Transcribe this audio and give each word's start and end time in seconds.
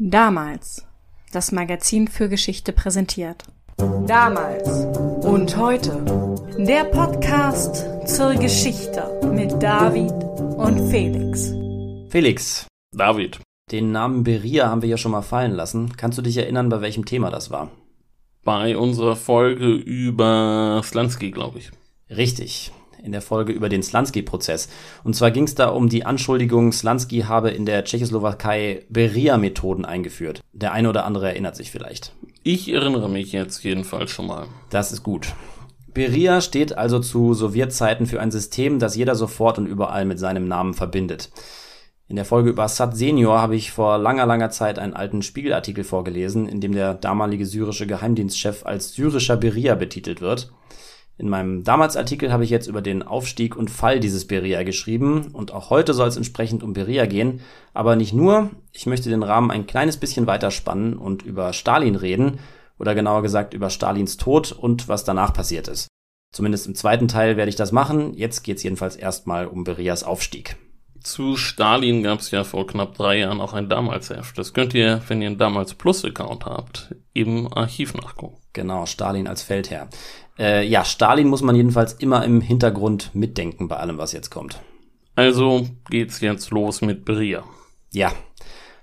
Damals. 0.00 0.86
Das 1.32 1.50
Magazin 1.50 2.06
für 2.06 2.28
Geschichte 2.28 2.72
präsentiert. 2.72 3.42
Damals 4.06 4.68
und 5.24 5.56
heute. 5.56 6.44
Der 6.56 6.84
Podcast 6.84 7.84
zur 8.06 8.34
Geschichte 8.34 9.20
mit 9.34 9.60
David 9.60 10.12
und 10.56 10.88
Felix. 10.88 11.52
Felix, 12.10 12.68
David. 12.92 13.40
den 13.72 13.90
Namen 13.90 14.22
Beria 14.22 14.68
haben 14.68 14.82
wir 14.82 14.88
ja 14.88 14.98
schon 14.98 15.10
mal 15.10 15.22
fallen 15.22 15.52
lassen. 15.52 15.96
Kannst 15.96 16.16
du 16.16 16.22
dich 16.22 16.36
erinnern, 16.36 16.68
bei 16.68 16.80
welchem 16.80 17.04
Thema 17.04 17.30
das 17.30 17.50
war? 17.50 17.72
Bei 18.44 18.78
unserer 18.78 19.16
Folge 19.16 19.66
über 19.66 20.80
Slansky, 20.84 21.32
glaube 21.32 21.58
ich. 21.58 21.72
Richtig, 22.08 22.70
in 23.02 23.12
der 23.12 23.22
Folge 23.22 23.52
über 23.52 23.68
den 23.68 23.82
Slansky-Prozess. 23.82 24.68
Und 25.04 25.16
zwar 25.16 25.30
ging 25.30 25.44
es 25.44 25.54
da 25.54 25.68
um 25.68 25.88
die 25.88 26.04
Anschuldigung, 26.04 26.72
Slansky 26.72 27.20
habe 27.20 27.50
in 27.50 27.66
der 27.66 27.84
Tschechoslowakei 27.84 28.84
Beria-Methoden 28.88 29.84
eingeführt. 29.84 30.40
Der 30.52 30.72
eine 30.72 30.88
oder 30.88 31.04
andere 31.04 31.28
erinnert 31.28 31.56
sich 31.56 31.70
vielleicht. 31.70 32.12
Ich 32.42 32.72
erinnere 32.72 33.08
mich 33.08 33.32
jetzt 33.32 33.62
jedenfalls 33.64 34.10
schon 34.10 34.26
mal. 34.26 34.46
Das 34.70 34.92
ist 34.92 35.02
gut. 35.02 35.34
Beria 35.94 36.40
steht 36.40 36.78
also 36.78 37.00
zu 37.00 37.34
Sowjetzeiten 37.34 38.06
für 38.06 38.20
ein 38.20 38.30
System, 38.30 38.78
das 38.78 38.94
jeder 38.94 39.14
sofort 39.14 39.58
und 39.58 39.66
überall 39.66 40.04
mit 40.04 40.18
seinem 40.18 40.46
Namen 40.46 40.74
verbindet. 40.74 41.30
In 42.06 42.16
der 42.16 42.24
Folge 42.24 42.48
über 42.48 42.62
Assad 42.62 42.96
Senior 42.96 43.42
habe 43.42 43.54
ich 43.54 43.70
vor 43.70 43.98
langer, 43.98 44.24
langer 44.24 44.48
Zeit 44.50 44.78
einen 44.78 44.94
alten 44.94 45.22
Spiegelartikel 45.22 45.84
vorgelesen, 45.84 46.48
in 46.48 46.60
dem 46.60 46.72
der 46.72 46.94
damalige 46.94 47.44
syrische 47.44 47.86
Geheimdienstchef 47.86 48.64
als 48.64 48.94
syrischer 48.94 49.36
Beria 49.36 49.74
betitelt 49.74 50.22
wird. 50.22 50.50
In 51.18 51.28
meinem 51.28 51.64
damals 51.64 51.96
Artikel 51.96 52.32
habe 52.32 52.44
ich 52.44 52.50
jetzt 52.50 52.68
über 52.68 52.80
den 52.80 53.02
Aufstieg 53.02 53.56
und 53.56 53.70
Fall 53.70 53.98
dieses 53.98 54.28
Beria 54.28 54.62
geschrieben. 54.62 55.30
Und 55.32 55.52
auch 55.52 55.68
heute 55.68 55.92
soll 55.92 56.06
es 56.06 56.16
entsprechend 56.16 56.62
um 56.62 56.72
Beria 56.72 57.06
gehen, 57.06 57.40
aber 57.74 57.96
nicht 57.96 58.12
nur, 58.12 58.50
ich 58.72 58.86
möchte 58.86 59.10
den 59.10 59.24
Rahmen 59.24 59.50
ein 59.50 59.66
kleines 59.66 59.96
bisschen 59.96 60.28
weiter 60.28 60.52
spannen 60.52 60.96
und 60.96 61.22
über 61.22 61.52
Stalin 61.52 61.96
reden. 61.96 62.38
Oder 62.78 62.94
genauer 62.94 63.22
gesagt 63.22 63.54
über 63.54 63.70
Stalins 63.70 64.16
Tod 64.16 64.52
und 64.52 64.86
was 64.88 65.02
danach 65.02 65.34
passiert 65.34 65.66
ist. 65.66 65.88
Zumindest 66.32 66.68
im 66.68 66.76
zweiten 66.76 67.08
Teil 67.08 67.36
werde 67.36 67.48
ich 67.48 67.56
das 67.56 67.72
machen, 67.72 68.14
jetzt 68.14 68.44
geht's 68.44 68.62
jedenfalls 68.62 68.94
erstmal 68.94 69.46
um 69.46 69.64
Berias 69.64 70.04
Aufstieg. 70.04 70.56
Zu 71.08 71.38
Stalin 71.38 72.02
gab 72.02 72.20
es 72.20 72.30
ja 72.32 72.44
vor 72.44 72.66
knapp 72.66 72.94
drei 72.94 73.20
Jahren 73.20 73.40
auch 73.40 73.54
ein 73.54 73.70
Damals-Heft. 73.70 74.36
Das 74.36 74.52
könnt 74.52 74.74
ihr, 74.74 75.00
wenn 75.08 75.22
ihr 75.22 75.28
einen 75.28 75.38
Damals 75.38 75.72
Plus-Account 75.72 76.44
habt, 76.44 76.94
im 77.14 77.50
Archiv 77.50 77.94
nachgucken. 77.94 78.36
Genau, 78.52 78.84
Stalin 78.84 79.26
als 79.26 79.42
Feldherr. 79.42 79.88
Äh, 80.38 80.66
ja, 80.66 80.84
Stalin 80.84 81.28
muss 81.28 81.40
man 81.40 81.56
jedenfalls 81.56 81.94
immer 81.94 82.24
im 82.26 82.42
Hintergrund 82.42 83.14
mitdenken 83.14 83.68
bei 83.68 83.76
allem, 83.76 83.96
was 83.96 84.12
jetzt 84.12 84.28
kommt. 84.30 84.60
Also 85.16 85.66
geht's 85.88 86.20
jetzt 86.20 86.50
los 86.50 86.82
mit 86.82 87.06
Beria. 87.06 87.42
Ja. 87.90 88.12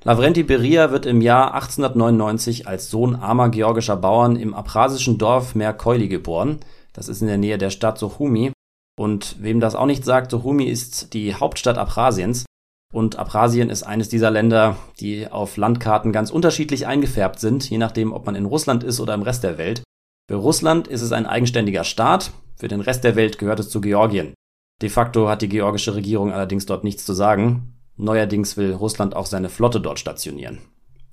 Lavrenti 0.04 0.42
Beria 0.42 0.90
wird 0.90 1.06
im 1.06 1.22
Jahr 1.22 1.54
1899 1.54 2.68
als 2.68 2.90
Sohn 2.90 3.16
armer 3.16 3.50
georgischer 3.50 3.98
Bauern 3.98 4.36
im 4.36 4.56
abchasischen 4.56 5.20
Dorf 5.20 5.54
Merkoili 5.54 6.08
geboren. 6.08 6.60
Das 6.92 7.08
ist 7.08 7.22
in 7.22 7.28
der 7.28 7.38
Nähe 7.38 7.60
der 7.60 7.70
Stadt 7.70 8.00
Suchumi. 8.00 8.55
Und 8.98 9.36
wem 9.42 9.60
das 9.60 9.76
auch 9.76 9.86
nicht 9.86 10.06
sagt, 10.06 10.32
Suchumi 10.32 10.66
ist 10.66 11.14
die 11.14 11.36
Hauptstadt 11.36 11.78
Abchasiens. 11.78 12.46
Und 12.94 13.18
Abchasien 13.18 13.70
ist 13.70 13.84
eines 13.84 14.08
dieser 14.08 14.32
Länder, 14.32 14.78
die 15.00 15.28
auf 15.28 15.58
Landkarten 15.58 16.14
ganz 16.14 16.32
unterschiedlich 16.32 16.88
eingefärbt 16.88 17.40
sind, 17.40 17.70
je 17.70 17.78
nachdem, 17.78 18.14
ob 18.14 18.26
man 18.26 18.36
in 18.36 18.46
Russland 18.46 18.84
ist 18.84 19.00
oder 19.00 19.14
im 19.14 19.24
Rest 19.24 19.44
der 19.44 19.58
Welt. 19.58 19.84
Für 20.30 20.38
Russland 20.38 20.88
ist 20.88 21.02
es 21.02 21.12
ein 21.12 21.26
eigenständiger 21.26 21.84
Staat, 21.84 22.32
für 22.58 22.68
den 22.68 22.80
Rest 22.80 23.04
der 23.04 23.16
Welt 23.16 23.38
gehört 23.38 23.60
es 23.60 23.70
zu 23.70 23.82
Georgien. 23.82 24.34
De 24.82 24.90
facto 24.90 25.28
hat 25.28 25.42
die 25.42 25.50
georgische 25.50 25.96
Regierung 25.96 26.32
allerdings 26.32 26.66
dort 26.66 26.84
nichts 26.84 27.06
zu 27.06 27.14
sagen. 27.14 27.76
Neuerdings 27.98 28.58
will 28.58 28.74
Russland 28.74 29.16
auch 29.16 29.26
seine 29.26 29.50
Flotte 29.50 29.80
dort 29.82 30.00
stationieren. 30.00 30.60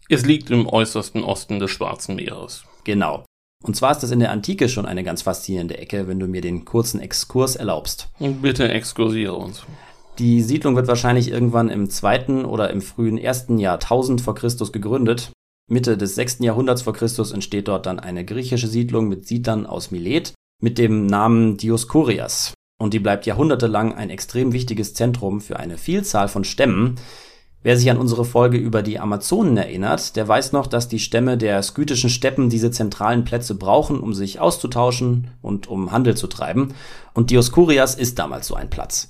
Es 0.09 0.25
liegt 0.25 0.51
im 0.51 0.67
äußersten 0.67 1.23
Osten 1.25 1.59
des 1.59 1.71
Schwarzen 1.71 2.17
Meeres. 2.17 2.65
Genau. 2.85 3.25
Und 3.63 3.77
zwar 3.77 3.93
ist 3.93 4.01
das 4.01 4.11
in 4.11 4.21
der 4.21 4.33
Antike 4.33 4.69
schon 4.69 4.87
eine 4.87 5.05
ganz 5.05 5.23
faszinierende 5.23 5.79
Ecke, 5.79 6.09
wenn 6.09 6.19
du 6.19 6.27
mir 6.27 6.41
den 6.41 6.65
kurzen 6.65 7.01
Exkurs 7.01 7.57
erlaubst. 7.57 8.09
Und 8.19 8.43
bitte 8.43 8.69
exkursiere 8.69 9.35
uns. 9.35 9.63
Die 10.19 10.43
Siedlung 10.43 10.77
wird 10.77 10.89
wahrscheinlich 10.89 11.31
irgendwann 11.31 11.71
im 11.71 11.89
zweiten 11.89 12.45
oder 12.45 12.71
im 12.71 12.83
frühen 12.83 13.19
ersten 13.19 13.59
Jahrtausend 13.59 14.21
vor 14.21 14.35
Christus 14.35 14.73
gegründet. 14.73 15.33
Mitte 15.71 15.97
des 15.97 16.15
sechsten 16.15 16.45
Jahrhunderts 16.45 16.83
vor 16.83 16.93
Christus 16.93 17.33
entsteht 17.33 17.69
dort 17.69 17.87
dann 17.87 17.99
eine 17.99 18.25
griechische 18.25 18.67
Siedlung 18.67 19.09
mit 19.09 19.27
Siedlern 19.27 19.65
aus 19.65 19.91
Milet 19.91 20.35
mit 20.61 20.79
dem 20.79 21.07
Namen 21.07 21.57
Dioskurias. 21.57 22.53
Und 22.79 22.95
die 22.95 22.99
bleibt 22.99 23.27
jahrhundertelang 23.27 23.95
ein 23.95 24.11
extrem 24.11 24.53
wichtiges 24.53 24.93
Zentrum 24.93 25.41
für 25.41 25.59
eine 25.59 25.79
Vielzahl 25.79 26.29
von 26.29 26.45
Stämmen. 26.45 26.97
Wer 27.65 27.77
sich 27.77 27.89
an 27.91 27.99
unsere 27.99 28.25
Folge 28.25 28.59
über 28.59 28.83
die 28.83 28.99
Amazonen 28.99 29.57
erinnert, 29.57 30.17
der 30.17 30.27
weiß 30.27 30.53
noch, 30.53 30.67
dass 30.67 30.89
die 30.89 30.99
Stämme 30.99 31.39
der 31.39 31.63
skytischen 31.63 32.11
Steppen 32.11 32.51
diese 32.51 32.73
zentralen 32.73 33.25
Plätze 33.25 33.55
brauchen, 33.55 34.01
um 34.01 34.15
sich 34.15 34.41
auszutauschen 34.41 35.29
und 35.43 35.69
um 35.69 35.93
Handel 35.93 36.17
zu 36.17 36.27
treiben. 36.27 36.75
Und 37.15 37.31
Dioskurias 37.31 37.95
ist 37.95 38.19
damals 38.19 38.49
so 38.49 38.57
ein 38.57 38.69
Platz. 38.69 39.09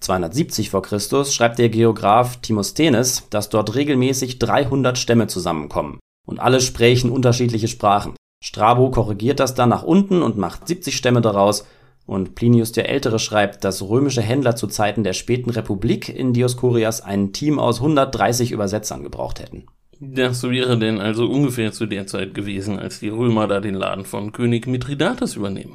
270 0.00 0.70
vor 0.70 0.82
Christus 0.82 1.34
schreibt 1.34 1.58
der 1.58 1.70
Geograph 1.70 2.38
Timosthenes, 2.38 3.24
dass 3.30 3.48
dort 3.48 3.74
regelmäßig 3.74 4.38
300 4.38 4.98
Stämme 4.98 5.26
zusammenkommen. 5.26 5.98
Und 6.26 6.38
alle 6.38 6.60
sprechen 6.60 7.10
unterschiedliche 7.10 7.68
Sprachen. 7.68 8.14
Strabo 8.42 8.90
korrigiert 8.90 9.40
das 9.40 9.54
dann 9.54 9.68
nach 9.68 9.82
unten 9.82 10.22
und 10.22 10.38
macht 10.38 10.66
70 10.68 10.96
Stämme 10.96 11.20
daraus. 11.20 11.64
Und 12.10 12.34
Plinius 12.34 12.72
der 12.72 12.88
Ältere 12.88 13.20
schreibt, 13.20 13.62
dass 13.62 13.82
römische 13.82 14.20
Händler 14.20 14.56
zu 14.56 14.66
Zeiten 14.66 15.04
der 15.04 15.12
späten 15.12 15.48
Republik 15.48 16.08
in 16.08 16.32
Dioskurias 16.32 17.02
ein 17.02 17.32
Team 17.32 17.60
aus 17.60 17.76
130 17.76 18.50
Übersetzern 18.50 19.04
gebraucht 19.04 19.38
hätten. 19.38 19.66
Das 20.00 20.42
wäre 20.42 20.76
denn 20.76 21.00
also 21.00 21.26
ungefähr 21.26 21.70
zu 21.70 21.86
der 21.86 22.08
Zeit 22.08 22.34
gewesen, 22.34 22.80
als 22.80 22.98
die 22.98 23.10
Römer 23.10 23.46
da 23.46 23.60
den 23.60 23.76
Laden 23.76 24.04
von 24.04 24.32
König 24.32 24.66
Mithridates 24.66 25.36
übernehmen. 25.36 25.74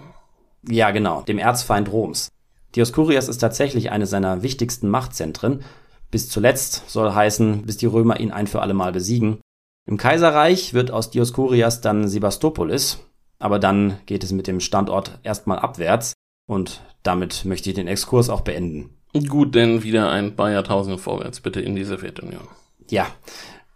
Ja, 0.67 0.91
genau, 0.91 1.21
dem 1.21 1.37
Erzfeind 1.37 1.89
Roms. 1.89 2.27
Dioskurias 2.75 3.29
ist 3.29 3.37
tatsächlich 3.37 3.91
eine 3.91 4.05
seiner 4.05 4.43
wichtigsten 4.43 4.89
Machtzentren. 4.89 5.63
Bis 6.11 6.29
zuletzt 6.29 6.89
soll 6.89 7.13
heißen, 7.13 7.61
bis 7.61 7.77
die 7.77 7.85
Römer 7.85 8.19
ihn 8.19 8.31
ein 8.31 8.47
für 8.47 8.61
alle 8.61 8.73
Mal 8.73 8.91
besiegen. 8.91 9.37
Im 9.87 9.95
Kaiserreich 9.95 10.73
wird 10.73 10.91
aus 10.91 11.11
Dioskurias 11.11 11.79
dann 11.79 12.09
Sebastopolis, 12.09 12.99
aber 13.39 13.57
dann 13.57 13.99
geht 14.05 14.25
es 14.25 14.33
mit 14.33 14.47
dem 14.47 14.59
Standort 14.59 15.17
erstmal 15.23 15.59
abwärts 15.59 16.11
und 16.47 16.81
damit 17.03 17.45
möchte 17.45 17.69
ich 17.69 17.75
den 17.75 17.87
Exkurs 17.87 18.29
auch 18.29 18.41
beenden. 18.41 18.91
Gut, 19.27 19.55
denn 19.55 19.83
wieder 19.83 20.09
ein 20.09 20.35
paar 20.35 20.51
Jahrtausende 20.51 20.97
vorwärts 20.97 21.39
bitte 21.39 21.61
in 21.61 21.75
die 21.75 21.85
Sowjetunion. 21.85 22.47
Ja, 22.89 23.07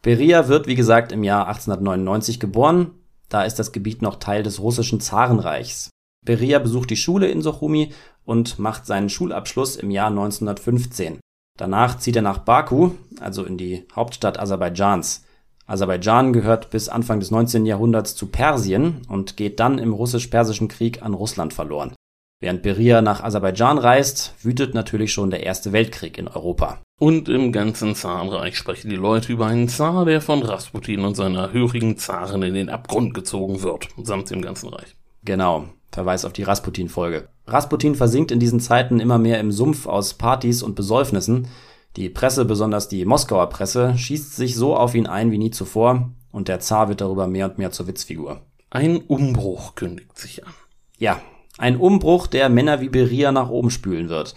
Beria 0.01 0.47
wird 0.47 0.67
wie 0.67 0.75
gesagt 0.75 1.11
im 1.11 1.23
Jahr 1.23 1.47
1899 1.47 2.39
geboren. 2.39 2.91
Da 3.29 3.43
ist 3.43 3.55
das 3.55 3.71
Gebiet 3.71 4.01
noch 4.01 4.17
Teil 4.17 4.43
des 4.43 4.59
russischen 4.59 4.99
Zarenreichs. 4.99 5.89
Beria 6.25 6.59
besucht 6.59 6.89
die 6.89 6.97
Schule 6.97 7.27
in 7.27 7.41
Sochumi 7.41 7.93
und 8.25 8.59
macht 8.59 8.85
seinen 8.85 9.09
Schulabschluss 9.09 9.75
im 9.75 9.91
Jahr 9.91 10.09
1915. 10.09 11.19
Danach 11.57 11.97
zieht 11.97 12.15
er 12.15 12.21
nach 12.21 12.39
Baku, 12.39 12.91
also 13.19 13.43
in 13.43 13.57
die 13.57 13.85
Hauptstadt 13.95 14.39
Aserbaidschans. 14.39 15.25
Aserbaidschan 15.67 16.33
gehört 16.33 16.69
bis 16.69 16.89
Anfang 16.89 17.19
des 17.19 17.31
19. 17.31 17.65
Jahrhunderts 17.65 18.15
zu 18.15 18.27
Persien 18.27 19.01
und 19.07 19.37
geht 19.37 19.59
dann 19.59 19.77
im 19.77 19.93
russisch-persischen 19.93 20.67
Krieg 20.67 21.03
an 21.03 21.13
Russland 21.13 21.53
verloren. 21.53 21.93
Während 22.41 22.61
Beria 22.61 23.01
nach 23.01 23.21
Aserbaidschan 23.21 23.77
reist, 23.77 24.33
wütet 24.41 24.73
natürlich 24.73 25.11
schon 25.11 25.29
der 25.29 25.43
Erste 25.43 25.73
Weltkrieg 25.73 26.17
in 26.17 26.29
Europa. 26.29 26.79
Und 26.97 27.27
im 27.27 27.51
ganzen 27.51 27.95
Zarenreich 27.95 28.55
sprechen 28.55 28.89
die 28.89 28.95
Leute 28.95 29.33
über 29.33 29.47
einen 29.47 29.67
Zar, 29.67 30.05
der 30.05 30.21
von 30.21 30.41
Rasputin 30.41 31.01
und 31.01 31.15
seiner 31.15 31.51
hörigen 31.51 31.97
Zaren 31.97 32.41
in 32.43 32.53
den 32.53 32.69
Abgrund 32.69 33.13
gezogen 33.13 33.61
wird, 33.61 33.89
samt 34.01 34.29
dem 34.29 34.41
ganzen 34.41 34.69
Reich. 34.69 34.95
Genau, 35.25 35.65
Verweis 35.91 36.23
auf 36.23 36.31
die 36.31 36.43
Rasputin-Folge. 36.43 37.27
Rasputin 37.45 37.95
versinkt 37.95 38.31
in 38.31 38.39
diesen 38.39 38.61
Zeiten 38.61 39.01
immer 39.01 39.17
mehr 39.17 39.41
im 39.41 39.51
Sumpf 39.51 39.85
aus 39.85 40.13
Partys 40.13 40.63
und 40.63 40.75
Besäufnissen. 40.75 41.49
Die 41.97 42.07
Presse, 42.07 42.45
besonders 42.45 42.87
die 42.87 43.03
Moskauer 43.03 43.49
Presse, 43.49 43.97
schießt 43.97 44.37
sich 44.37 44.55
so 44.55 44.77
auf 44.77 44.95
ihn 44.95 45.07
ein 45.07 45.31
wie 45.31 45.37
nie 45.39 45.51
zuvor 45.51 46.11
und 46.31 46.47
der 46.47 46.61
Zar 46.61 46.87
wird 46.87 47.01
darüber 47.01 47.27
mehr 47.27 47.49
und 47.49 47.57
mehr 47.57 47.71
zur 47.71 47.87
Witzfigur. 47.87 48.43
Ein 48.69 48.97
Umbruch 48.97 49.75
kündigt 49.75 50.17
sich 50.17 50.45
an. 50.45 50.53
Ja, 50.99 51.21
ein 51.59 51.77
Umbruch, 51.77 52.25
der 52.27 52.49
Männer 52.49 52.81
wie 52.81 52.89
Beria 52.89 53.31
nach 53.31 53.49
oben 53.49 53.69
spülen 53.69 54.09
wird. 54.09 54.33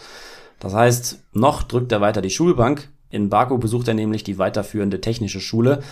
Das 0.58 0.74
heißt, 0.74 1.20
noch 1.32 1.62
drückt 1.62 1.92
er 1.92 2.00
weiter 2.00 2.20
die 2.20 2.30
Schulbank. 2.30 2.88
In 3.10 3.30
Baku 3.30 3.58
besucht 3.58 3.88
er 3.88 3.94
nämlich 3.94 4.24
die 4.24 4.38
weiterführende 4.38 5.00
technische 5.00 5.40
Schule, 5.40 5.82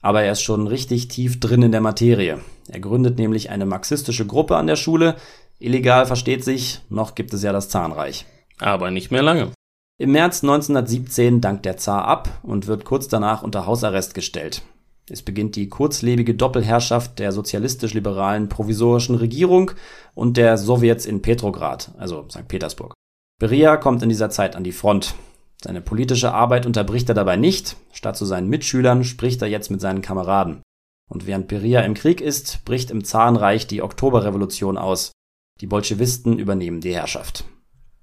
aber 0.00 0.22
er 0.22 0.32
ist 0.32 0.42
schon 0.42 0.66
richtig 0.66 1.08
tief 1.08 1.38
drin 1.38 1.62
in 1.62 1.72
der 1.72 1.80
Materie. 1.80 2.40
Er 2.68 2.80
gründet 2.80 3.18
nämlich 3.18 3.50
eine 3.50 3.66
marxistische 3.66 4.26
Gruppe 4.26 4.56
an 4.56 4.66
der 4.66 4.76
Schule. 4.76 5.16
Illegal 5.58 6.06
versteht 6.06 6.44
sich, 6.44 6.80
noch 6.88 7.14
gibt 7.14 7.32
es 7.32 7.42
ja 7.42 7.52
das 7.52 7.68
Zahnreich. 7.68 8.26
Aber 8.58 8.90
nicht 8.90 9.10
mehr 9.10 9.22
lange. 9.22 9.52
Im 9.98 10.12
März 10.12 10.42
1917 10.42 11.40
dankt 11.40 11.64
der 11.64 11.76
Zar 11.76 12.06
ab 12.06 12.40
und 12.42 12.66
wird 12.66 12.84
kurz 12.84 13.06
danach 13.06 13.42
unter 13.42 13.66
Hausarrest 13.66 14.14
gestellt. 14.14 14.62
Es 15.10 15.22
beginnt 15.22 15.56
die 15.56 15.68
kurzlebige 15.68 16.34
Doppelherrschaft 16.34 17.18
der 17.18 17.32
sozialistisch-liberalen 17.32 18.48
provisorischen 18.48 19.16
Regierung 19.16 19.72
und 20.14 20.36
der 20.36 20.56
Sowjets 20.56 21.06
in 21.06 21.22
Petrograd, 21.22 21.92
also 21.98 22.26
St. 22.30 22.46
Petersburg. 22.46 22.94
Beria 23.40 23.76
kommt 23.76 24.02
in 24.02 24.08
dieser 24.08 24.30
Zeit 24.30 24.54
an 24.54 24.62
die 24.62 24.72
Front. 24.72 25.14
Seine 25.62 25.80
politische 25.80 26.32
Arbeit 26.32 26.66
unterbricht 26.66 27.08
er 27.08 27.14
dabei 27.14 27.36
nicht. 27.36 27.76
Statt 27.92 28.16
zu 28.16 28.24
seinen 28.24 28.48
Mitschülern 28.48 29.04
spricht 29.04 29.42
er 29.42 29.48
jetzt 29.48 29.70
mit 29.70 29.80
seinen 29.80 30.02
Kameraden. 30.02 30.62
Und 31.10 31.26
während 31.26 31.48
Beria 31.48 31.80
im 31.80 31.94
Krieg 31.94 32.20
ist, 32.20 32.64
bricht 32.64 32.90
im 32.90 33.04
Zarenreich 33.04 33.66
die 33.66 33.82
Oktoberrevolution 33.82 34.78
aus. 34.78 35.12
Die 35.60 35.66
Bolschewisten 35.66 36.38
übernehmen 36.38 36.80
die 36.80 36.94
Herrschaft. 36.94 37.44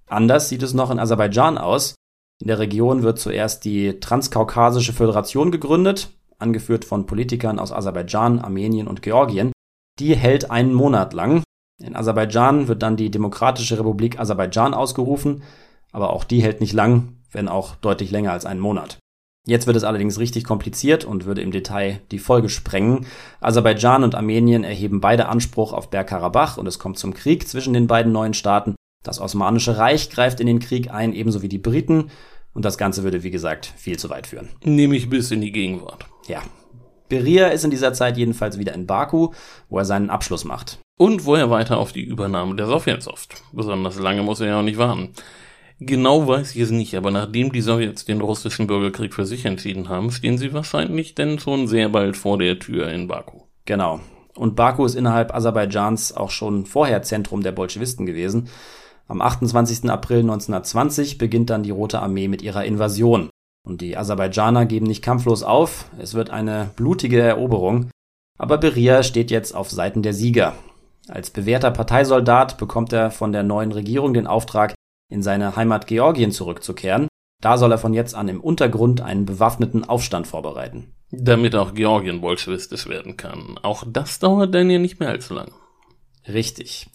Anders 0.08 0.50
sieht 0.50 0.64
es 0.64 0.74
noch 0.74 0.92
in 0.92 1.00
Aserbaidschan 1.00 1.58
aus. 1.58 1.96
In 2.42 2.48
der 2.48 2.60
Region 2.60 3.04
wird 3.04 3.20
zuerst 3.20 3.66
die 3.66 4.00
Transkaukasische 4.00 4.94
Föderation 4.94 5.52
gegründet, 5.52 6.10
angeführt 6.40 6.86
von 6.86 7.06
Politikern 7.06 7.60
aus 7.60 7.72
Aserbaidschan, 7.72 8.40
Armenien 8.40 8.88
und 8.88 9.02
Georgien. 9.02 9.52
Die 10.00 10.16
hält 10.16 10.50
einen 10.50 10.74
Monat 10.74 11.14
lang. 11.14 11.44
In 11.82 11.96
Aserbaidschan 11.96 12.68
wird 12.68 12.82
dann 12.82 12.98
die 12.98 13.12
Demokratische 13.12 13.78
Republik 13.80 14.20
Aserbaidschan 14.20 14.74
ausgerufen, 14.74 15.44
aber 15.92 16.12
auch 16.12 16.24
die 16.24 16.42
hält 16.42 16.62
nicht 16.62 16.74
lang, 16.74 17.18
wenn 17.32 17.48
auch 17.48 17.76
deutlich 17.76 18.12
länger 18.12 18.32
als 18.32 18.46
einen 18.46 18.60
Monat. 18.60 18.98
Jetzt 19.48 19.66
wird 19.66 19.78
es 19.78 19.84
allerdings 19.84 20.20
richtig 20.20 20.44
kompliziert 20.44 21.06
und 21.06 21.26
würde 21.26 21.42
im 21.42 21.52
Detail 21.52 22.02
die 22.12 22.20
Folge 22.20 22.50
sprengen. 22.50 23.06
Aserbaidschan 23.40 24.04
und 24.04 24.14
Armenien 24.14 24.64
erheben 24.64 25.02
beide 25.02 25.28
Anspruch 25.28 25.74
auf 25.74 25.90
Bergkarabach 25.90 26.58
und 26.58 26.68
es 26.68 26.78
kommt 26.78 27.00
zum 27.00 27.14
Krieg 27.14 27.48
zwischen 27.48 27.74
den 27.74 27.88
beiden 27.88 28.12
neuen 28.12 28.34
Staaten. 28.34 28.76
Das 29.04 29.20
Osmanische 29.20 29.78
Reich 29.78 30.10
greift 30.10 30.40
in 30.40 30.48
den 30.48 30.60
Krieg 30.60 30.92
ein, 30.92 31.14
ebenso 31.14 31.42
wie 31.42 31.50
die 31.50 31.58
Briten. 31.58 32.12
Und 32.54 32.66
das 32.66 32.78
Ganze 32.78 33.04
würde, 33.04 33.24
wie 33.24 33.32
gesagt, 33.32 33.74
viel 33.78 33.98
zu 33.98 34.10
weit 34.10 34.28
führen. 34.28 34.50
Nehme 34.64 34.96
ich 34.96 35.10
bis 35.10 35.32
in 35.32 35.42
die 35.42 35.52
Gegenwart. 35.52 36.06
Ja. 36.30 36.42
Beria 37.10 37.48
ist 37.48 37.66
in 37.66 37.72
dieser 37.72 37.92
Zeit 37.92 38.18
jedenfalls 38.18 38.60
wieder 38.60 38.74
in 38.74 38.86
Baku, 38.86 39.32
wo 39.68 39.80
er 39.80 39.86
seinen 39.86 40.12
Abschluss 40.12 40.46
macht. 40.46 40.80
Und 40.98 41.26
wo 41.26 41.36
er 41.36 41.50
weiter 41.50 41.80
auf 41.80 41.92
die 41.92 42.04
Übernahme 42.04 42.56
der 42.56 42.68
Sowjets 42.68 43.08
hofft. 43.08 43.42
Besonders 43.52 44.00
lange 44.00 44.22
muss 44.22 44.40
er 44.40 44.48
ja 44.48 44.60
auch 44.60 44.64
nicht 44.64 44.78
warten. 44.78 45.10
Genau 45.80 46.28
weiß 46.28 46.56
ich 46.56 46.62
es 46.62 46.72
nicht, 46.72 46.96
aber 46.96 47.10
nachdem 47.10 47.52
die 47.52 47.62
Sowjets 47.62 48.06
den 48.06 48.22
russischen 48.22 48.68
Bürgerkrieg 48.68 49.14
für 49.14 49.26
sich 49.26 49.46
entschieden 49.46 49.90
haben, 49.90 50.12
stehen 50.12 50.38
sie 50.38 50.54
wahrscheinlich 50.54 51.16
denn 51.16 51.40
schon 51.40 51.68
sehr 51.68 51.90
bald 51.90 52.16
vor 52.16 52.38
der 52.38 52.60
Tür 52.60 52.90
in 52.92 53.08
Baku. 53.08 53.40
Genau. 53.66 54.02
Und 54.36 54.56
Baku 54.56 54.86
ist 54.86 54.96
innerhalb 54.96 55.34
Aserbaidschans 55.34 56.16
auch 56.16 56.30
schon 56.30 56.66
vorher 56.66 57.02
Zentrum 57.02 57.42
der 57.42 57.54
Bolschewisten 57.54 58.06
gewesen. 58.06 58.50
Am 59.08 59.22
28. 59.22 59.90
April 59.90 60.20
1920 60.20 61.18
beginnt 61.18 61.50
dann 61.50 61.64
die 61.64 61.72
Rote 61.72 62.02
Armee 62.02 62.28
mit 62.28 62.42
ihrer 62.42 62.66
Invasion. 62.66 63.30
Und 63.64 63.82
die 63.82 63.98
Aserbaidschaner 63.98 64.66
geben 64.66 64.86
nicht 64.86 65.04
kampflos 65.04 65.44
auf, 65.44 65.86
es 66.00 66.14
wird 66.14 66.30
eine 66.30 66.72
blutige 66.76 67.22
Eroberung. 67.22 67.90
Aber 68.38 68.58
Beria 68.58 69.04
steht 69.04 69.32
jetzt 69.32 69.54
auf 69.54 69.70
Seiten 69.70 70.02
der 70.02 70.14
Sieger. 70.14 70.56
Als 71.08 71.30
bewährter 71.30 71.72
Parteisoldat 71.72 72.58
bekommt 72.58 72.94
er 72.94 73.12
von 73.12 73.32
der 73.32 73.44
neuen 73.44 73.72
Regierung 73.72 74.14
den 74.14 74.28
Auftrag, 74.28 74.76
in 75.10 75.24
seine 75.24 75.56
Heimat 75.56 75.88
Georgien 75.88 76.32
zurückzukehren. 76.32 77.08
Da 77.42 77.58
soll 77.58 77.72
er 77.72 77.78
von 77.78 77.94
jetzt 77.94 78.16
an 78.16 78.28
im 78.28 78.42
Untergrund 78.42 79.02
einen 79.02 79.26
bewaffneten 79.26 79.84
Aufstand 79.84 80.28
vorbereiten. 80.28 80.94
Damit 81.12 81.56
auch 81.56 81.74
Georgien 81.74 82.22
bolschewistisch 82.22 82.88
werden 82.88 83.18
kann. 83.18 83.58
Auch 83.64 83.84
das 83.88 84.20
dauert 84.20 84.54
dann 84.54 84.70
ja 84.70 84.78
nicht 84.78 85.00
mehr 85.00 85.10
allzu 85.10 85.34
lang. 85.34 85.52
Richtig. 86.28 86.90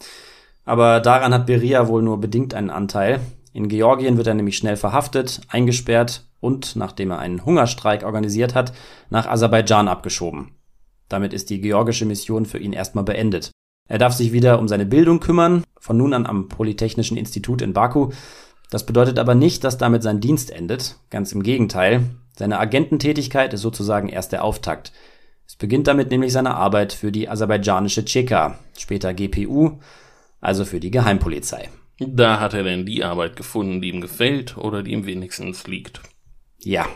Aber 0.64 1.00
daran 1.00 1.34
hat 1.34 1.46
Beria 1.46 1.88
wohl 1.88 2.02
nur 2.02 2.20
bedingt 2.20 2.54
einen 2.54 2.70
Anteil. 2.70 3.20
In 3.52 3.68
Georgien 3.68 4.16
wird 4.16 4.26
er 4.26 4.34
nämlich 4.34 4.56
schnell 4.56 4.76
verhaftet, 4.76 5.40
eingesperrt 5.48 6.24
und, 6.44 6.76
nachdem 6.76 7.10
er 7.10 7.18
einen 7.18 7.44
Hungerstreik 7.44 8.04
organisiert 8.04 8.54
hat, 8.54 8.72
nach 9.10 9.26
Aserbaidschan 9.26 9.88
abgeschoben. 9.88 10.52
Damit 11.08 11.32
ist 11.32 11.50
die 11.50 11.60
georgische 11.60 12.04
Mission 12.04 12.46
für 12.46 12.58
ihn 12.58 12.72
erstmal 12.72 13.04
beendet. 13.04 13.50
Er 13.88 13.98
darf 13.98 14.12
sich 14.12 14.32
wieder 14.32 14.58
um 14.58 14.68
seine 14.68 14.86
Bildung 14.86 15.20
kümmern, 15.20 15.64
von 15.78 15.96
nun 15.96 16.14
an 16.14 16.26
am 16.26 16.48
Polytechnischen 16.48 17.16
Institut 17.16 17.60
in 17.60 17.72
Baku. 17.72 18.10
Das 18.70 18.86
bedeutet 18.86 19.18
aber 19.18 19.34
nicht, 19.34 19.64
dass 19.64 19.78
damit 19.78 20.02
sein 20.02 20.20
Dienst 20.20 20.50
endet. 20.50 20.96
Ganz 21.10 21.32
im 21.32 21.42
Gegenteil. 21.42 22.04
Seine 22.36 22.58
Agententätigkeit 22.58 23.52
ist 23.52 23.60
sozusagen 23.60 24.08
erst 24.08 24.32
der 24.32 24.42
Auftakt. 24.44 24.92
Es 25.46 25.56
beginnt 25.56 25.86
damit 25.86 26.10
nämlich 26.10 26.32
seine 26.32 26.54
Arbeit 26.54 26.92
für 26.92 27.12
die 27.12 27.28
aserbaidschanische 27.28 28.04
Cheka, 28.04 28.58
später 28.78 29.12
GPU, 29.12 29.78
also 30.40 30.64
für 30.64 30.80
die 30.80 30.90
Geheimpolizei. 30.90 31.68
Da 31.98 32.40
hat 32.40 32.54
er 32.54 32.64
denn 32.64 32.86
die 32.86 33.04
Arbeit 33.04 33.36
gefunden, 33.36 33.80
die 33.80 33.90
ihm 33.90 34.00
gefällt 34.00 34.56
oder 34.56 34.82
die 34.82 34.92
ihm 34.92 35.06
wenigstens 35.06 35.66
liegt. 35.66 36.00
Ja, 36.64 36.86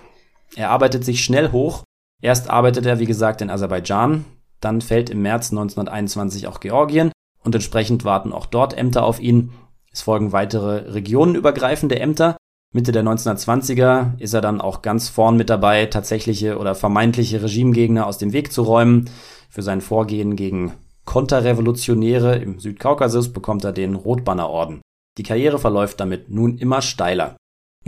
er 0.57 0.71
arbeitet 0.71 1.05
sich 1.05 1.23
schnell 1.23 1.53
hoch. 1.53 1.85
Erst 2.21 2.51
arbeitet 2.51 2.87
er, 2.87 2.99
wie 2.99 3.07
gesagt, 3.07 3.41
in 3.43 3.51
Aserbaidschan, 3.51 4.25
dann 4.61 4.81
fällt 4.81 5.11
im 5.11 5.23
März 5.23 5.51
1921 5.51 6.49
auch 6.49 6.61
Georgien 6.61 7.13
und 7.45 7.55
entsprechend 7.55 8.05
warten 8.05 8.33
auch 8.33 8.47
dort 8.47 8.77
Ämter 8.77 9.05
auf 9.05 9.21
ihn. 9.21 9.53
Es 9.93 10.03
folgen 10.03 10.33
weitere 10.33 10.91
regionenübergreifende 10.91 11.99
Ämter. 11.99 12.37
Mitte 12.75 12.93
der 12.93 13.03
1920er 13.03 14.19
ist 14.19 14.35
er 14.35 14.41
dann 14.41 14.61
auch 14.61 14.83
ganz 14.83 15.09
vorn 15.09 15.37
mit 15.37 15.49
dabei, 15.49 15.87
tatsächliche 15.87 16.59
oder 16.59 16.75
vermeintliche 16.75 17.43
Regimegegner 17.43 18.07
aus 18.07 18.19
dem 18.19 18.33
Weg 18.33 18.53
zu 18.53 18.63
räumen. 18.63 19.09
Für 19.49 19.63
sein 19.63 19.81
Vorgehen 19.81 20.37
gegen 20.37 20.75
Konterrevolutionäre 21.05 22.37
im 22.37 22.59
Südkaukasus 22.59 23.33
bekommt 23.33 23.65
er 23.65 23.73
den 23.73 23.95
Rotbannerorden. 23.95 24.83
Die 25.17 25.23
Karriere 25.23 25.59
verläuft 25.59 26.01
damit 26.01 26.29
nun 26.29 26.59
immer 26.59 26.83
steiler. 26.83 27.37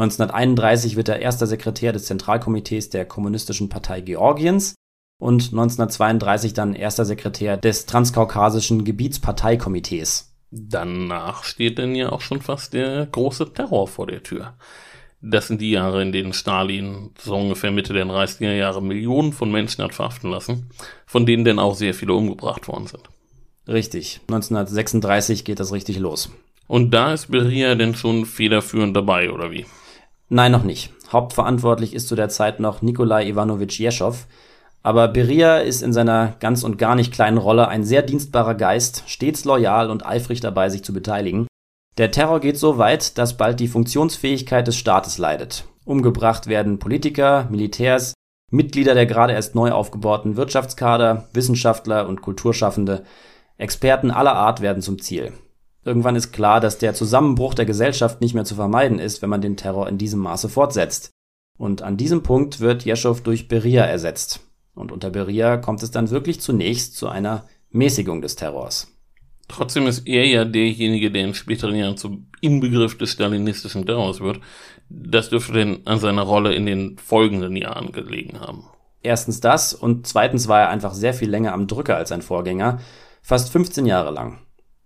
1931 0.00 0.96
wird 0.96 1.10
er 1.10 1.20
erster 1.20 1.46
Sekretär 1.46 1.92
des 1.92 2.06
Zentralkomitees 2.06 2.88
der 2.88 3.04
Kommunistischen 3.04 3.68
Partei 3.68 4.00
Georgiens 4.00 4.74
und 5.20 5.50
1932 5.52 6.54
dann 6.54 6.74
erster 6.74 7.04
Sekretär 7.04 7.58
des 7.58 7.84
Transkaukasischen 7.84 8.86
Gebietsparteikomitees. 8.86 10.34
Danach 10.50 11.44
steht 11.44 11.76
denn 11.76 11.94
ja 11.94 12.10
auch 12.12 12.22
schon 12.22 12.40
fast 12.40 12.72
der 12.72 13.04
große 13.12 13.52
Terror 13.52 13.88
vor 13.88 14.06
der 14.06 14.22
Tür. 14.22 14.54
Das 15.20 15.48
sind 15.48 15.60
die 15.60 15.72
Jahre, 15.72 16.00
in 16.00 16.12
denen 16.12 16.32
Stalin 16.32 17.10
so 17.20 17.36
ungefähr 17.36 17.70
Mitte 17.70 17.92
der 17.92 18.06
30er 18.06 18.54
Jahre 18.54 18.82
Millionen 18.82 19.34
von 19.34 19.52
Menschen 19.52 19.84
hat 19.84 19.94
verhaften 19.94 20.30
lassen, 20.30 20.70
von 21.04 21.26
denen 21.26 21.44
denn 21.44 21.58
auch 21.58 21.74
sehr 21.74 21.92
viele 21.92 22.14
umgebracht 22.14 22.68
worden 22.68 22.86
sind. 22.86 23.02
Richtig, 23.68 24.20
1936 24.28 25.44
geht 25.44 25.60
das 25.60 25.74
richtig 25.74 25.98
los. 25.98 26.30
Und 26.66 26.92
da 26.92 27.12
ist 27.12 27.30
Beria 27.30 27.74
denn 27.74 27.94
schon 27.94 28.24
federführend 28.24 28.96
dabei, 28.96 29.30
oder 29.30 29.50
wie? 29.50 29.66
Nein, 30.32 30.52
noch 30.52 30.62
nicht. 30.62 30.92
Hauptverantwortlich 31.10 31.92
ist 31.92 32.06
zu 32.06 32.14
der 32.14 32.28
Zeit 32.28 32.60
noch 32.60 32.82
Nikolai 32.82 33.26
Ivanovich 33.26 33.80
Jeschow, 33.80 34.28
aber 34.80 35.08
Beria 35.08 35.58
ist 35.58 35.82
in 35.82 35.92
seiner 35.92 36.36
ganz 36.38 36.62
und 36.62 36.78
gar 36.78 36.94
nicht 36.94 37.12
kleinen 37.12 37.36
Rolle 37.36 37.66
ein 37.66 37.82
sehr 37.82 38.02
dienstbarer 38.02 38.54
Geist, 38.54 39.02
stets 39.06 39.44
loyal 39.44 39.90
und 39.90 40.06
eifrig 40.06 40.40
dabei, 40.40 40.68
sich 40.68 40.84
zu 40.84 40.92
beteiligen. 40.92 41.48
Der 41.98 42.12
Terror 42.12 42.38
geht 42.38 42.58
so 42.58 42.78
weit, 42.78 43.18
dass 43.18 43.36
bald 43.36 43.58
die 43.58 43.66
Funktionsfähigkeit 43.66 44.68
des 44.68 44.76
Staates 44.76 45.18
leidet. 45.18 45.64
Umgebracht 45.84 46.46
werden 46.46 46.78
Politiker, 46.78 47.48
Militärs, 47.50 48.14
Mitglieder 48.52 48.94
der 48.94 49.06
gerade 49.06 49.32
erst 49.32 49.56
neu 49.56 49.72
aufgebauten 49.72 50.36
Wirtschaftskader, 50.36 51.28
Wissenschaftler 51.32 52.08
und 52.08 52.22
Kulturschaffende. 52.22 53.02
Experten 53.58 54.12
aller 54.12 54.34
Art 54.34 54.60
werden 54.60 54.80
zum 54.80 55.00
Ziel. 55.00 55.32
Irgendwann 55.84 56.16
ist 56.16 56.32
klar, 56.32 56.60
dass 56.60 56.78
der 56.78 56.94
Zusammenbruch 56.94 57.54
der 57.54 57.64
Gesellschaft 57.64 58.20
nicht 58.20 58.34
mehr 58.34 58.44
zu 58.44 58.54
vermeiden 58.54 58.98
ist, 58.98 59.22
wenn 59.22 59.30
man 59.30 59.40
den 59.40 59.56
Terror 59.56 59.88
in 59.88 59.98
diesem 59.98 60.20
Maße 60.20 60.48
fortsetzt. 60.48 61.10
Und 61.58 61.82
an 61.82 61.96
diesem 61.96 62.22
Punkt 62.22 62.60
wird 62.60 62.84
Jeschow 62.84 63.20
durch 63.22 63.48
Beria 63.48 63.84
ersetzt. 63.84 64.40
Und 64.74 64.92
unter 64.92 65.10
Beria 65.10 65.56
kommt 65.56 65.82
es 65.82 65.90
dann 65.90 66.10
wirklich 66.10 66.40
zunächst 66.40 66.96
zu 66.96 67.08
einer 67.08 67.46
Mäßigung 67.70 68.20
des 68.20 68.36
Terrors. 68.36 68.88
Trotzdem 69.48 69.86
ist 69.86 70.06
er 70.06 70.26
ja 70.26 70.44
derjenige, 70.44 71.10
der 71.10 71.24
in 71.24 71.34
späteren 71.34 71.74
Jahren 71.74 71.96
zum 71.96 72.28
Inbegriff 72.40 72.96
des 72.96 73.10
stalinistischen 73.10 73.84
Terrors 73.84 74.20
wird. 74.20 74.40
Das 74.88 75.28
dürfte 75.28 75.52
denn 75.52 75.86
an 75.86 75.98
seiner 75.98 76.22
Rolle 76.22 76.54
in 76.54 76.66
den 76.66 76.98
folgenden 76.98 77.56
Jahren 77.56 77.90
gelegen 77.90 78.40
haben. 78.40 78.64
Erstens 79.02 79.40
das 79.40 79.74
und 79.74 80.06
zweitens 80.06 80.46
war 80.46 80.60
er 80.60 80.68
einfach 80.68 80.94
sehr 80.94 81.14
viel 81.14 81.30
länger 81.30 81.52
am 81.52 81.66
Drücker 81.66 81.96
als 81.96 82.10
sein 82.10 82.22
Vorgänger, 82.22 82.80
fast 83.22 83.50
15 83.50 83.86
Jahre 83.86 84.12
lang. 84.12 84.38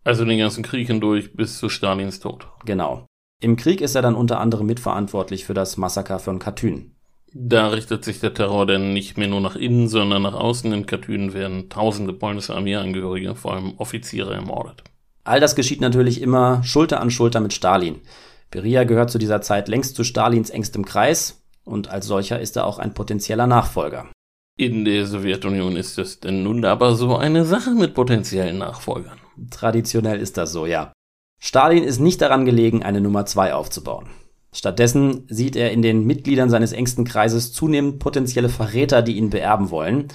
Also 0.04 0.24
den 0.24 0.38
ganzen 0.38 0.62
Krieg 0.62 0.86
hindurch 0.86 1.34
bis 1.34 1.58
zu 1.58 1.68
Stalins 1.68 2.20
Tod. 2.20 2.46
Genau. 2.66 3.06
Im 3.42 3.56
Krieg 3.56 3.80
ist 3.80 3.94
er 3.94 4.02
dann 4.02 4.14
unter 4.14 4.38
anderem 4.38 4.66
mitverantwortlich 4.66 5.44
für 5.44 5.54
das 5.54 5.76
Massaker 5.76 6.18
von 6.18 6.38
Katyn. 6.38 6.92
Da 7.32 7.68
richtet 7.68 8.04
sich 8.04 8.20
der 8.20 8.32
Terror 8.32 8.64
denn 8.64 8.92
nicht 8.92 9.18
mehr 9.18 9.26
nur 9.26 9.40
nach 9.40 9.56
innen, 9.56 9.88
sondern 9.88 10.22
nach 10.22 10.34
außen. 10.34 10.72
In 10.72 10.86
Katyn 10.86 11.32
werden 11.32 11.68
tausende 11.68 12.12
polnische 12.12 12.54
Armeeangehörige, 12.54 13.34
vor 13.34 13.54
allem 13.54 13.74
Offiziere, 13.78 14.34
ermordet. 14.34 14.84
All 15.24 15.40
das 15.40 15.56
geschieht 15.56 15.80
natürlich 15.80 16.20
immer 16.20 16.62
Schulter 16.62 17.00
an 17.00 17.10
Schulter 17.10 17.40
mit 17.40 17.52
Stalin. 17.52 18.02
Beria 18.50 18.84
gehört 18.84 19.10
zu 19.10 19.18
dieser 19.18 19.40
Zeit 19.40 19.68
längst 19.68 19.96
zu 19.96 20.04
Stalins 20.04 20.50
engstem 20.50 20.84
Kreis 20.84 21.42
und 21.64 21.88
als 21.88 22.06
solcher 22.06 22.38
ist 22.38 22.56
er 22.56 22.66
auch 22.66 22.78
ein 22.78 22.94
potenzieller 22.94 23.46
Nachfolger. 23.46 24.06
In 24.56 24.84
der 24.84 25.06
Sowjetunion 25.06 25.74
ist 25.74 25.98
es 25.98 26.20
denn 26.20 26.44
nun 26.44 26.64
aber 26.64 26.94
so 26.94 27.16
eine 27.16 27.44
Sache 27.44 27.70
mit 27.70 27.94
potenziellen 27.94 28.58
Nachfolgern. 28.58 29.18
Traditionell 29.50 30.20
ist 30.20 30.36
das 30.36 30.52
so, 30.52 30.66
ja. 30.66 30.92
Stalin 31.40 31.84
ist 31.84 32.00
nicht 32.00 32.20
daran 32.20 32.44
gelegen, 32.44 32.82
eine 32.82 33.00
Nummer 33.00 33.26
zwei 33.26 33.54
aufzubauen. 33.54 34.06
Stattdessen 34.52 35.26
sieht 35.28 35.56
er 35.56 35.72
in 35.72 35.82
den 35.82 36.06
Mitgliedern 36.06 36.48
seines 36.48 36.72
engsten 36.72 37.04
Kreises 37.04 37.52
zunehmend 37.52 37.98
potenzielle 37.98 38.48
Verräter, 38.48 39.02
die 39.02 39.16
ihn 39.16 39.30
beerben 39.30 39.70
wollen. 39.70 40.08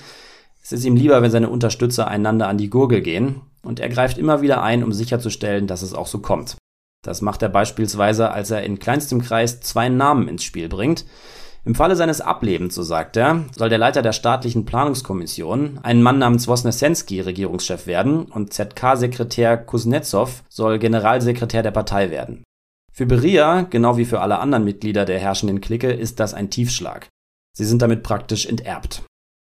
Es 0.63 0.71
ist 0.71 0.85
ihm 0.85 0.95
lieber, 0.95 1.21
wenn 1.21 1.31
seine 1.31 1.49
Unterstützer 1.49 2.07
einander 2.07 2.47
an 2.47 2.57
die 2.57 2.69
Gurgel 2.69 3.01
gehen, 3.01 3.41
und 3.61 3.79
er 3.79 3.89
greift 3.89 4.17
immer 4.17 4.41
wieder 4.41 4.63
ein, 4.63 4.83
um 4.83 4.93
sicherzustellen, 4.93 5.67
dass 5.67 5.81
es 5.81 5.93
auch 5.93 6.07
so 6.07 6.19
kommt. 6.19 6.55
Das 7.03 7.21
macht 7.21 7.41
er 7.41 7.49
beispielsweise, 7.49 8.31
als 8.31 8.51
er 8.51 8.63
in 8.63 8.79
kleinstem 8.79 9.21
Kreis 9.21 9.61
zwei 9.61 9.89
Namen 9.89 10.27
ins 10.27 10.43
Spiel 10.43 10.69
bringt. 10.69 11.05
Im 11.65 11.75
Falle 11.75 11.95
seines 11.95 12.21
Ablebens, 12.21 12.73
so 12.73 12.83
sagt 12.83 13.17
er, 13.17 13.45
soll 13.55 13.69
der 13.69 13.77
Leiter 13.77 14.01
der 14.01 14.13
staatlichen 14.13 14.65
Planungskommission, 14.65 15.79
ein 15.83 16.01
Mann 16.01 16.17
namens 16.17 16.47
Wosnesensky, 16.47 17.19
Regierungschef 17.19 17.85
werden 17.85 18.25
und 18.25 18.53
ZK-Sekretär 18.53 19.57
Kuznetsov 19.57 20.43
soll 20.47 20.79
Generalsekretär 20.79 21.61
der 21.61 21.71
Partei 21.71 22.11
werden. 22.11 22.43
Für 22.93 23.05
Beria, 23.05 23.61
genau 23.69 23.97
wie 23.97 24.05
für 24.05 24.21
alle 24.21 24.39
anderen 24.39 24.63
Mitglieder 24.63 25.05
der 25.05 25.19
herrschenden 25.19 25.61
Clique, 25.61 25.91
ist 25.91 26.19
das 26.19 26.33
ein 26.33 26.49
Tiefschlag. 26.49 27.07
Sie 27.55 27.65
sind 27.65 27.81
damit 27.81 28.03
praktisch 28.03 28.45
enterbt. 28.45 29.03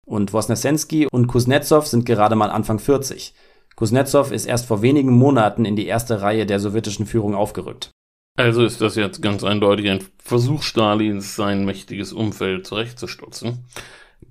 Und 0.05 0.33
Wosnesensky 0.33 1.07
und 1.09 1.27
Kuznetsov 1.27 1.87
sind 1.87 2.05
gerade 2.05 2.35
mal 2.35 2.49
Anfang 2.49 2.79
40. 2.79 3.33
Kuznetsov 3.75 4.31
ist 4.31 4.45
erst 4.45 4.65
vor 4.65 4.81
wenigen 4.81 5.11
Monaten 5.11 5.63
in 5.63 5.75
die 5.77 5.87
erste 5.87 6.21
Reihe 6.21 6.45
der 6.45 6.59
sowjetischen 6.59 7.05
Führung 7.05 7.35
aufgerückt. 7.35 7.91
Also 8.37 8.63
ist 8.63 8.81
das 8.81 8.95
jetzt 8.95 9.21
ganz 9.21 9.43
eindeutig 9.43 9.89
ein 9.89 10.03
Versuch 10.23 10.63
Stalins, 10.63 11.35
sein 11.35 11.65
mächtiges 11.65 12.13
Umfeld 12.13 12.65
zurechtzustutzen. 12.65 13.65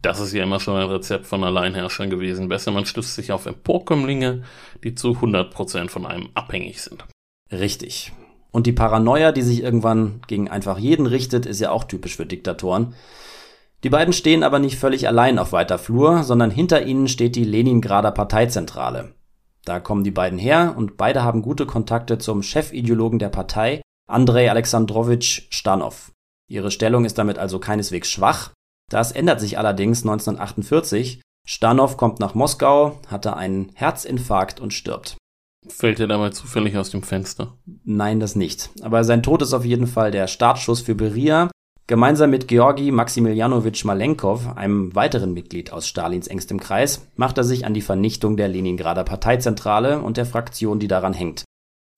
Das 0.02 0.20
ist 0.20 0.32
ja 0.32 0.42
immer 0.42 0.60
schon 0.60 0.76
ein 0.76 0.88
Rezept 0.88 1.26
von 1.26 1.44
Alleinherrschern 1.44 2.10
gewesen. 2.10 2.48
Besser 2.48 2.70
man 2.70 2.86
stützt 2.86 3.14
sich 3.14 3.32
auf 3.32 3.46
Emporkömmlinge, 3.46 4.42
die 4.82 4.94
zu 4.94 5.10
100% 5.10 5.88
von 5.88 6.06
einem 6.06 6.30
abhängig 6.34 6.80
sind. 6.80 7.04
Richtig. 7.52 8.12
Und 8.50 8.66
die 8.66 8.72
Paranoia, 8.72 9.32
die 9.32 9.42
sich 9.42 9.62
irgendwann 9.62 10.22
gegen 10.26 10.48
einfach 10.48 10.78
jeden 10.78 11.06
richtet, 11.06 11.46
ist 11.46 11.60
ja 11.60 11.70
auch 11.70 11.84
typisch 11.84 12.16
für 12.16 12.26
Diktatoren. 12.26 12.94
Die 13.84 13.90
beiden 13.90 14.12
stehen 14.12 14.42
aber 14.42 14.58
nicht 14.58 14.76
völlig 14.76 15.08
allein 15.08 15.38
auf 15.38 15.52
weiter 15.52 15.78
Flur, 15.78 16.22
sondern 16.24 16.50
hinter 16.50 16.84
ihnen 16.84 17.08
steht 17.08 17.36
die 17.36 17.44
Leningrader 17.44 18.10
Parteizentrale. 18.10 19.14
Da 19.64 19.80
kommen 19.80 20.04
die 20.04 20.10
beiden 20.10 20.38
her 20.38 20.74
und 20.76 20.96
beide 20.96 21.22
haben 21.22 21.42
gute 21.42 21.66
Kontakte 21.66 22.18
zum 22.18 22.42
Chefideologen 22.42 23.18
der 23.18 23.28
Partei, 23.28 23.82
Andrei 24.10 24.50
Alexandrowitsch 24.50 25.42
Stanov. 25.50 26.10
Ihre 26.48 26.72
Stellung 26.72 27.04
ist 27.04 27.16
damit 27.16 27.38
also 27.38 27.60
keineswegs 27.60 28.10
schwach. 28.10 28.50
Das 28.90 29.12
ändert 29.12 29.40
sich 29.40 29.56
allerdings 29.56 30.02
1948. 30.02 31.22
Stanov 31.46 31.96
kommt 31.96 32.18
nach 32.18 32.34
Moskau, 32.34 32.98
hatte 33.06 33.36
einen 33.36 33.70
Herzinfarkt 33.74 34.60
und 34.60 34.74
stirbt. 34.74 35.16
Fällt 35.68 36.00
er 36.00 36.08
dabei 36.08 36.30
zufällig 36.30 36.76
aus 36.76 36.90
dem 36.90 37.02
Fenster? 37.02 37.54
Nein, 37.84 38.18
das 38.18 38.34
nicht. 38.34 38.70
Aber 38.82 39.04
sein 39.04 39.22
Tod 39.22 39.42
ist 39.42 39.52
auf 39.52 39.64
jeden 39.64 39.86
Fall 39.86 40.10
der 40.10 40.26
Startschuss 40.26 40.80
für 40.80 40.94
Beria. 40.94 41.48
Gemeinsam 41.86 42.30
mit 42.30 42.48
Georgi 42.48 42.90
Maximilianowitsch 42.90 43.84
Malenkov, 43.84 44.56
einem 44.56 44.94
weiteren 44.94 45.34
Mitglied 45.34 45.72
aus 45.72 45.86
Stalins 45.86 46.28
engstem 46.28 46.58
Kreis, 46.58 47.06
macht 47.16 47.36
er 47.38 47.44
sich 47.44 47.66
an 47.66 47.74
die 47.74 47.80
Vernichtung 47.80 48.36
der 48.36 48.48
Leningrader 48.48 49.04
Parteizentrale 49.04 50.00
und 50.00 50.16
der 50.16 50.26
Fraktion, 50.26 50.78
die 50.78 50.88
daran 50.88 51.14
hängt. 51.14 51.44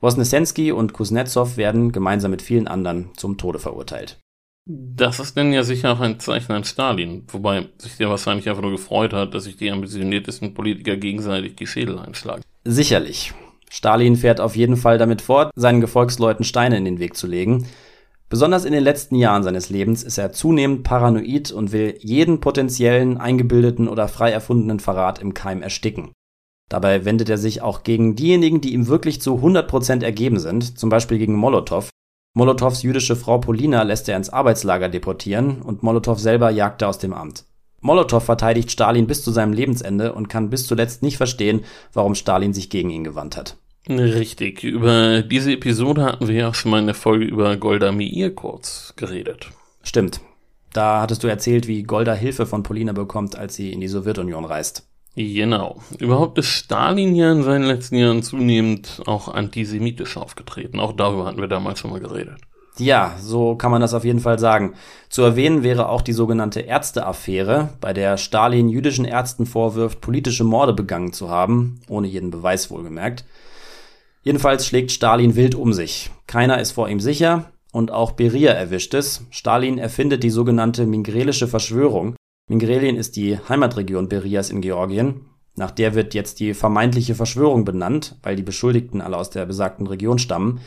Wosnesensky 0.02 0.72
und 0.72 0.92
Kuznetsov 0.92 1.56
werden 1.56 1.92
gemeinsam 1.92 2.32
mit 2.32 2.42
vielen 2.42 2.66
anderen 2.66 3.10
zum 3.16 3.38
Tode 3.38 3.60
verurteilt. 3.60 4.18
Das 4.66 5.18
ist 5.20 5.36
denn 5.36 5.52
ja 5.52 5.62
sicher 5.62 5.92
auch 5.92 6.00
ein 6.00 6.20
Zeichen 6.20 6.52
an 6.52 6.64
Stalin, 6.64 7.24
wobei 7.28 7.68
sich 7.78 7.96
der 7.96 8.10
wahrscheinlich 8.10 8.48
einfach 8.48 8.62
nur 8.62 8.72
gefreut 8.72 9.12
hat, 9.12 9.32
dass 9.32 9.44
sich 9.44 9.56
die 9.56 9.70
ambitioniertesten 9.70 10.54
Politiker 10.54 10.96
gegenseitig 10.96 11.56
die 11.56 11.66
Schädel 11.66 11.98
einschlagen. 11.98 12.42
Sicherlich. 12.64 13.32
Stalin 13.70 14.16
fährt 14.16 14.40
auf 14.40 14.54
jeden 14.54 14.76
Fall 14.76 14.98
damit 14.98 15.22
fort, 15.22 15.50
seinen 15.56 15.80
Gefolgsleuten 15.80 16.44
Steine 16.44 16.76
in 16.76 16.84
den 16.84 16.98
Weg 16.98 17.16
zu 17.16 17.26
legen. 17.26 17.66
Besonders 18.28 18.64
in 18.64 18.72
den 18.72 18.84
letzten 18.84 19.16
Jahren 19.16 19.42
seines 19.42 19.68
Lebens 19.70 20.02
ist 20.02 20.18
er 20.18 20.32
zunehmend 20.32 20.84
paranoid 20.84 21.52
und 21.52 21.72
will 21.72 21.96
jeden 22.00 22.40
potenziellen, 22.40 23.18
eingebildeten 23.18 23.88
oder 23.88 24.08
frei 24.08 24.30
erfundenen 24.30 24.80
Verrat 24.80 25.20
im 25.20 25.34
Keim 25.34 25.62
ersticken. 25.62 26.12
Dabei 26.68 27.04
wendet 27.04 27.28
er 27.28 27.38
sich 27.38 27.60
auch 27.60 27.82
gegen 27.82 28.16
diejenigen, 28.16 28.60
die 28.60 28.72
ihm 28.72 28.86
wirklich 28.86 29.20
zu 29.20 29.36
100% 29.36 30.02
ergeben 30.02 30.38
sind, 30.38 30.78
zum 30.78 30.88
Beispiel 30.90 31.18
gegen 31.18 31.34
Molotow. 31.34 31.88
Molotows 32.34 32.82
jüdische 32.82 33.14
Frau 33.14 33.38
Polina 33.38 33.82
lässt 33.82 34.08
er 34.08 34.16
ins 34.16 34.30
Arbeitslager 34.30 34.88
deportieren 34.88 35.60
und 35.60 35.82
Molotow 35.82 36.18
selber 36.18 36.50
jagt 36.50 36.80
er 36.80 36.88
aus 36.88 36.98
dem 36.98 37.12
Amt. 37.12 37.44
Molotow 37.82 38.22
verteidigt 38.22 38.70
Stalin 38.70 39.06
bis 39.06 39.22
zu 39.22 39.32
seinem 39.32 39.52
Lebensende 39.52 40.14
und 40.14 40.28
kann 40.28 40.48
bis 40.48 40.66
zuletzt 40.66 41.02
nicht 41.02 41.16
verstehen, 41.16 41.64
warum 41.92 42.14
Stalin 42.14 42.54
sich 42.54 42.70
gegen 42.70 42.90
ihn 42.90 43.04
gewandt 43.04 43.36
hat. 43.36 43.56
Richtig. 43.88 44.62
Über 44.62 45.22
diese 45.22 45.52
Episode 45.52 46.04
hatten 46.04 46.28
wir 46.28 46.34
ja 46.36 46.54
schon 46.54 46.70
mal 46.70 46.78
in 46.78 46.86
der 46.86 46.94
Folge 46.94 47.24
über 47.24 47.56
Golda 47.56 47.90
Meir 47.90 48.32
kurz 48.34 48.94
geredet. 48.96 49.50
Stimmt. 49.82 50.20
Da 50.72 51.02
hattest 51.02 51.24
du 51.24 51.28
erzählt, 51.28 51.66
wie 51.66 51.82
Golda 51.82 52.14
Hilfe 52.14 52.46
von 52.46 52.62
Polina 52.62 52.92
bekommt, 52.92 53.36
als 53.36 53.56
sie 53.56 53.72
in 53.72 53.80
die 53.80 53.88
Sowjetunion 53.88 54.44
reist. 54.44 54.88
Genau. 55.14 55.80
Überhaupt 55.98 56.38
ist 56.38 56.46
Stalin 56.46 57.14
ja 57.14 57.32
in 57.32 57.42
seinen 57.42 57.64
letzten 57.64 57.96
Jahren 57.96 58.22
zunehmend 58.22 59.02
auch 59.06 59.28
antisemitisch 59.28 60.16
aufgetreten. 60.16 60.80
Auch 60.80 60.92
darüber 60.92 61.26
hatten 61.26 61.40
wir 61.40 61.48
damals 61.48 61.80
schon 61.80 61.90
mal 61.90 62.00
geredet. 62.00 62.38
Ja, 62.78 63.16
so 63.20 63.54
kann 63.54 63.70
man 63.70 63.82
das 63.82 63.92
auf 63.92 64.04
jeden 64.04 64.20
Fall 64.20 64.38
sagen. 64.38 64.74
Zu 65.10 65.22
erwähnen 65.22 65.62
wäre 65.62 65.90
auch 65.90 66.00
die 66.00 66.14
sogenannte 66.14 66.60
Ärzteaffäre, 66.60 67.68
bei 67.82 67.92
der 67.92 68.16
Stalin 68.16 68.70
jüdischen 68.70 69.04
Ärzten 69.04 69.44
vorwirft, 69.44 70.00
politische 70.00 70.44
Morde 70.44 70.72
begangen 70.72 71.12
zu 71.12 71.28
haben, 71.28 71.80
ohne 71.88 72.08
jeden 72.08 72.30
Beweis 72.30 72.70
wohlgemerkt. 72.70 73.26
Jedenfalls 74.22 74.66
schlägt 74.66 74.90
Stalin 74.90 75.36
wild 75.36 75.54
um 75.54 75.74
sich. 75.74 76.10
Keiner 76.26 76.60
ist 76.60 76.72
vor 76.72 76.88
ihm 76.88 77.00
sicher 77.00 77.52
und 77.72 77.90
auch 77.90 78.12
Beria 78.12 78.52
erwischt 78.52 78.94
es. 78.94 79.26
Stalin 79.30 79.76
erfindet 79.76 80.22
die 80.22 80.30
sogenannte 80.30 80.86
Mingrelische 80.86 81.48
Verschwörung. 81.48 82.16
Mingrelien 82.52 82.96
ist 82.98 83.16
die 83.16 83.38
Heimatregion 83.48 84.10
Berias 84.10 84.50
in 84.50 84.60
Georgien. 84.60 85.22
Nach 85.56 85.70
der 85.70 85.94
wird 85.94 86.12
jetzt 86.12 86.38
die 86.38 86.52
vermeintliche 86.52 87.14
Verschwörung 87.14 87.64
benannt, 87.64 88.16
weil 88.22 88.36
die 88.36 88.42
Beschuldigten 88.42 89.00
alle 89.00 89.16
aus 89.16 89.30
der 89.30 89.46
besagten 89.46 89.86
Region 89.86 90.18
stammen. 90.18 90.60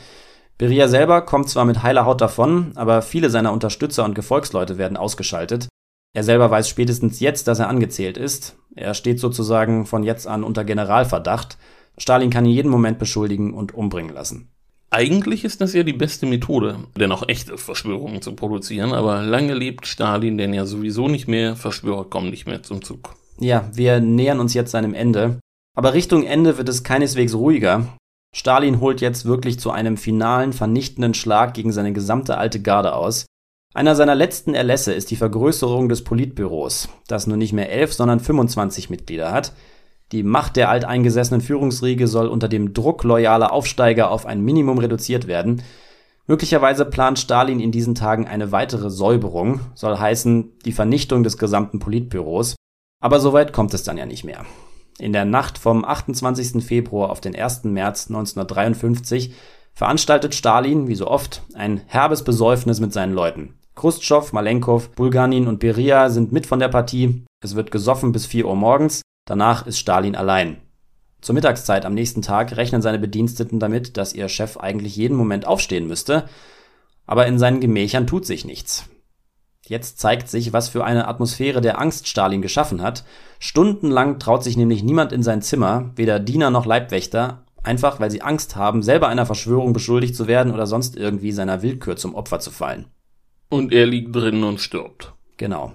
Beria 0.58 0.88
selber 0.88 1.22
kommt 1.22 1.48
zwar 1.48 1.64
mit 1.64 1.84
heiler 1.84 2.04
Haut 2.04 2.20
davon, 2.20 2.72
aber 2.74 3.02
viele 3.02 3.30
seiner 3.30 3.52
Unterstützer 3.52 4.04
und 4.04 4.16
Gefolgsleute 4.16 4.78
werden 4.78 4.96
ausgeschaltet. 4.96 5.68
Er 6.12 6.24
selber 6.24 6.50
weiß 6.50 6.68
spätestens 6.68 7.20
jetzt, 7.20 7.46
dass 7.46 7.60
er 7.60 7.68
angezählt 7.68 8.16
ist. 8.18 8.56
Er 8.74 8.92
steht 8.92 9.20
sozusagen 9.20 9.86
von 9.86 10.02
jetzt 10.02 10.26
an 10.26 10.42
unter 10.42 10.64
Generalverdacht 10.64 11.56
Stalin 11.98 12.30
kann 12.30 12.44
ihn 12.44 12.52
jeden 12.52 12.70
Moment 12.70 12.98
beschuldigen 12.98 13.54
und 13.54 13.74
umbringen 13.74 14.14
lassen. 14.14 14.50
Eigentlich 14.90 15.44
ist 15.44 15.60
das 15.60 15.74
ja 15.74 15.82
die 15.82 15.92
beste 15.92 16.26
Methode, 16.26 16.78
denn 16.96 17.10
auch 17.12 17.28
echte 17.28 17.58
Verschwörungen 17.58 18.22
zu 18.22 18.34
produzieren, 18.34 18.92
aber 18.92 19.22
lange 19.22 19.54
lebt 19.54 19.86
Stalin 19.86 20.38
denn 20.38 20.54
ja 20.54 20.64
sowieso 20.64 21.08
nicht 21.08 21.26
mehr, 21.26 21.56
Verschwörer 21.56 22.04
kommen 22.04 22.30
nicht 22.30 22.46
mehr 22.46 22.62
zum 22.62 22.82
Zug. 22.82 23.14
Ja, 23.38 23.68
wir 23.74 24.00
nähern 24.00 24.40
uns 24.40 24.54
jetzt 24.54 24.70
seinem 24.70 24.94
Ende. 24.94 25.40
Aber 25.76 25.92
Richtung 25.92 26.24
Ende 26.24 26.56
wird 26.56 26.68
es 26.68 26.84
keineswegs 26.84 27.34
ruhiger. 27.34 27.86
Stalin 28.34 28.80
holt 28.80 29.00
jetzt 29.00 29.24
wirklich 29.24 29.58
zu 29.58 29.70
einem 29.70 29.96
finalen, 29.96 30.52
vernichtenden 30.52 31.14
Schlag 31.14 31.54
gegen 31.54 31.72
seine 31.72 31.92
gesamte 31.92 32.38
alte 32.38 32.62
Garde 32.62 32.94
aus. 32.94 33.26
Einer 33.74 33.94
seiner 33.94 34.14
letzten 34.14 34.54
Erlässe 34.54 34.94
ist 34.94 35.10
die 35.10 35.16
Vergrößerung 35.16 35.90
des 35.90 36.02
Politbüros, 36.02 36.88
das 37.08 37.26
nun 37.26 37.38
nicht 37.38 37.52
mehr 37.52 37.70
elf, 37.70 37.92
sondern 37.92 38.20
25 38.20 38.88
Mitglieder 38.88 39.32
hat. 39.32 39.52
Die 40.12 40.22
Macht 40.22 40.54
der 40.54 40.70
alteingesessenen 40.70 41.40
Führungsriege 41.40 42.06
soll 42.06 42.28
unter 42.28 42.48
dem 42.48 42.74
Druck 42.74 43.02
loyaler 43.02 43.52
Aufsteiger 43.52 44.10
auf 44.10 44.24
ein 44.24 44.40
Minimum 44.40 44.78
reduziert 44.78 45.26
werden. 45.26 45.62
Möglicherweise 46.28 46.84
plant 46.84 47.18
Stalin 47.18 47.58
in 47.58 47.72
diesen 47.72 47.96
Tagen 47.96 48.26
eine 48.26 48.52
weitere 48.52 48.90
Säuberung, 48.90 49.60
soll 49.74 49.98
heißen 49.98 50.58
die 50.64 50.72
Vernichtung 50.72 51.24
des 51.24 51.38
gesamten 51.38 51.80
Politbüros. 51.80 52.54
Aber 53.02 53.18
soweit 53.18 53.52
kommt 53.52 53.74
es 53.74 53.82
dann 53.82 53.98
ja 53.98 54.06
nicht 54.06 54.24
mehr. 54.24 54.44
In 54.98 55.12
der 55.12 55.24
Nacht 55.24 55.58
vom 55.58 55.84
28. 55.84 56.64
Februar 56.64 57.10
auf 57.10 57.20
den 57.20 57.36
1. 57.36 57.64
März 57.64 58.08
1953 58.08 59.34
veranstaltet 59.74 60.34
Stalin, 60.34 60.88
wie 60.88 60.94
so 60.94 61.08
oft, 61.08 61.42
ein 61.54 61.82
herbes 61.86 62.22
Besäufnis 62.22 62.80
mit 62.80 62.92
seinen 62.92 63.12
Leuten. 63.12 63.54
Khrushchev, 63.74 64.32
Malenkov, 64.32 64.92
Bulganin 64.92 65.48
und 65.48 65.58
Beria 65.58 66.08
sind 66.08 66.32
mit 66.32 66.46
von 66.46 66.60
der 66.60 66.68
Partie. 66.68 67.24
Es 67.44 67.56
wird 67.56 67.70
gesoffen 67.70 68.12
bis 68.12 68.24
4 68.24 68.46
Uhr 68.46 68.56
morgens. 68.56 69.02
Danach 69.26 69.66
ist 69.66 69.78
Stalin 69.78 70.16
allein. 70.16 70.62
Zur 71.20 71.34
Mittagszeit 71.34 71.84
am 71.84 71.94
nächsten 71.94 72.22
Tag 72.22 72.56
rechnen 72.56 72.80
seine 72.80 73.00
Bediensteten 73.00 73.58
damit, 73.58 73.96
dass 73.96 74.14
ihr 74.14 74.28
Chef 74.28 74.56
eigentlich 74.56 74.96
jeden 74.96 75.16
Moment 75.16 75.46
aufstehen 75.46 75.88
müsste, 75.88 76.28
aber 77.06 77.26
in 77.26 77.38
seinen 77.38 77.60
Gemächern 77.60 78.06
tut 78.06 78.24
sich 78.24 78.44
nichts. 78.44 78.88
Jetzt 79.66 79.98
zeigt 79.98 80.28
sich, 80.28 80.52
was 80.52 80.68
für 80.68 80.84
eine 80.84 81.08
Atmosphäre 81.08 81.60
der 81.60 81.80
Angst 81.80 82.06
Stalin 82.06 82.40
geschaffen 82.40 82.82
hat. 82.82 83.04
Stundenlang 83.40 84.20
traut 84.20 84.44
sich 84.44 84.56
nämlich 84.56 84.84
niemand 84.84 85.12
in 85.12 85.24
sein 85.24 85.42
Zimmer, 85.42 85.90
weder 85.96 86.20
Diener 86.20 86.50
noch 86.50 86.66
Leibwächter, 86.66 87.44
einfach 87.64 87.98
weil 87.98 88.12
sie 88.12 88.22
Angst 88.22 88.54
haben, 88.54 88.84
selber 88.84 89.08
einer 89.08 89.26
Verschwörung 89.26 89.72
beschuldigt 89.72 90.14
zu 90.14 90.28
werden 90.28 90.54
oder 90.54 90.66
sonst 90.66 90.96
irgendwie 90.96 91.32
seiner 91.32 91.62
Willkür 91.62 91.96
zum 91.96 92.14
Opfer 92.14 92.38
zu 92.38 92.52
fallen. 92.52 92.86
Und 93.48 93.72
er 93.72 93.86
liegt 93.86 94.14
drinnen 94.14 94.44
und 94.44 94.60
stirbt. 94.60 95.14
Genau. 95.36 95.72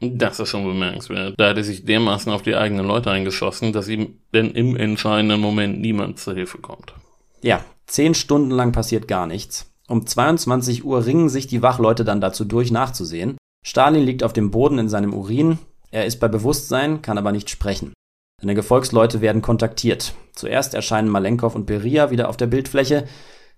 Das 0.00 0.40
ist 0.40 0.48
schon 0.48 0.64
bemerkenswert. 0.64 1.34
Da 1.36 1.50
hat 1.50 1.58
er 1.58 1.64
sich 1.64 1.84
dermaßen 1.84 2.32
auf 2.32 2.42
die 2.42 2.56
eigenen 2.56 2.86
Leute 2.86 3.10
eingeschossen, 3.10 3.72
dass 3.72 3.88
ihm 3.88 4.18
denn 4.32 4.52
im 4.52 4.76
entscheidenden 4.76 5.40
Moment 5.40 5.80
niemand 5.80 6.18
zur 6.18 6.34
Hilfe 6.34 6.58
kommt. 6.58 6.94
Ja, 7.42 7.64
zehn 7.86 8.14
Stunden 8.14 8.50
lang 8.50 8.72
passiert 8.72 9.08
gar 9.08 9.26
nichts. 9.26 9.70
Um 9.88 10.06
22 10.06 10.84
Uhr 10.84 11.04
ringen 11.04 11.28
sich 11.28 11.46
die 11.48 11.62
Wachleute 11.62 12.04
dann 12.04 12.20
dazu 12.20 12.44
durch, 12.44 12.70
nachzusehen. 12.70 13.36
Stalin 13.62 14.04
liegt 14.04 14.22
auf 14.22 14.32
dem 14.32 14.50
Boden 14.50 14.78
in 14.78 14.88
seinem 14.88 15.12
Urin. 15.12 15.58
Er 15.90 16.06
ist 16.06 16.20
bei 16.20 16.28
Bewusstsein, 16.28 17.02
kann 17.02 17.18
aber 17.18 17.32
nicht 17.32 17.50
sprechen. 17.50 17.92
Seine 18.40 18.54
Gefolgsleute 18.54 19.20
werden 19.20 19.42
kontaktiert. 19.42 20.14
Zuerst 20.32 20.72
erscheinen 20.72 21.08
Malenkov 21.08 21.54
und 21.54 21.66
Beria 21.66 22.10
wieder 22.10 22.30
auf 22.30 22.38
der 22.38 22.46
Bildfläche. 22.46 23.06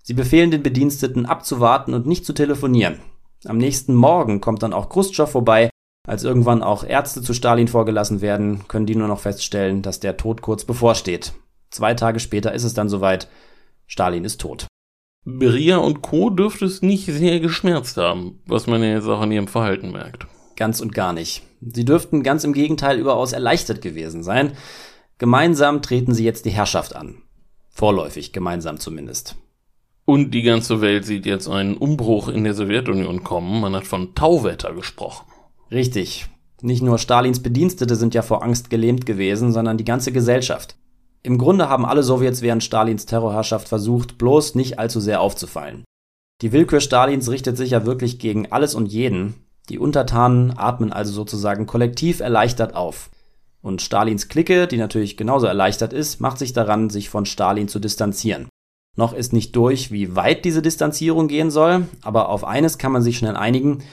Sie 0.01 0.13
befehlen 0.13 0.51
den 0.51 0.63
Bediensteten 0.63 1.25
abzuwarten 1.25 1.93
und 1.93 2.05
nicht 2.05 2.25
zu 2.25 2.33
telefonieren. 2.33 2.99
Am 3.45 3.57
nächsten 3.57 3.93
Morgen 3.93 4.41
kommt 4.41 4.63
dann 4.63 4.73
auch 4.73 4.89
Khrushchev 4.89 5.31
vorbei. 5.31 5.69
Als 6.05 6.25
irgendwann 6.25 6.61
auch 6.61 6.83
Ärzte 6.83 7.21
zu 7.21 7.33
Stalin 7.33 7.69
vorgelassen 7.69 8.19
werden, 8.19 8.67
können 8.67 8.85
die 8.85 8.95
nur 8.95 9.07
noch 9.07 9.21
feststellen, 9.21 9.81
dass 9.81 10.01
der 10.01 10.17
Tod 10.17 10.41
kurz 10.41 10.65
bevorsteht. 10.65 11.33
Zwei 11.69 11.93
Tage 11.93 12.19
später 12.19 12.53
ist 12.53 12.65
es 12.65 12.73
dann 12.73 12.89
soweit. 12.89 13.29
Stalin 13.87 14.25
ist 14.25 14.41
tot. 14.41 14.67
Beria 15.23 15.77
und 15.77 16.01
Co. 16.01 16.29
dürfte 16.29 16.65
es 16.65 16.81
nicht 16.81 17.05
sehr 17.05 17.39
geschmerzt 17.39 17.95
haben, 17.95 18.41
was 18.45 18.67
man 18.67 18.83
ja 18.83 18.89
jetzt 18.89 19.07
auch 19.07 19.21
an 19.21 19.31
ihrem 19.31 19.47
Verhalten 19.47 19.91
merkt. 19.91 20.27
Ganz 20.57 20.81
und 20.81 20.93
gar 20.93 21.13
nicht. 21.13 21.43
Sie 21.61 21.85
dürften 21.85 22.21
ganz 22.21 22.43
im 22.43 22.51
Gegenteil 22.51 22.99
überaus 22.99 23.31
erleichtert 23.31 23.81
gewesen 23.81 24.23
sein. 24.23 24.51
Gemeinsam 25.17 25.81
treten 25.81 26.13
sie 26.13 26.25
jetzt 26.25 26.43
die 26.43 26.51
Herrschaft 26.51 26.93
an. 26.97 27.21
Vorläufig, 27.69 28.33
gemeinsam 28.33 28.77
zumindest. 28.77 29.37
Und 30.03 30.31
die 30.31 30.41
ganze 30.41 30.81
Welt 30.81 31.05
sieht 31.05 31.25
jetzt 31.25 31.47
einen 31.47 31.77
Umbruch 31.77 32.27
in 32.27 32.43
der 32.43 32.55
Sowjetunion 32.55 33.23
kommen. 33.23 33.61
Man 33.61 33.73
hat 33.73 33.87
von 33.87 34.13
Tauwetter 34.15 34.73
gesprochen. 34.73 35.32
Richtig. 35.73 36.29
Nicht 36.61 36.83
nur 36.83 36.99
Stalins 36.99 37.41
Bedienstete 37.41 37.95
sind 37.95 38.13
ja 38.13 38.21
vor 38.21 38.43
Angst 38.43 38.69
gelähmt 38.69 39.07
gewesen, 39.07 39.51
sondern 39.51 39.77
die 39.77 39.83
ganze 39.83 40.11
Gesellschaft. 40.11 40.77
Im 41.23 41.37
Grunde 41.37 41.67
haben 41.67 41.85
alle 41.85 42.03
Sowjets 42.03 42.41
während 42.41 42.63
Stalins 42.63 43.05
Terrorherrschaft 43.07 43.67
versucht, 43.67 44.17
bloß 44.17 44.55
nicht 44.55 44.77
allzu 44.77 44.99
sehr 44.99 45.19
aufzufallen. 45.19 45.83
Die 46.41 46.51
Willkür 46.51 46.79
Stalins 46.79 47.29
richtet 47.29 47.57
sich 47.57 47.71
ja 47.71 47.85
wirklich 47.85 48.19
gegen 48.19 48.51
alles 48.51 48.75
und 48.75 48.85
jeden. 48.85 49.33
Die 49.69 49.79
Untertanen 49.79 50.53
atmen 50.55 50.93
also 50.93 51.11
sozusagen 51.11 51.65
kollektiv 51.65 52.19
erleichtert 52.19 52.75
auf. 52.75 53.09
Und 53.61 53.81
Stalins 53.81 54.27
Clique, 54.27 54.67
die 54.67 54.77
natürlich 54.77 55.17
genauso 55.17 55.47
erleichtert 55.47 55.93
ist, 55.93 56.19
macht 56.19 56.37
sich 56.37 56.53
daran, 56.53 56.89
sich 56.89 57.09
von 57.09 57.25
Stalin 57.25 57.67
zu 57.67 57.79
distanzieren. 57.79 58.47
Noch 58.95 59.13
ist 59.13 59.33
nicht 59.33 59.55
durch, 59.55 59.91
wie 59.91 60.15
weit 60.15 60.45
diese 60.45 60.61
Distanzierung 60.61 61.27
gehen 61.27 61.49
soll, 61.49 61.87
aber 62.03 62.29
auf 62.29 62.43
eines 62.43 62.77
kann 62.77 62.91
man 62.91 63.01
sich 63.01 63.17
schnell 63.17 63.35
einigen, 63.35 63.83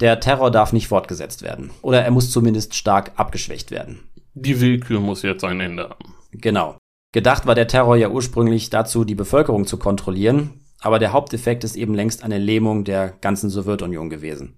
der 0.00 0.20
Terror 0.20 0.50
darf 0.50 0.72
nicht 0.72 0.88
fortgesetzt 0.88 1.42
werden. 1.42 1.70
Oder 1.82 2.02
er 2.02 2.10
muss 2.10 2.30
zumindest 2.30 2.74
stark 2.74 3.12
abgeschwächt 3.16 3.70
werden. 3.70 4.00
Die 4.34 4.60
Willkür 4.60 5.00
muss 5.00 5.22
jetzt 5.22 5.44
ein 5.44 5.60
Ende 5.60 5.84
haben. 5.84 6.14
Genau. 6.32 6.76
Gedacht 7.12 7.46
war 7.46 7.54
der 7.54 7.66
Terror 7.66 7.96
ja 7.96 8.08
ursprünglich 8.08 8.70
dazu, 8.70 9.04
die 9.04 9.16
Bevölkerung 9.16 9.66
zu 9.66 9.76
kontrollieren, 9.76 10.60
aber 10.80 10.98
der 10.98 11.12
Haupteffekt 11.12 11.64
ist 11.64 11.76
eben 11.76 11.94
längst 11.94 12.22
eine 12.22 12.38
Lähmung 12.38 12.84
der 12.84 13.14
ganzen 13.20 13.50
Sowjetunion 13.50 14.10
gewesen. 14.10 14.56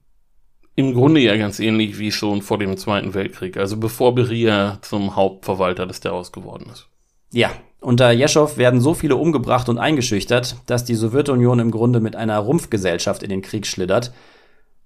Im 0.74 0.94
Grunde 0.94 1.20
ja 1.20 1.36
ganz 1.36 1.58
ähnlich 1.58 1.98
wie 1.98 2.12
schon 2.12 2.40
vor 2.40 2.58
dem 2.58 2.76
Zweiten 2.76 3.14
Weltkrieg, 3.14 3.56
also 3.56 3.76
bevor 3.76 4.14
Beria 4.14 4.78
zum 4.82 5.16
Hauptverwalter 5.16 5.86
des 5.86 6.00
Terrors 6.00 6.32
geworden 6.32 6.70
ist. 6.72 6.88
Ja, 7.30 7.50
unter 7.80 8.10
Jeschow 8.12 8.56
werden 8.58 8.80
so 8.80 8.94
viele 8.94 9.16
umgebracht 9.16 9.68
und 9.68 9.78
eingeschüchtert, 9.78 10.56
dass 10.66 10.84
die 10.84 10.94
Sowjetunion 10.94 11.58
im 11.58 11.70
Grunde 11.70 12.00
mit 12.00 12.16
einer 12.16 12.38
Rumpfgesellschaft 12.38 13.22
in 13.22 13.30
den 13.30 13.42
Krieg 13.42 13.66
schlittert. 13.66 14.12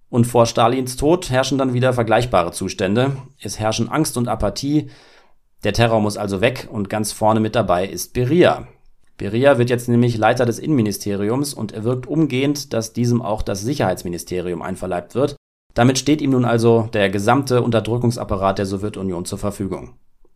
Und 0.08 0.26
vor 0.26 0.46
Stalins 0.46 0.96
Tod 0.96 1.30
herrschen 1.30 1.58
dann 1.58 1.75
wieder 1.75 1.92
vergleichbare 1.92 2.52
Zustände. 2.52 3.16
Es 3.40 3.58
herrschen 3.58 3.88
Angst 3.88 4.16
und 4.16 4.28
Apathie, 4.28 4.88
der 5.64 5.72
Terror 5.72 6.00
muss 6.00 6.16
also 6.16 6.40
weg 6.40 6.68
und 6.70 6.88
ganz 6.88 7.12
vorne 7.12 7.40
mit 7.40 7.56
dabei 7.56 7.86
ist 7.86 8.12
Beria. 8.12 8.68
Beria 9.16 9.58
wird 9.58 9.70
jetzt 9.70 9.88
nämlich 9.88 10.18
Leiter 10.18 10.44
des 10.44 10.58
Innenministeriums 10.58 11.54
und 11.54 11.72
er 11.72 11.84
wirkt 11.84 12.06
umgehend, 12.06 12.72
dass 12.72 12.92
diesem 12.92 13.22
auch 13.22 13.42
das 13.42 13.62
Sicherheitsministerium 13.62 14.62
einverleibt 14.62 15.14
wird. 15.14 15.36
Damit 15.75 15.98
steht 15.98 16.20
ihm 16.20 16.30
nun 16.30 16.44
also 16.44 16.88
der 16.92 17.10
gesamte 17.10 17.62
Unterdrückungsapparat 17.62 18.58
der 18.58 18.66
Sowjetunion 18.66 19.25
zur 19.25 19.38
Verfügung. 19.38 19.94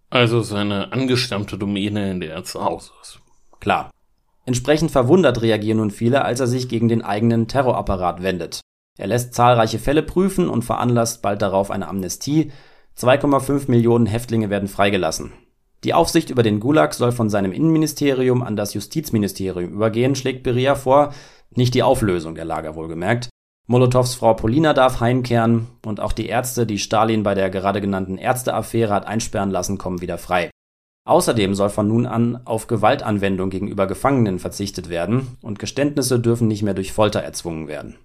Also 0.08 0.42
seine 0.42 0.92
angestammte 0.92 1.56
Domäne, 1.56 2.10
in 2.10 2.20
der 2.20 2.34
er 2.34 2.44
zu 2.44 2.64
Hause 2.64 2.90
ist. 3.00 3.20
Klar. 3.60 3.90
Entsprechend 4.46 4.90
verwundert 4.90 5.42
reagieren 5.42 5.78
nun 5.78 5.90
viele, 5.90 6.24
als 6.24 6.40
er 6.40 6.46
sich 6.46 6.68
gegen 6.68 6.88
den 6.88 7.02
eigenen 7.02 7.46
Terrorapparat 7.46 8.22
wendet. 8.22 8.60
Er 9.00 9.06
lässt 9.06 9.32
zahlreiche 9.32 9.78
Fälle 9.78 10.02
prüfen 10.02 10.50
und 10.50 10.62
veranlasst 10.62 11.22
bald 11.22 11.40
darauf 11.40 11.70
eine 11.70 11.88
Amnestie, 11.88 12.52
2,5 12.98 13.70
Millionen 13.70 14.04
Häftlinge 14.04 14.50
werden 14.50 14.68
freigelassen. 14.68 15.32
Die 15.84 15.94
Aufsicht 15.94 16.28
über 16.28 16.42
den 16.42 16.60
Gulag 16.60 16.92
soll 16.92 17.10
von 17.10 17.30
seinem 17.30 17.52
Innenministerium 17.52 18.42
an 18.42 18.56
das 18.56 18.74
Justizministerium 18.74 19.72
übergehen, 19.72 20.16
schlägt 20.16 20.42
Beria 20.42 20.74
vor, 20.74 21.14
nicht 21.48 21.72
die 21.72 21.82
Auflösung 21.82 22.34
der 22.34 22.44
Lager 22.44 22.74
wohlgemerkt. 22.74 23.30
Molotows 23.66 24.16
Frau 24.16 24.34
Polina 24.34 24.74
darf 24.74 25.00
heimkehren 25.00 25.68
und 25.86 25.98
auch 25.98 26.12
die 26.12 26.26
Ärzte, 26.26 26.66
die 26.66 26.78
Stalin 26.78 27.22
bei 27.22 27.34
der 27.34 27.48
gerade 27.48 27.80
genannten 27.80 28.18
Ärzteaffäre 28.18 28.92
hat 28.92 29.06
einsperren 29.06 29.50
lassen, 29.50 29.78
kommen 29.78 30.02
wieder 30.02 30.18
frei. 30.18 30.50
Außerdem 31.08 31.54
soll 31.54 31.70
von 31.70 31.88
nun 31.88 32.04
an 32.04 32.38
auf 32.44 32.66
Gewaltanwendung 32.66 33.48
gegenüber 33.48 33.86
Gefangenen 33.86 34.38
verzichtet 34.38 34.90
werden 34.90 35.38
und 35.40 35.58
Geständnisse 35.58 36.20
dürfen 36.20 36.48
nicht 36.48 36.62
mehr 36.62 36.74
durch 36.74 36.92
Folter 36.92 37.20
erzwungen 37.20 37.66
werden. 37.66 37.96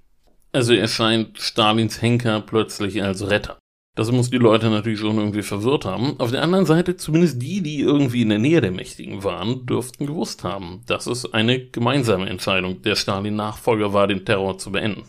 Also 0.55 0.73
erscheint 0.73 1.37
Stalins 1.37 2.01
Henker 2.01 2.39
plötzlich 2.39 3.03
als 3.03 3.29
Retter. 3.29 3.57
Das 3.93 4.09
muss 4.13 4.29
die 4.29 4.37
Leute 4.37 4.69
natürlich 4.69 5.01
schon 5.01 5.17
irgendwie 5.17 5.41
verwirrt 5.41 5.83
haben. 5.83 6.17
Auf 6.17 6.31
der 6.31 6.43
anderen 6.43 6.65
Seite, 6.65 6.95
zumindest 6.95 7.41
die, 7.41 7.61
die 7.61 7.81
irgendwie 7.81 8.21
in 8.21 8.29
der 8.29 8.39
Nähe 8.39 8.61
der 8.61 8.71
Mächtigen 8.71 9.25
waren, 9.25 9.65
dürften 9.65 10.05
gewusst 10.05 10.45
haben, 10.45 10.81
dass 10.87 11.07
es 11.07 11.33
eine 11.33 11.59
gemeinsame 11.59 12.29
Entscheidung 12.29 12.81
der 12.83 12.95
Stalin-Nachfolger 12.95 13.91
war, 13.91 14.07
den 14.07 14.23
Terror 14.23 14.57
zu 14.57 14.71
beenden. 14.71 15.03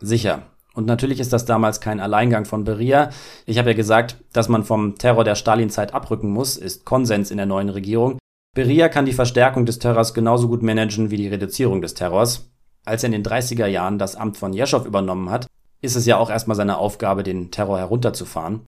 Sicher. 0.00 0.42
Und 0.74 0.86
natürlich 0.86 1.20
ist 1.20 1.32
das 1.32 1.44
damals 1.44 1.80
kein 1.80 2.00
Alleingang 2.00 2.44
von 2.44 2.64
Beria. 2.64 3.10
Ich 3.46 3.58
habe 3.58 3.70
ja 3.70 3.76
gesagt, 3.76 4.16
dass 4.32 4.48
man 4.48 4.64
vom 4.64 4.96
Terror 4.96 5.22
der 5.22 5.36
Stalin-Zeit 5.36 5.94
abrücken 5.94 6.30
muss, 6.30 6.56
ist 6.56 6.84
Konsens 6.84 7.30
in 7.30 7.36
der 7.36 7.46
neuen 7.46 7.68
Regierung. 7.68 8.18
Beria 8.56 8.88
kann 8.88 9.06
die 9.06 9.12
Verstärkung 9.12 9.66
des 9.66 9.78
Terrors 9.78 10.14
genauso 10.14 10.48
gut 10.48 10.64
managen 10.64 11.12
wie 11.12 11.16
die 11.16 11.28
Reduzierung 11.28 11.80
des 11.80 11.94
Terrors. 11.94 12.50
Als 12.84 13.02
er 13.02 13.08
in 13.08 13.12
den 13.12 13.24
30er 13.24 13.66
Jahren 13.66 13.98
das 13.98 14.16
Amt 14.16 14.36
von 14.36 14.52
Jeschow 14.52 14.84
übernommen 14.86 15.30
hat, 15.30 15.46
ist 15.80 15.96
es 15.96 16.06
ja 16.06 16.16
auch 16.16 16.30
erstmal 16.30 16.56
seine 16.56 16.78
Aufgabe, 16.78 17.22
den 17.22 17.50
Terror 17.50 17.78
herunterzufahren. 17.78 18.66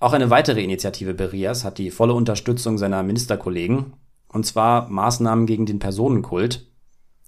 Auch 0.00 0.12
eine 0.12 0.30
weitere 0.30 0.62
Initiative 0.62 1.14
Berias 1.14 1.64
hat 1.64 1.78
die 1.78 1.90
volle 1.90 2.14
Unterstützung 2.14 2.76
seiner 2.78 3.02
Ministerkollegen, 3.02 3.94
und 4.28 4.46
zwar 4.46 4.88
Maßnahmen 4.88 5.46
gegen 5.46 5.66
den 5.66 5.78
Personenkult. 5.78 6.66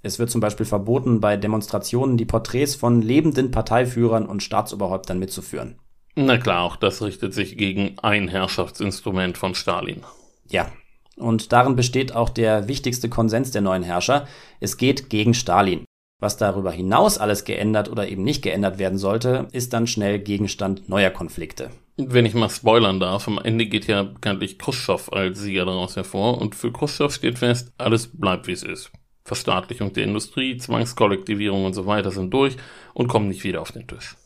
Es 0.02 0.18
wird 0.18 0.30
zum 0.30 0.40
Beispiel 0.40 0.66
verboten, 0.66 1.20
bei 1.20 1.36
Demonstrationen 1.36 2.16
die 2.16 2.24
Porträts 2.24 2.74
von 2.74 3.00
lebenden 3.00 3.50
Parteiführern 3.50 4.26
und 4.26 4.42
Staatsoberhäuptern 4.42 5.18
mitzuführen. 5.18 5.78
Na 6.16 6.36
klar, 6.36 6.62
auch 6.62 6.76
das 6.76 7.02
richtet 7.02 7.32
sich 7.32 7.56
gegen 7.56 7.98
ein 8.00 8.28
Herrschaftsinstrument 8.28 9.38
von 9.38 9.54
Stalin. 9.54 10.02
Ja, 10.48 10.70
und 11.16 11.52
darin 11.52 11.76
besteht 11.76 12.14
auch 12.14 12.28
der 12.28 12.68
wichtigste 12.68 13.08
Konsens 13.08 13.50
der 13.50 13.62
neuen 13.62 13.82
Herrscher. 13.82 14.26
Es 14.60 14.76
geht 14.76 15.10
gegen 15.10 15.34
Stalin. 15.34 15.84
Was 16.20 16.36
darüber 16.36 16.70
hinaus 16.72 17.18
alles 17.18 17.44
geändert 17.44 17.90
oder 17.90 18.08
eben 18.08 18.22
nicht 18.22 18.42
geändert 18.42 18.78
werden 18.78 18.98
sollte, 18.98 19.48
ist 19.52 19.72
dann 19.72 19.86
schnell 19.86 20.18
Gegenstand 20.18 20.88
neuer 20.88 21.10
Konflikte. 21.10 21.70
Wenn 21.96 22.26
ich 22.26 22.34
mal 22.34 22.50
spoilern 22.50 22.98
darf, 22.98 23.28
am 23.28 23.38
Ende 23.38 23.66
geht 23.66 23.86
ja 23.86 24.02
bekanntlich 24.02 24.58
Khrushchev 24.58 25.12
als 25.12 25.38
Sieger 25.38 25.64
daraus 25.64 25.96
hervor 25.96 26.40
und 26.40 26.54
für 26.54 26.72
Khrushchev 26.72 27.14
steht 27.14 27.38
fest, 27.38 27.72
alles 27.78 28.08
bleibt 28.08 28.46
wie 28.46 28.52
es 28.52 28.62
ist. 28.62 28.90
Verstaatlichung 29.24 29.92
der 29.92 30.04
Industrie, 30.04 30.56
Zwangskollektivierung 30.56 31.64
und 31.64 31.72
so 31.72 31.86
weiter 31.86 32.10
sind 32.10 32.32
durch 32.34 32.56
und 32.92 33.08
kommen 33.08 33.28
nicht 33.28 33.44
wieder 33.44 33.60
auf 33.60 33.72
den 33.72 33.86
Tisch. 33.86 34.16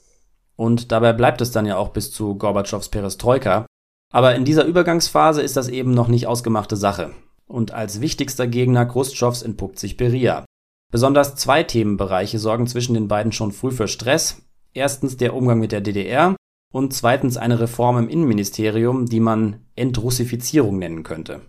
Und 0.56 0.90
dabei 0.90 1.12
bleibt 1.12 1.40
es 1.40 1.52
dann 1.52 1.66
ja 1.66 1.76
auch 1.76 1.90
bis 1.90 2.10
zu 2.10 2.34
Gorbatschows 2.34 2.88
Perestroika. 2.88 3.66
Aber 4.12 4.34
in 4.34 4.44
dieser 4.44 4.64
Übergangsphase 4.64 5.42
ist 5.42 5.56
das 5.56 5.68
eben 5.68 5.92
noch 5.92 6.08
nicht 6.08 6.26
ausgemachte 6.26 6.76
Sache. 6.76 7.14
Und 7.46 7.72
als 7.72 8.00
wichtigster 8.00 8.46
Gegner 8.46 8.86
Khrushchevs 8.86 9.42
entpuppt 9.42 9.78
sich 9.78 9.96
Beria. 9.96 10.44
Besonders 10.90 11.36
zwei 11.36 11.62
Themenbereiche 11.62 12.38
sorgen 12.38 12.66
zwischen 12.66 12.94
den 12.94 13.08
beiden 13.08 13.32
schon 13.32 13.52
früh 13.52 13.70
für 13.70 13.88
Stress. 13.88 14.42
Erstens 14.72 15.16
der 15.16 15.34
Umgang 15.34 15.58
mit 15.58 15.72
der 15.72 15.82
DDR 15.82 16.36
und 16.72 16.94
zweitens 16.94 17.36
eine 17.36 17.60
Reform 17.60 17.98
im 17.98 18.08
Innenministerium, 18.08 19.06
die 19.06 19.20
man 19.20 19.66
Entrussifizierung 19.76 20.78
nennen 20.78 21.02
könnte. 21.02 21.42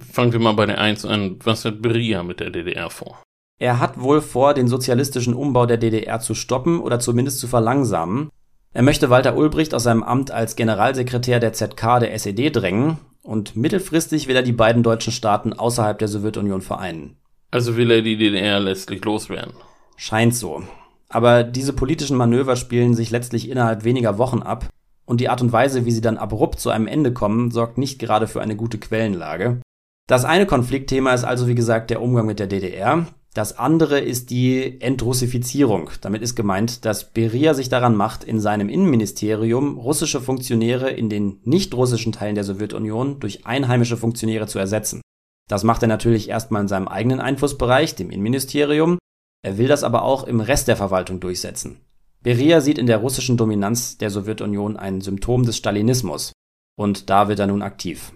Fangen 0.00 0.32
wir 0.32 0.40
mal 0.40 0.52
bei 0.52 0.66
der 0.66 0.78
1 0.78 1.04
an. 1.04 1.38
Was 1.44 1.64
hat 1.64 1.82
Beria 1.82 2.22
mit 2.22 2.40
der 2.40 2.50
DDR 2.50 2.90
vor? 2.90 3.22
Er 3.58 3.80
hat 3.80 4.00
wohl 4.00 4.20
vor, 4.20 4.52
den 4.52 4.68
sozialistischen 4.68 5.34
Umbau 5.34 5.66
der 5.66 5.78
DDR 5.78 6.20
zu 6.20 6.34
stoppen 6.34 6.80
oder 6.80 7.00
zumindest 7.00 7.38
zu 7.38 7.48
verlangsamen. 7.48 8.28
Er 8.72 8.82
möchte 8.82 9.08
Walter 9.08 9.36
Ulbricht 9.36 9.72
aus 9.74 9.84
seinem 9.84 10.02
Amt 10.02 10.30
als 10.30 10.56
Generalsekretär 10.56 11.40
der 11.40 11.54
ZK 11.54 12.00
der 12.00 12.12
SED 12.12 12.50
drängen 12.50 12.98
und 13.22 13.56
mittelfristig 13.56 14.28
will 14.28 14.36
er 14.36 14.42
die 14.42 14.52
beiden 14.52 14.82
deutschen 14.82 15.12
Staaten 15.12 15.54
außerhalb 15.54 15.98
der 15.98 16.08
Sowjetunion 16.08 16.60
vereinen. 16.60 17.16
Also 17.56 17.78
will 17.78 17.90
er 17.90 18.02
die 18.02 18.18
DDR 18.18 18.60
letztlich 18.60 19.02
loswerden. 19.02 19.54
Scheint 19.96 20.34
so. 20.34 20.62
Aber 21.08 21.42
diese 21.42 21.72
politischen 21.72 22.18
Manöver 22.18 22.54
spielen 22.54 22.92
sich 22.92 23.10
letztlich 23.10 23.48
innerhalb 23.48 23.82
weniger 23.82 24.18
Wochen 24.18 24.42
ab 24.42 24.68
und 25.06 25.22
die 25.22 25.30
Art 25.30 25.40
und 25.40 25.52
Weise, 25.52 25.86
wie 25.86 25.90
sie 25.90 26.02
dann 26.02 26.18
abrupt 26.18 26.60
zu 26.60 26.68
einem 26.68 26.86
Ende 26.86 27.14
kommen, 27.14 27.50
sorgt 27.50 27.78
nicht 27.78 27.98
gerade 27.98 28.26
für 28.26 28.42
eine 28.42 28.56
gute 28.56 28.76
Quellenlage. 28.76 29.62
Das 30.06 30.26
eine 30.26 30.44
Konfliktthema 30.44 31.14
ist 31.14 31.24
also 31.24 31.48
wie 31.48 31.54
gesagt 31.54 31.88
der 31.88 32.02
Umgang 32.02 32.26
mit 32.26 32.40
der 32.40 32.46
DDR. 32.46 33.06
Das 33.32 33.58
andere 33.58 34.00
ist 34.00 34.28
die 34.28 34.78
Entrussifizierung. 34.82 35.88
Damit 36.02 36.20
ist 36.20 36.36
gemeint, 36.36 36.84
dass 36.84 37.10
Beria 37.14 37.54
sich 37.54 37.70
daran 37.70 37.96
macht, 37.96 38.22
in 38.22 38.38
seinem 38.38 38.68
Innenministerium 38.68 39.78
russische 39.78 40.20
Funktionäre 40.20 40.90
in 40.90 41.08
den 41.08 41.40
nicht 41.44 41.72
russischen 41.72 42.12
Teilen 42.12 42.34
der 42.34 42.44
Sowjetunion 42.44 43.18
durch 43.18 43.46
einheimische 43.46 43.96
Funktionäre 43.96 44.46
zu 44.46 44.58
ersetzen. 44.58 45.00
Das 45.48 45.62
macht 45.62 45.82
er 45.82 45.88
natürlich 45.88 46.28
erstmal 46.28 46.62
in 46.62 46.68
seinem 46.68 46.88
eigenen 46.88 47.20
Einflussbereich, 47.20 47.94
dem 47.94 48.10
Innenministerium. 48.10 48.98
Er 49.42 49.58
will 49.58 49.68
das 49.68 49.84
aber 49.84 50.02
auch 50.02 50.24
im 50.24 50.40
Rest 50.40 50.66
der 50.68 50.76
Verwaltung 50.76 51.20
durchsetzen. 51.20 51.80
Beria 52.22 52.60
sieht 52.60 52.78
in 52.78 52.86
der 52.86 52.98
russischen 52.98 53.36
Dominanz 53.36 53.98
der 53.98 54.10
Sowjetunion 54.10 54.76
ein 54.76 55.00
Symptom 55.00 55.44
des 55.44 55.56
Stalinismus. 55.56 56.32
Und 56.76 57.08
da 57.08 57.28
wird 57.28 57.38
er 57.38 57.46
nun 57.46 57.62
aktiv. 57.62 58.12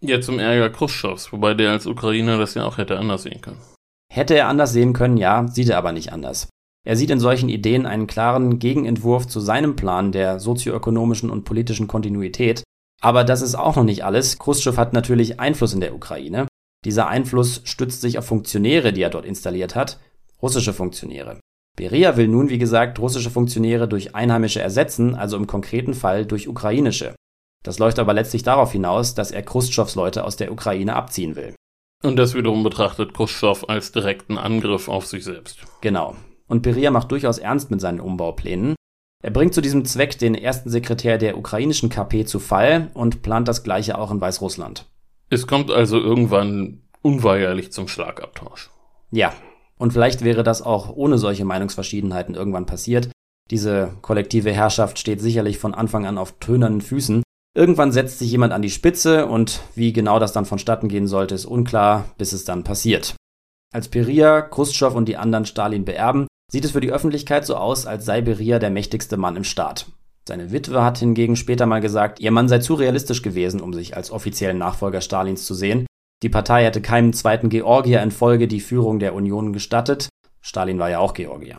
Ja, 0.00 0.20
zum 0.20 0.38
Ärger 0.38 0.68
Khrushchevs, 0.68 1.32
wobei 1.32 1.54
der 1.54 1.70
als 1.70 1.86
Ukrainer 1.86 2.36
das 2.36 2.54
ja 2.54 2.66
auch 2.66 2.76
hätte 2.76 2.98
anders 2.98 3.22
sehen 3.22 3.40
können. 3.40 3.60
Hätte 4.12 4.34
er 4.34 4.48
anders 4.48 4.72
sehen 4.72 4.92
können, 4.92 5.16
ja, 5.16 5.48
sieht 5.48 5.70
er 5.70 5.78
aber 5.78 5.92
nicht 5.92 6.12
anders. 6.12 6.48
Er 6.86 6.96
sieht 6.96 7.10
in 7.10 7.18
solchen 7.18 7.48
Ideen 7.48 7.86
einen 7.86 8.06
klaren 8.06 8.58
Gegenentwurf 8.58 9.26
zu 9.26 9.40
seinem 9.40 9.74
Plan 9.74 10.12
der 10.12 10.38
sozioökonomischen 10.38 11.30
und 11.30 11.44
politischen 11.44 11.88
Kontinuität. 11.88 12.62
Aber 13.00 13.24
das 13.24 13.42
ist 13.42 13.54
auch 13.54 13.76
noch 13.76 13.84
nicht 13.84 14.04
alles. 14.04 14.38
Khrushchev 14.38 14.76
hat 14.76 14.92
natürlich 14.92 15.40
Einfluss 15.40 15.74
in 15.74 15.80
der 15.80 15.94
Ukraine. 15.94 16.46
Dieser 16.86 17.08
Einfluss 17.08 17.62
stützt 17.64 18.00
sich 18.00 18.16
auf 18.16 18.26
Funktionäre, 18.26 18.92
die 18.92 19.02
er 19.02 19.10
dort 19.10 19.26
installiert 19.26 19.74
hat, 19.74 19.98
russische 20.40 20.72
Funktionäre. 20.72 21.40
Beria 21.76 22.16
will 22.16 22.28
nun, 22.28 22.48
wie 22.48 22.58
gesagt, 22.58 23.00
russische 23.00 23.28
Funktionäre 23.28 23.88
durch 23.88 24.14
Einheimische 24.14 24.60
ersetzen, 24.60 25.16
also 25.16 25.36
im 25.36 25.48
konkreten 25.48 25.94
Fall 25.94 26.24
durch 26.24 26.46
ukrainische. 26.46 27.16
Das 27.64 27.80
läuft 27.80 27.98
aber 27.98 28.14
letztlich 28.14 28.44
darauf 28.44 28.70
hinaus, 28.70 29.16
dass 29.16 29.32
er 29.32 29.42
Khrushchevs 29.42 29.96
Leute 29.96 30.22
aus 30.22 30.36
der 30.36 30.52
Ukraine 30.52 30.94
abziehen 30.94 31.34
will. 31.34 31.56
Und 32.04 32.14
das 32.14 32.34
wiederum 32.34 32.62
betrachtet 32.62 33.14
Khrushchev 33.14 33.64
als 33.66 33.90
direkten 33.90 34.38
Angriff 34.38 34.88
auf 34.88 35.06
sich 35.06 35.24
selbst. 35.24 35.58
Genau. 35.80 36.14
Und 36.46 36.62
Beria 36.62 36.92
macht 36.92 37.10
durchaus 37.10 37.38
ernst 37.38 37.72
mit 37.72 37.80
seinen 37.80 37.98
Umbauplänen. 37.98 38.76
Er 39.24 39.32
bringt 39.32 39.54
zu 39.54 39.60
diesem 39.60 39.84
Zweck 39.86 40.20
den 40.20 40.36
ersten 40.36 40.70
Sekretär 40.70 41.18
der 41.18 41.36
ukrainischen 41.36 41.88
KP 41.88 42.26
zu 42.26 42.38
Fall 42.38 42.92
und 42.94 43.22
plant 43.22 43.48
das 43.48 43.64
gleiche 43.64 43.98
auch 43.98 44.12
in 44.12 44.20
Weißrussland. 44.20 44.86
Es 45.28 45.46
kommt 45.46 45.70
also 45.70 45.98
irgendwann 45.98 46.82
unweigerlich 47.02 47.72
zum 47.72 47.88
Schlagabtausch. 47.88 48.70
Ja, 49.10 49.32
und 49.78 49.92
vielleicht 49.92 50.22
wäre 50.22 50.42
das 50.42 50.62
auch 50.62 50.94
ohne 50.94 51.18
solche 51.18 51.44
Meinungsverschiedenheiten 51.44 52.34
irgendwann 52.34 52.66
passiert. 52.66 53.10
Diese 53.50 53.92
kollektive 54.02 54.52
Herrschaft 54.52 54.98
steht 54.98 55.20
sicherlich 55.20 55.58
von 55.58 55.74
Anfang 55.74 56.06
an 56.06 56.18
auf 56.18 56.38
tönernen 56.38 56.80
Füßen. 56.80 57.22
Irgendwann 57.54 57.92
setzt 57.92 58.18
sich 58.18 58.30
jemand 58.30 58.52
an 58.52 58.62
die 58.62 58.70
Spitze 58.70 59.26
und 59.26 59.62
wie 59.74 59.92
genau 59.92 60.18
das 60.18 60.32
dann 60.32 60.44
vonstatten 60.44 60.88
gehen 60.88 61.06
sollte, 61.06 61.34
ist 61.34 61.46
unklar, 61.46 62.04
bis 62.18 62.32
es 62.32 62.44
dann 62.44 62.64
passiert. 62.64 63.14
Als 63.72 63.88
Beria, 63.88 64.42
Khrushchev 64.42 64.96
und 64.96 65.06
die 65.06 65.16
anderen 65.16 65.46
Stalin 65.46 65.84
beerben, 65.84 66.26
sieht 66.50 66.64
es 66.64 66.72
für 66.72 66.80
die 66.80 66.92
Öffentlichkeit 66.92 67.46
so 67.46 67.56
aus, 67.56 67.86
als 67.86 68.04
sei 68.04 68.20
Beria 68.20 68.58
der 68.58 68.70
mächtigste 68.70 69.16
Mann 69.16 69.36
im 69.36 69.44
Staat. 69.44 69.86
Seine 70.28 70.50
Witwe 70.50 70.82
hat 70.82 70.98
hingegen 70.98 71.36
später 71.36 71.66
mal 71.66 71.80
gesagt, 71.80 72.18
ihr 72.18 72.32
Mann 72.32 72.48
sei 72.48 72.58
zu 72.58 72.74
realistisch 72.74 73.22
gewesen, 73.22 73.60
um 73.60 73.72
sich 73.72 73.96
als 73.96 74.10
offiziellen 74.10 74.58
Nachfolger 74.58 75.00
Stalins 75.00 75.46
zu 75.46 75.54
sehen. 75.54 75.86
Die 76.22 76.28
Partei 76.28 76.64
hätte 76.64 76.82
keinem 76.82 77.12
zweiten 77.12 77.48
Georgier 77.48 78.02
in 78.02 78.10
Folge 78.10 78.48
die 78.48 78.60
Führung 78.60 78.98
der 78.98 79.14
Union 79.14 79.52
gestattet. 79.52 80.08
Stalin 80.40 80.80
war 80.80 80.90
ja 80.90 80.98
auch 80.98 81.14
Georgier. 81.14 81.58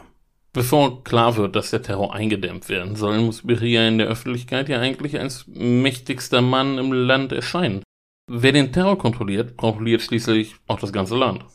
Bevor 0.51 1.03
klar 1.03 1.38
wird, 1.38 1.56
dass 1.56 1.69
der 1.69 1.82
Terror 1.82 2.13
eingedämmt 2.13 2.67
werden 2.67 2.95
soll, 2.95 3.21
muss 3.21 3.45
Beria 3.45 3.88
in 3.88 3.99
der 3.99 4.08
Öffentlichkeit 4.08 4.67
ja 4.67 4.80
eigentlich 4.80 5.17
als 5.17 5.45
mächtigster 5.47 6.41
Mann 6.41 6.77
im 6.77 6.91
Land 6.91 7.32
erscheinen. 7.32 7.84
Wer 8.30 8.51
den 8.51 8.73
Terror 8.73 8.97
kontrolliert, 8.97 9.56
kontrolliert 9.56 10.01
schließlich 10.01 10.56
auch 10.67 10.80
das 10.80 10.91
ganze 10.91 11.15
Land. 11.15 11.45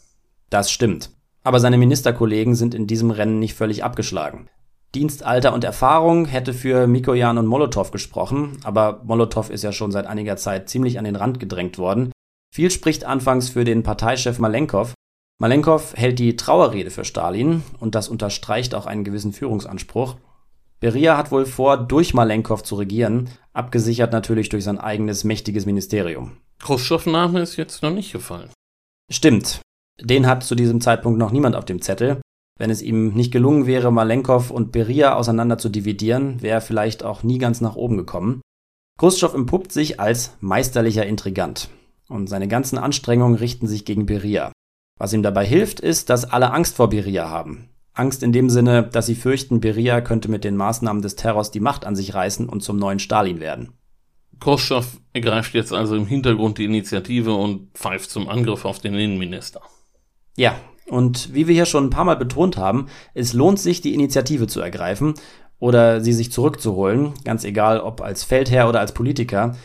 Das 0.49 0.71
stimmt. 0.71 1.11
Aber 1.43 1.61
seine 1.61 1.77
Ministerkollegen 1.77 2.55
sind 2.55 2.75
in 2.75 2.87
diesem 2.87 3.11
Rennen 3.11 3.39
nicht 3.39 3.55
völlig 3.55 3.85
abgeschlagen. 3.85 4.49
Dienstalter 4.95 5.55
und 5.55 5.65
Erfahrung 5.65 6.27
hätte 6.27 6.53
für 6.53 6.87
Mikoyan 6.87 7.39
und 7.39 7.47
Molotow 7.47 7.91
gesprochen, 7.91 8.59
aber 8.63 9.01
Molotow 9.05 9.49
ist 9.49 9.65
ja 9.65 9.73
schon 9.73 9.91
seit 9.91 10.07
einiger 10.07 10.37
Zeit 10.37 10.69
ziemlich 10.69 10.99
an 10.99 11.05
den 11.05 11.17
Rand 11.17 11.41
gedrängt 11.41 11.79
worden. 11.79 12.13
Viel 12.55 12.71
spricht 12.71 13.05
anfangs 13.05 13.49
für 13.49 13.65
den 13.65 13.83
Parteichef 13.83 14.39
Malenkov. 14.39 14.93
Malenkov 15.39 15.95
hält 15.97 16.19
die 16.19 16.37
Trauerrede 16.37 16.91
für 16.91 17.07
Stalin 17.07 17.63
und 17.81 17.95
das 17.95 18.11
unterstreicht 18.11 18.75
auch 18.75 18.85
einen 18.85 19.05
gewissen 19.05 19.33
Führungsanspruch. 19.33 20.17
Beria 20.79 21.17
hat 21.17 21.31
wohl 21.31 21.47
vor, 21.47 21.79
durch 21.79 22.13
Malenkov 22.13 22.63
zu 22.63 22.75
regieren, 22.75 23.31
abgesichert 23.55 24.13
natürlich 24.13 24.51
durch 24.51 24.65
sein 24.65 24.79
eigenes 24.79 25.25
mächtiges 25.25 25.65
Ministerium. 25.65 26.37
Khrushchev-Name 26.59 27.41
ist 27.41 27.57
jetzt 27.57 27.83
noch 27.83 27.93
nicht 27.93 28.13
gefallen. 28.13 28.51
Stimmt. 29.11 29.63
Den 30.01 30.27
hat 30.27 30.43
zu 30.43 30.55
diesem 30.55 30.81
Zeitpunkt 30.81 31.19
noch 31.19 31.33
niemand 31.33 31.57
auf 31.57 31.65
dem 31.65 31.81
Zettel. 31.81 32.21
Wenn 32.63 32.71
es 32.71 32.81
ihm 32.81 33.09
nicht 33.15 33.33
gelungen 33.33 33.67
wäre, 33.67 33.91
Malenkov 33.91 34.53
und 34.53 34.71
Beria 34.71 35.17
auseinander 35.17 35.59
zu 35.59 35.69
dividieren, 35.69 36.43
wäre 36.43 36.59
er 36.59 36.61
vielleicht 36.61 37.03
auch 37.03 37.25
nie 37.25 37.39
ganz 37.39 37.61
nach 37.61 37.75
oben 37.75 37.97
gekommen. 37.97 38.41
Khrushchev 39.01 39.35
empuppt 39.35 39.73
sich 39.73 39.99
als 39.99 40.37
meisterlicher 40.39 41.05
Intrigant 41.05 41.71
und 42.09 42.29
seine 42.29 42.47
ganzen 42.47 42.79
Anstrengungen 42.79 43.35
richten 43.35 43.67
sich 43.67 43.85
gegen 43.85 44.07
Beria. 44.07 44.53
Was 44.97 45.13
ihm 45.13 45.25
dabei 45.25 45.45
hilft, 45.45 45.81
ist, 45.81 46.09
dass 46.09 46.25
alle 46.25 46.53
Angst 46.53 46.77
vor 46.77 46.89
Beria 46.89 47.29
haben. 47.29 47.69
Angst 47.95 48.23
in 48.23 48.31
dem 48.31 48.49
Sinne, 48.49 48.85
dass 48.85 49.07
sie 49.07 49.17
fürchten, 49.17 49.59
Beria 49.59 50.01
könnte 50.01 50.31
mit 50.31 50.45
den 50.45 50.57
Maßnahmen 50.57 51.03
des 51.03 51.17
Terrors 51.17 51.51
die 51.51 51.59
Macht 51.59 51.85
an 51.85 51.97
sich 51.97 52.15
reißen 52.15 52.49
und 52.49 52.63
zum 52.63 52.77
neuen 52.77 53.01
Stalin 53.01 53.41
werden. 53.41 53.73
Khrushchev 54.39 54.99
ergreift 55.13 55.55
jetzt 55.55 55.73
also 55.73 55.97
im 55.97 56.07
Hintergrund 56.07 56.59
die 56.59 56.67
Initiative 56.67 57.35
und 57.35 57.77
pfeift 57.77 58.09
zum 58.09 58.29
Angriff 58.29 58.65
auf 58.65 58.79
den 58.79 58.95
Innenminister. 58.95 59.63
Ja, 60.37 60.55
und 60.93 61.33
wie 61.35 61.49
wir 61.49 61.55
hier 61.55 61.65
schon 61.65 61.87
ein 61.87 61.91
paar 61.91 62.05
Mal 62.05 62.17
betont 62.17 62.59
haben, 62.59 62.87
es 63.15 63.33
lohnt 63.33 63.59
sich, 63.59 63.81
die 63.81 63.95
Initiative 63.95 64.47
zu 64.47 64.61
ergreifen 64.61 65.15
oder 65.59 66.03
sie 66.03 66.13
sich 66.13 66.31
zurückzuholen, 66.31 67.15
ganz 67.25 67.45
egal 67.45 67.81
ob 67.81 68.03
als 68.03 68.25
Feldherr 68.25 68.69
oder 68.69 68.81
als 68.81 68.93
Politiker. 68.93 69.57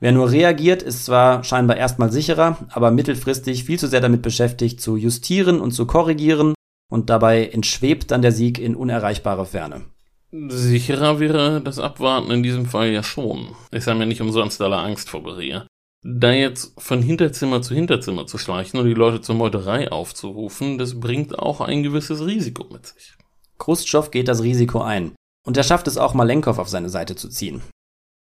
Wer 0.00 0.12
nur 0.12 0.30
reagiert, 0.30 0.82
ist 0.82 1.06
zwar 1.06 1.44
scheinbar 1.44 1.78
erstmal 1.78 2.12
sicherer, 2.12 2.58
aber 2.68 2.90
mittelfristig 2.90 3.64
viel 3.64 3.78
zu 3.78 3.86
sehr 3.86 4.02
damit 4.02 4.20
beschäftigt, 4.20 4.82
zu 4.82 4.96
justieren 4.96 5.60
und 5.60 5.72
zu 5.72 5.86
korrigieren, 5.86 6.54
und 6.92 7.08
dabei 7.08 7.46
entschwebt 7.46 8.10
dann 8.10 8.22
der 8.22 8.32
Sieg 8.32 8.58
in 8.58 8.76
unerreichbare 8.76 9.46
Ferne. 9.46 9.86
Sicherer 10.30 11.18
wäre 11.18 11.62
das 11.62 11.78
Abwarten 11.78 12.30
in 12.30 12.42
diesem 12.42 12.66
Fall 12.66 12.90
ja 12.90 13.02
schon. 13.02 13.48
Ich 13.72 13.86
habe 13.86 14.00
ja 14.00 14.06
nicht 14.06 14.20
umsonst 14.20 14.60
alle 14.60 14.76
Angst 14.76 15.08
vor 15.08 15.22
Beria. 15.22 15.66
Da 16.08 16.30
jetzt 16.30 16.72
von 16.78 17.02
Hinterzimmer 17.02 17.62
zu 17.62 17.74
Hinterzimmer 17.74 18.28
zu 18.28 18.38
schleichen 18.38 18.78
und 18.78 18.86
die 18.86 18.94
Leute 18.94 19.20
zur 19.20 19.34
Meuterei 19.34 19.90
aufzurufen, 19.90 20.78
das 20.78 21.00
bringt 21.00 21.36
auch 21.36 21.60
ein 21.60 21.82
gewisses 21.82 22.24
Risiko 22.24 22.64
mit 22.72 22.86
sich. 22.86 23.16
Khrushchev 23.58 24.10
geht 24.12 24.28
das 24.28 24.40
Risiko 24.40 24.80
ein. 24.80 25.16
Und 25.44 25.56
er 25.56 25.64
schafft 25.64 25.88
es 25.88 25.98
auch 25.98 26.14
Malenkov 26.14 26.60
auf 26.60 26.68
seine 26.68 26.90
Seite 26.90 27.16
zu 27.16 27.28
ziehen. 27.28 27.60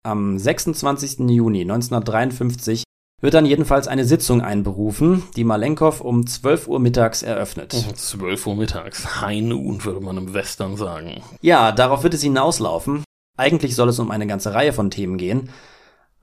Am 0.05 0.39
26. 0.39 1.29
Juni 1.29 1.61
1953 1.61 2.83
wird 3.21 3.33
dann 3.33 3.45
jedenfalls 3.45 3.89
eine 3.89 4.05
Sitzung 4.05 4.41
einberufen, 4.41 5.23
die 5.35 5.43
Malenkov 5.43 5.99
um 5.99 6.25
12 6.25 6.69
Uhr 6.69 6.79
mittags 6.79 7.21
eröffnet. 7.21 7.73
12 7.73 8.47
Uhr 8.47 8.55
mittags, 8.55 9.21
High 9.21 9.41
Noon 9.41 9.83
würde 9.83 9.99
man 9.99 10.17
im 10.17 10.33
Western 10.33 10.77
sagen. 10.77 11.21
Ja, 11.41 11.73
darauf 11.73 12.03
wird 12.03 12.13
es 12.13 12.21
hinauslaufen. 12.21 13.03
Eigentlich 13.37 13.75
soll 13.75 13.89
es 13.89 13.99
um 13.99 14.09
eine 14.09 14.27
ganze 14.27 14.53
Reihe 14.53 14.71
von 14.71 14.89
Themen 14.89 15.17
gehen. 15.17 15.49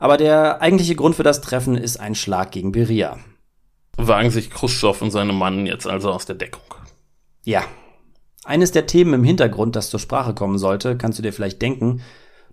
Aber 0.01 0.17
der 0.17 0.61
eigentliche 0.61 0.97
Grund 0.97 1.15
für 1.15 1.23
das 1.23 1.41
Treffen 1.41 1.77
ist 1.77 2.01
ein 2.01 2.17
Schlag 2.17 2.51
gegen 2.51 2.73
Beria. 2.73 3.19
Wagen 3.97 4.31
sich 4.31 4.51
Khrushchev 4.51 5.01
und 5.05 5.13
seine 5.13 5.33
Mann 5.33 5.67
jetzt 5.67 5.87
also 5.87 6.11
aus 6.11 6.27
der 6.27 6.35
Deckung? 6.35 6.75
Ja. 7.45 7.63
Eines 8.45 8.73
der 8.73 8.87
Themen 8.87 9.15
im 9.15 9.23
Hintergrund, 9.23 9.77
das 9.77 9.91
zur 9.91 10.01
Sprache 10.01 10.35
kommen 10.35 10.59
sollte, 10.59 10.97
kannst 10.97 11.19
du 11.19 11.23
dir 11.23 11.33
vielleicht 11.33 11.63
denken, 11.63 12.03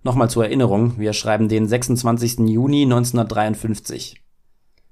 Nochmal 0.02 0.30
zur 0.30 0.44
Erinnerung, 0.44 0.98
wir 0.98 1.12
schreiben 1.12 1.48
den 1.48 1.66
26. 1.66 2.38
Juni 2.48 2.82
1953. 2.82 4.22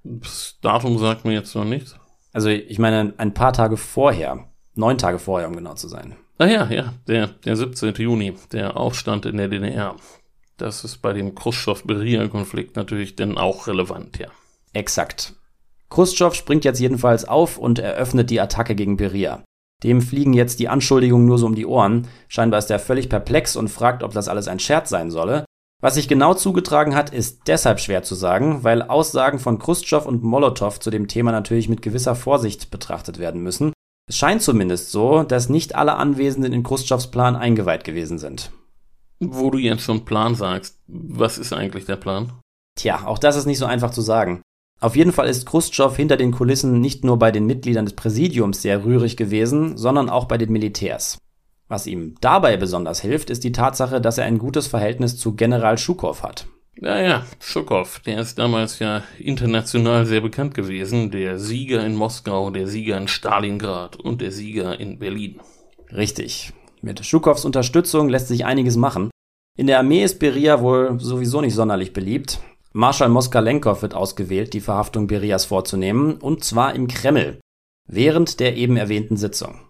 Das 0.03 0.59
Datum 0.61 0.99
sagt 0.99 1.25
mir 1.25 1.33
jetzt 1.33 1.55
noch 1.55 1.65
nichts. 1.65 1.97
Also 2.33 2.49
ich 2.49 2.79
meine 2.79 3.15
ein 3.17 3.33
paar 3.33 3.53
Tage 3.53 3.77
vorher, 3.77 4.49
neun 4.75 4.99
Tage 4.99 5.19
vorher, 5.19 5.49
um 5.49 5.57
genau 5.57 5.75
zu 5.75 5.89
sein. 5.89 6.17
Ah 6.39 6.47
ja, 6.47 6.69
ja, 6.71 6.93
der, 7.07 7.29
der 7.29 7.57
17. 7.57 7.95
Juni, 7.95 8.35
der 8.53 8.77
Aufstand 8.77 9.27
in 9.27 9.37
der 9.37 9.49
DDR. 9.49 9.97
Das 10.57 10.85
ist 10.85 11.03
bei 11.03 11.13
dem 11.13 11.35
Khrushchev-Beria-Konflikt 11.35 12.77
natürlich 12.77 13.17
dann 13.17 13.37
auch 13.37 13.67
relevant, 13.67 14.19
ja. 14.19 14.29
Exakt. 14.73 15.35
Khrushchev 15.91 16.35
springt 16.35 16.65
jetzt 16.65 16.81
jedenfalls 16.81 17.27
auf 17.27 17.59
und 17.59 17.79
eröffnet 17.79 18.31
die 18.31 18.41
Attacke 18.41 18.75
gegen 18.75 18.97
Beria. 18.97 19.45
Dem 19.85 20.01
fliegen 20.01 20.33
jetzt 20.33 20.59
die 20.59 20.69
Anschuldigungen 20.69 21.27
nur 21.27 21.39
so 21.39 21.47
um 21.47 21.55
die 21.55 21.67
Ohren. 21.67 22.09
Scheinbar 22.29 22.59
ist 22.59 22.71
er 22.71 22.79
völlig 22.79 23.09
perplex 23.09 23.57
und 23.57 23.69
fragt, 23.69 24.03
ob 24.03 24.13
das 24.13 24.29
alles 24.29 24.49
ein 24.49 24.59
Scherz 24.59 24.89
sein 24.89 25.11
solle. 25.11 25.45
Was 25.83 25.95
sich 25.95 26.09
genau 26.09 26.33
zugetragen 26.33 26.95
hat, 26.95 27.13
ist 27.13 27.43
deshalb 27.47 27.81
schwer 27.81 28.03
zu 28.03 28.15
sagen, 28.15 28.65
weil 28.65 28.81
Aussagen 28.81 29.39
von 29.39 29.59
Khrushchev 29.59 30.09
und 30.09 30.23
Molotow 30.23 30.81
zu 30.81 30.91
dem 30.91 31.07
Thema 31.07 31.33
natürlich 31.33 31.69
mit 31.69 31.83
gewisser 31.83 32.15
Vorsicht 32.15 32.71
betrachtet 32.71 33.19
werden 33.19 33.43
müssen. 33.43 33.75
Es 34.09 34.17
scheint 34.17 34.41
zumindest 34.41 34.91
so, 34.91 35.23
dass 35.23 35.51
nicht 35.51 35.75
alle 35.75 35.97
Anwesenden 35.97 36.55
in 36.55 36.63
Khrushchevs 36.63 37.11
Plan 37.11 37.37
eingeweiht 37.37 37.85
gewesen 37.85 38.19
sind. 38.19 38.51
Wo 39.21 39.51
du 39.51 39.59
jetzt 39.59 39.83
schon 39.83 40.05
Plan 40.05 40.35
sagst, 40.35 40.79
was 40.87 41.39
ist 41.39 41.53
eigentlich 41.53 41.87
der 41.87 41.97
Plan? 41.97 42.33
Tja, 42.77 43.07
auch 43.07 43.19
das 43.19 43.37
ist 43.37 43.47
nicht 43.47 43.59
so 43.59 43.67
einfach 43.67 43.91
zu 43.91 44.03
sagen. 44.03 44.43
Auf 44.81 44.95
jeden 44.95 45.13
Fall 45.13 45.29
ist 45.29 45.47
Khrushchev 45.47 45.97
hinter 45.97 46.19
den 46.19 46.33
Kulissen 46.33 46.81
nicht 46.81 47.03
nur 47.03 47.19
bei 47.19 47.31
den 47.31 47.47
Mitgliedern 47.47 47.87
des 47.87 47.97
Präsidiums 47.97 48.61
sehr 48.61 48.85
rührig 48.85 49.17
gewesen, 49.17 49.79
sondern 49.79 50.11
auch 50.11 50.27
bei 50.27 50.37
den 50.37 50.53
Militärs. 50.53 51.19
Was 51.69 51.87
ihm 51.87 52.15
dabei 52.21 52.57
besonders 52.59 53.01
hilft, 53.01 53.31
ist 53.31 53.43
die 53.43 53.53
Tatsache, 53.53 54.01
dass 54.01 54.19
er 54.19 54.27
ein 54.27 54.39
gutes 54.39 54.67
Verhältnis 54.67 55.17
zu 55.17 55.35
General 55.35 55.79
Schukow 55.79 56.23
hat. 56.23 56.47
Ja, 56.79 57.01
ja, 57.01 57.27
Tschukow, 57.41 58.01
der 58.01 58.21
ist 58.21 58.39
damals 58.39 58.79
ja 58.81 59.03
international 59.19 60.05
sehr 60.05 60.21
bekannt 60.21 60.55
gewesen. 60.55 61.11
Der 61.11 61.39
Sieger 61.39 61.85
in 61.85 61.97
Moskau, 61.97 62.51
der 62.51 62.67
Sieger 62.67 62.99
in 62.99 63.09
Stalingrad 63.09 63.97
und 63.97 64.21
der 64.21 64.31
Sieger 64.31 64.79
in 64.79 64.99
Berlin. 64.99 65.41
Richtig. 65.91 66.53
Mit 66.87 67.05
Schukows 67.05 67.45
Unterstützung 67.45 68.09
lässt 68.09 68.29
sich 68.29 68.45
einiges 68.45 68.77
machen. 68.77 69.11
In 69.59 69.67
der 69.67 69.81
Armee 69.81 70.05
ist 70.05 70.21
Beria 70.21 70.61
wohl 70.61 71.01
sowieso 71.01 71.41
nicht 71.41 71.57
sonderlich 71.57 71.93
beliebt. 71.93 72.39
Marschall 72.73 73.09
Moskalenkov 73.09 73.83
wird 73.83 73.97
ausgewählt, 73.97 74.55
die 74.55 74.61
Verhaftung 74.61 75.09
Berias 75.09 75.47
vorzunehmen, 75.47 76.19
und 76.19 76.45
zwar 76.45 76.77
im 76.77 76.87
Kreml, 76.87 77.41
während 77.89 78.39
der 78.39 78.57
eben 78.57 78.77
erwähnten 78.77 79.17
Sitzung. 79.17 79.63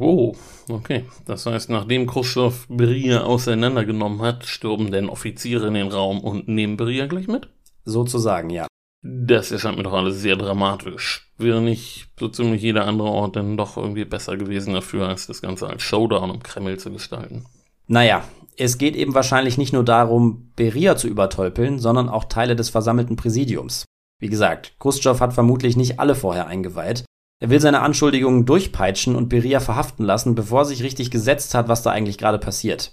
Oh, 0.00 0.34
okay. 0.68 1.04
Das 1.26 1.46
heißt, 1.46 1.70
nachdem 1.70 2.08
Khrushchev 2.08 2.66
Beria 2.68 3.22
auseinandergenommen 3.22 4.20
hat, 4.20 4.44
stürben 4.44 4.90
denn 4.90 5.08
Offiziere 5.08 5.68
in 5.68 5.74
den 5.74 5.92
Raum 5.92 6.18
und 6.18 6.48
nehmen 6.48 6.76
Beria 6.76 7.06
gleich 7.06 7.28
mit? 7.28 7.50
Sozusagen, 7.84 8.50
ja. 8.50 8.66
Das 9.06 9.52
erscheint 9.52 9.76
mir 9.76 9.82
doch 9.82 9.92
alles 9.92 10.20
sehr 10.22 10.34
dramatisch. 10.34 11.30
Wäre 11.36 11.60
nicht 11.60 12.08
so 12.18 12.28
ziemlich 12.28 12.62
jeder 12.62 12.86
andere 12.86 13.08
Ort 13.08 13.36
denn 13.36 13.56
doch 13.56 13.76
irgendwie 13.76 14.06
besser 14.06 14.38
gewesen 14.38 14.72
dafür, 14.72 15.08
als 15.08 15.26
das 15.26 15.42
Ganze 15.42 15.68
als 15.68 15.82
Showdown 15.82 16.30
im 16.30 16.42
Kreml 16.42 16.78
zu 16.78 16.90
gestalten? 16.90 17.44
Naja, 17.86 18.24
es 18.56 18.78
geht 18.78 18.96
eben 18.96 19.14
wahrscheinlich 19.14 19.58
nicht 19.58 19.74
nur 19.74 19.84
darum, 19.84 20.52
Beria 20.56 20.96
zu 20.96 21.06
übertölpeln, 21.06 21.78
sondern 21.78 22.08
auch 22.08 22.24
Teile 22.24 22.56
des 22.56 22.70
versammelten 22.70 23.16
Präsidiums. 23.16 23.84
Wie 24.20 24.28
gesagt, 24.28 24.74
Khrushchev 24.80 25.20
hat 25.20 25.34
vermutlich 25.34 25.76
nicht 25.76 26.00
alle 26.00 26.14
vorher 26.14 26.46
eingeweiht, 26.46 27.04
er 27.44 27.50
will 27.50 27.60
seine 27.60 27.80
Anschuldigungen 27.80 28.46
durchpeitschen 28.46 29.16
und 29.16 29.28
Beria 29.28 29.60
verhaften 29.60 30.04
lassen, 30.04 30.34
bevor 30.34 30.64
sich 30.64 30.82
richtig 30.82 31.10
gesetzt 31.10 31.54
hat, 31.54 31.68
was 31.68 31.82
da 31.82 31.90
eigentlich 31.90 32.16
gerade 32.16 32.38
passiert. 32.38 32.92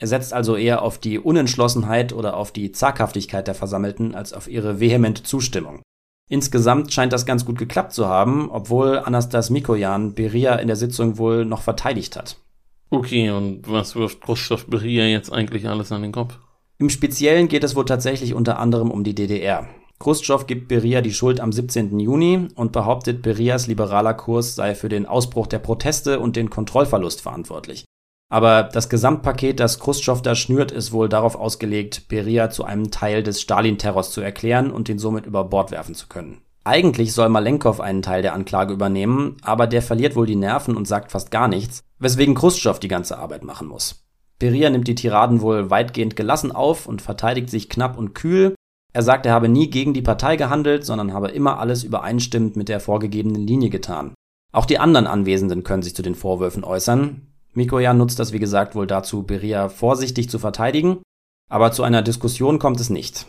Er 0.00 0.06
setzt 0.06 0.32
also 0.32 0.56
eher 0.56 0.80
auf 0.82 0.98
die 0.98 1.18
Unentschlossenheit 1.18 2.14
oder 2.14 2.36
auf 2.36 2.52
die 2.52 2.72
Zaghaftigkeit 2.72 3.46
der 3.46 3.54
Versammelten 3.54 4.14
als 4.14 4.32
auf 4.32 4.48
ihre 4.48 4.80
vehemente 4.80 5.22
Zustimmung. 5.22 5.82
Insgesamt 6.30 6.92
scheint 6.92 7.12
das 7.12 7.26
ganz 7.26 7.44
gut 7.44 7.58
geklappt 7.58 7.92
zu 7.92 8.06
haben, 8.06 8.50
obwohl 8.50 8.98
Anastas 8.98 9.50
Mikoyan 9.50 10.14
Beria 10.14 10.54
in 10.54 10.68
der 10.68 10.76
Sitzung 10.76 11.18
wohl 11.18 11.44
noch 11.44 11.60
verteidigt 11.60 12.16
hat. 12.16 12.38
Okay, 12.88 13.30
und 13.30 13.70
was 13.70 13.94
wirft 13.94 14.22
Khrushchev 14.22 14.66
Beria 14.68 15.04
jetzt 15.04 15.32
eigentlich 15.32 15.68
alles 15.68 15.92
an 15.92 16.02
den 16.02 16.12
Kopf? 16.12 16.38
Im 16.78 16.88
Speziellen 16.88 17.48
geht 17.48 17.62
es 17.62 17.76
wohl 17.76 17.84
tatsächlich 17.84 18.32
unter 18.32 18.58
anderem 18.58 18.90
um 18.90 19.04
die 19.04 19.14
DDR. 19.14 19.68
Khrushchev 19.98 20.46
gibt 20.46 20.68
Beria 20.68 21.02
die 21.02 21.12
Schuld 21.12 21.40
am 21.40 21.52
17. 21.52 22.00
Juni 22.00 22.48
und 22.54 22.72
behauptet, 22.72 23.20
Berias 23.20 23.66
liberaler 23.66 24.14
Kurs 24.14 24.54
sei 24.54 24.74
für 24.74 24.88
den 24.88 25.04
Ausbruch 25.04 25.46
der 25.46 25.58
Proteste 25.58 26.20
und 26.20 26.36
den 26.36 26.48
Kontrollverlust 26.48 27.20
verantwortlich. 27.20 27.84
Aber 28.30 28.62
das 28.62 28.88
Gesamtpaket, 28.88 29.60
das 29.60 29.80
Khrushchev 29.80 30.22
da 30.22 30.34
schnürt, 30.34 30.72
ist 30.72 30.92
wohl 30.92 31.08
darauf 31.08 31.34
ausgelegt, 31.34 32.08
Beria 32.08 32.48
zu 32.48 32.64
einem 32.64 32.90
Teil 32.90 33.22
des 33.22 33.40
Stalin-Terrors 33.40 34.12
zu 34.12 34.22
erklären 34.22 34.70
und 34.70 34.88
den 34.88 34.98
somit 34.98 35.26
über 35.26 35.44
Bord 35.44 35.72
werfen 35.72 35.94
zu 35.94 36.06
können. 36.06 36.40
Eigentlich 36.64 37.12
soll 37.12 37.28
Malenkov 37.28 37.80
einen 37.80 38.02
Teil 38.02 38.22
der 38.22 38.34
Anklage 38.34 38.72
übernehmen, 38.72 39.36
aber 39.42 39.66
der 39.66 39.82
verliert 39.82 40.14
wohl 40.14 40.26
die 40.26 40.36
Nerven 40.36 40.76
und 40.76 40.86
sagt 40.86 41.10
fast 41.10 41.30
gar 41.30 41.48
nichts, 41.48 41.82
weswegen 41.98 42.34
Khrushchev 42.34 42.78
die 42.78 42.88
ganze 42.88 43.18
Arbeit 43.18 43.44
machen 43.44 43.66
muss. 43.66 44.04
Beria 44.38 44.70
nimmt 44.70 44.86
die 44.86 44.94
Tiraden 44.94 45.40
wohl 45.40 45.70
weitgehend 45.70 46.16
gelassen 46.16 46.52
auf 46.52 46.86
und 46.86 47.02
verteidigt 47.02 47.50
sich 47.50 47.68
knapp 47.68 47.98
und 47.98 48.14
kühl, 48.14 48.54
er 48.92 49.02
sagt, 49.02 49.26
er 49.26 49.32
habe 49.32 49.48
nie 49.48 49.70
gegen 49.70 49.94
die 49.94 50.02
Partei 50.02 50.36
gehandelt, 50.36 50.84
sondern 50.84 51.12
habe 51.12 51.28
immer 51.28 51.58
alles 51.58 51.84
übereinstimmend 51.84 52.56
mit 52.56 52.68
der 52.68 52.80
vorgegebenen 52.80 53.46
Linie 53.46 53.70
getan. 53.70 54.14
Auch 54.52 54.66
die 54.66 54.78
anderen 54.78 55.06
Anwesenden 55.06 55.62
können 55.62 55.82
sich 55.82 55.94
zu 55.94 56.02
den 56.02 56.16
Vorwürfen 56.16 56.64
äußern. 56.64 57.29
Mikoyan 57.52 57.98
nutzt 57.98 58.18
das 58.18 58.32
wie 58.32 58.38
gesagt 58.38 58.74
wohl 58.74 58.86
dazu, 58.86 59.24
Beria 59.24 59.68
vorsichtig 59.68 60.30
zu 60.30 60.38
verteidigen, 60.38 60.98
aber 61.48 61.72
zu 61.72 61.82
einer 61.82 62.02
Diskussion 62.02 62.58
kommt 62.58 62.80
es 62.80 62.90
nicht. 62.90 63.26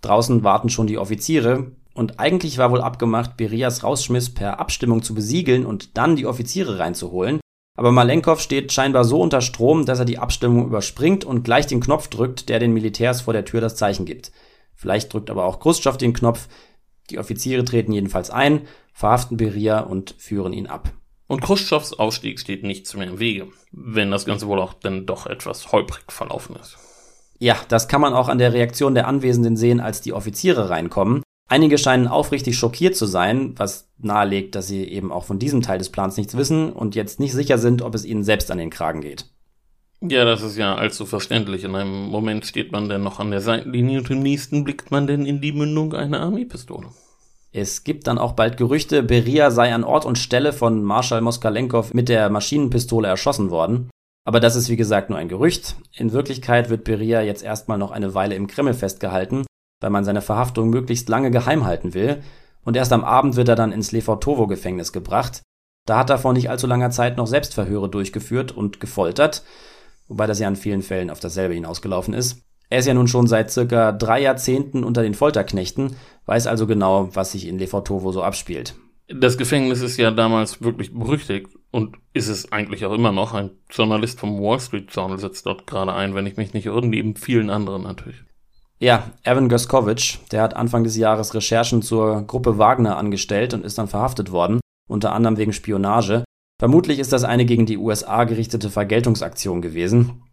Draußen 0.00 0.44
warten 0.44 0.68
schon 0.70 0.86
die 0.86 0.98
Offiziere, 0.98 1.72
und 1.94 2.18
eigentlich 2.18 2.58
war 2.58 2.70
wohl 2.72 2.80
abgemacht, 2.80 3.36
Berias 3.36 3.84
Rausschmiss 3.84 4.34
per 4.34 4.58
Abstimmung 4.58 5.02
zu 5.02 5.14
besiegeln 5.14 5.64
und 5.64 5.96
dann 5.96 6.16
die 6.16 6.26
Offiziere 6.26 6.80
reinzuholen, 6.80 7.40
aber 7.76 7.90
Malenkov 7.90 8.40
steht 8.40 8.72
scheinbar 8.72 9.04
so 9.04 9.20
unter 9.20 9.40
Strom, 9.40 9.84
dass 9.84 9.98
er 9.98 10.04
die 10.04 10.18
Abstimmung 10.18 10.66
überspringt 10.66 11.24
und 11.24 11.42
gleich 11.42 11.66
den 11.66 11.80
Knopf 11.80 12.08
drückt, 12.08 12.48
der 12.48 12.60
den 12.60 12.72
Militärs 12.72 13.22
vor 13.22 13.32
der 13.32 13.44
Tür 13.44 13.60
das 13.60 13.76
Zeichen 13.76 14.06
gibt. 14.06 14.30
Vielleicht 14.74 15.12
drückt 15.12 15.30
aber 15.30 15.44
auch 15.44 15.58
Khrushchev 15.58 15.96
den 15.96 16.12
Knopf. 16.12 16.48
Die 17.10 17.18
Offiziere 17.18 17.64
treten 17.64 17.92
jedenfalls 17.92 18.30
ein, 18.30 18.62
verhaften 18.92 19.36
Beria 19.36 19.80
und 19.80 20.14
führen 20.18 20.52
ihn 20.52 20.68
ab. 20.68 20.92
Und 21.26 21.42
Khrushchevs 21.42 21.94
Ausstieg 21.94 22.38
steht 22.38 22.64
nichts 22.64 22.94
mehr 22.94 23.06
im 23.06 23.18
Wege, 23.18 23.48
wenn 23.72 24.10
das 24.10 24.26
Ganze 24.26 24.46
wohl 24.46 24.60
auch 24.60 24.74
dann 24.74 25.06
doch 25.06 25.26
etwas 25.26 25.72
holprig 25.72 26.04
verlaufen 26.08 26.56
ist. 26.56 26.76
Ja, 27.38 27.56
das 27.68 27.88
kann 27.88 28.00
man 28.00 28.14
auch 28.14 28.28
an 28.28 28.38
der 28.38 28.52
Reaktion 28.52 28.94
der 28.94 29.08
Anwesenden 29.08 29.56
sehen, 29.56 29.80
als 29.80 30.00
die 30.00 30.12
Offiziere 30.12 30.70
reinkommen. 30.70 31.22
Einige 31.48 31.78
scheinen 31.78 32.08
aufrichtig 32.08 32.56
schockiert 32.56 32.96
zu 32.96 33.06
sein, 33.06 33.54
was 33.56 33.90
nahelegt, 33.98 34.54
dass 34.54 34.66
sie 34.66 34.84
eben 34.84 35.12
auch 35.12 35.24
von 35.24 35.38
diesem 35.38 35.60
Teil 35.60 35.78
des 35.78 35.90
Plans 35.90 36.16
nichts 36.16 36.36
wissen 36.36 36.72
und 36.72 36.94
jetzt 36.94 37.20
nicht 37.20 37.32
sicher 37.32 37.58
sind, 37.58 37.82
ob 37.82 37.94
es 37.94 38.04
ihnen 38.04 38.24
selbst 38.24 38.50
an 38.50 38.58
den 38.58 38.70
Kragen 38.70 39.00
geht. 39.00 39.26
Ja, 40.00 40.24
das 40.24 40.42
ist 40.42 40.56
ja 40.56 40.74
allzu 40.74 41.06
verständlich. 41.06 41.64
In 41.64 41.74
einem 41.74 42.06
Moment 42.08 42.44
steht 42.46 42.72
man 42.72 42.88
denn 42.88 43.02
noch 43.02 43.20
an 43.20 43.30
der 43.30 43.40
Seitenlinie 43.40 43.98
und 43.98 44.10
im 44.10 44.20
nächsten 44.20 44.64
blickt 44.64 44.90
man 44.90 45.06
denn 45.06 45.24
in 45.24 45.40
die 45.40 45.52
Mündung 45.52 45.94
einer 45.94 46.20
Armeepistole. 46.20 46.88
Es 47.56 47.84
gibt 47.84 48.08
dann 48.08 48.18
auch 48.18 48.32
bald 48.32 48.56
Gerüchte, 48.56 49.04
Beria 49.04 49.52
sei 49.52 49.72
an 49.72 49.84
Ort 49.84 50.04
und 50.04 50.18
Stelle 50.18 50.52
von 50.52 50.82
Marschall 50.82 51.20
Moskalenkov 51.20 51.94
mit 51.94 52.08
der 52.08 52.28
Maschinenpistole 52.28 53.06
erschossen 53.06 53.50
worden. 53.50 53.90
Aber 54.26 54.40
das 54.40 54.56
ist 54.56 54.68
wie 54.70 54.76
gesagt 54.76 55.08
nur 55.08 55.18
ein 55.18 55.28
Gerücht. 55.28 55.76
In 55.92 56.12
Wirklichkeit 56.12 56.68
wird 56.68 56.82
Beria 56.82 57.20
jetzt 57.20 57.44
erstmal 57.44 57.78
noch 57.78 57.92
eine 57.92 58.12
Weile 58.12 58.34
im 58.34 58.48
Kreml 58.48 58.74
festgehalten, 58.74 59.44
weil 59.80 59.90
man 59.90 60.04
seine 60.04 60.22
Verhaftung 60.22 60.70
möglichst 60.70 61.08
lange 61.08 61.30
geheim 61.30 61.64
halten 61.64 61.94
will. 61.94 62.22
Und 62.64 62.76
erst 62.76 62.92
am 62.92 63.04
Abend 63.04 63.36
wird 63.36 63.48
er 63.48 63.56
dann 63.56 63.70
ins 63.70 63.92
Lefortovo-Gefängnis 63.92 64.92
gebracht. 64.92 65.42
Da 65.86 65.98
hat 65.98 66.10
er 66.10 66.18
vor 66.18 66.32
nicht 66.32 66.50
allzu 66.50 66.66
langer 66.66 66.90
Zeit 66.90 67.16
noch 67.16 67.26
Selbstverhöre 67.28 67.88
durchgeführt 67.88 68.50
und 68.50 68.80
gefoltert 68.80 69.44
wobei 70.08 70.26
das 70.26 70.38
ja 70.38 70.48
in 70.48 70.56
vielen 70.56 70.82
Fällen 70.82 71.10
auf 71.10 71.20
dasselbe 71.20 71.54
hinausgelaufen 71.54 72.14
ist. 72.14 72.42
Er 72.74 72.80
ist 72.80 72.86
ja 72.86 72.94
nun 72.94 73.06
schon 73.06 73.28
seit 73.28 73.52
circa 73.52 73.92
drei 73.92 74.20
Jahrzehnten 74.20 74.82
unter 74.82 75.02
den 75.02 75.14
Folterknechten, 75.14 75.94
weiß 76.26 76.48
also 76.48 76.66
genau, 76.66 77.08
was 77.14 77.30
sich 77.30 77.46
in 77.46 77.56
Lefortovo 77.56 78.10
so 78.10 78.20
abspielt. 78.20 78.74
Das 79.06 79.38
Gefängnis 79.38 79.80
ist 79.80 79.96
ja 79.96 80.10
damals 80.10 80.60
wirklich 80.60 80.92
berüchtigt 80.92 81.50
und 81.70 81.94
ist 82.14 82.26
es 82.26 82.50
eigentlich 82.50 82.84
auch 82.84 82.92
immer 82.92 83.12
noch. 83.12 83.32
Ein 83.32 83.52
Journalist 83.70 84.18
vom 84.18 84.40
Wall 84.40 84.58
Street 84.58 84.88
Journal 84.90 85.20
sitzt 85.20 85.46
dort 85.46 85.68
gerade 85.68 85.92
ein, 85.92 86.16
wenn 86.16 86.26
ich 86.26 86.36
mich 86.36 86.52
nicht 86.52 86.66
irre, 86.66 86.84
neben 86.84 87.14
vielen 87.14 87.48
anderen 87.48 87.84
natürlich. 87.84 88.16
Ja, 88.80 89.12
Evan 89.22 89.48
Goskovic, 89.48 90.18
der 90.32 90.42
hat 90.42 90.56
Anfang 90.56 90.82
des 90.82 90.96
Jahres 90.96 91.32
Recherchen 91.32 91.80
zur 91.80 92.22
Gruppe 92.22 92.58
Wagner 92.58 92.96
angestellt 92.96 93.54
und 93.54 93.64
ist 93.64 93.78
dann 93.78 93.86
verhaftet 93.86 94.32
worden, 94.32 94.58
unter 94.88 95.12
anderem 95.12 95.36
wegen 95.36 95.52
Spionage. 95.52 96.24
Vermutlich 96.58 96.98
ist 96.98 97.12
das 97.12 97.22
eine 97.22 97.44
gegen 97.44 97.66
die 97.66 97.78
USA 97.78 98.24
gerichtete 98.24 98.68
Vergeltungsaktion 98.68 99.62
gewesen. 99.62 100.23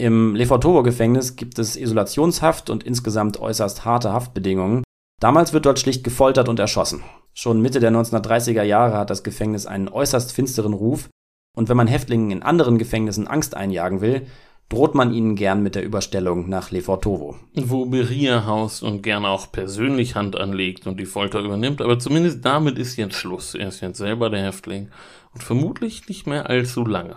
Im 0.00 0.36
Lefortovo-Gefängnis 0.36 1.34
gibt 1.34 1.58
es 1.58 1.74
Isolationshaft 1.74 2.70
und 2.70 2.84
insgesamt 2.84 3.40
äußerst 3.40 3.84
harte 3.84 4.12
Haftbedingungen. 4.12 4.84
Damals 5.20 5.52
wird 5.52 5.66
dort 5.66 5.80
schlicht 5.80 6.04
gefoltert 6.04 6.48
und 6.48 6.60
erschossen. 6.60 7.02
Schon 7.34 7.60
Mitte 7.60 7.80
der 7.80 7.90
1930er 7.90 8.62
Jahre 8.62 8.96
hat 8.96 9.10
das 9.10 9.24
Gefängnis 9.24 9.66
einen 9.66 9.88
äußerst 9.88 10.32
finsteren 10.32 10.72
Ruf, 10.72 11.08
und 11.56 11.68
wenn 11.68 11.76
man 11.76 11.88
Häftlingen 11.88 12.30
in 12.30 12.44
anderen 12.44 12.78
Gefängnissen 12.78 13.26
Angst 13.26 13.56
einjagen 13.56 14.00
will, 14.00 14.26
droht 14.68 14.94
man 14.94 15.12
ihnen 15.12 15.34
gern 15.34 15.64
mit 15.64 15.74
der 15.74 15.84
Überstellung 15.84 16.48
nach 16.48 16.70
Lefortovo. 16.70 17.34
Wo 17.54 17.86
Beria 17.86 18.46
haust 18.46 18.84
und 18.84 19.02
gern 19.02 19.24
auch 19.24 19.50
persönlich 19.50 20.14
Hand 20.14 20.36
anlegt 20.36 20.86
und 20.86 21.00
die 21.00 21.06
Folter 21.06 21.40
übernimmt, 21.40 21.82
aber 21.82 21.98
zumindest 21.98 22.44
damit 22.44 22.78
ist 22.78 22.96
jetzt 22.96 23.16
Schluss. 23.16 23.56
Er 23.56 23.68
ist 23.68 23.80
jetzt 23.80 23.98
selber 23.98 24.30
der 24.30 24.44
Häftling 24.44 24.90
und 25.34 25.42
vermutlich 25.42 26.08
nicht 26.08 26.28
mehr 26.28 26.48
allzu 26.48 26.84
lange. 26.84 27.16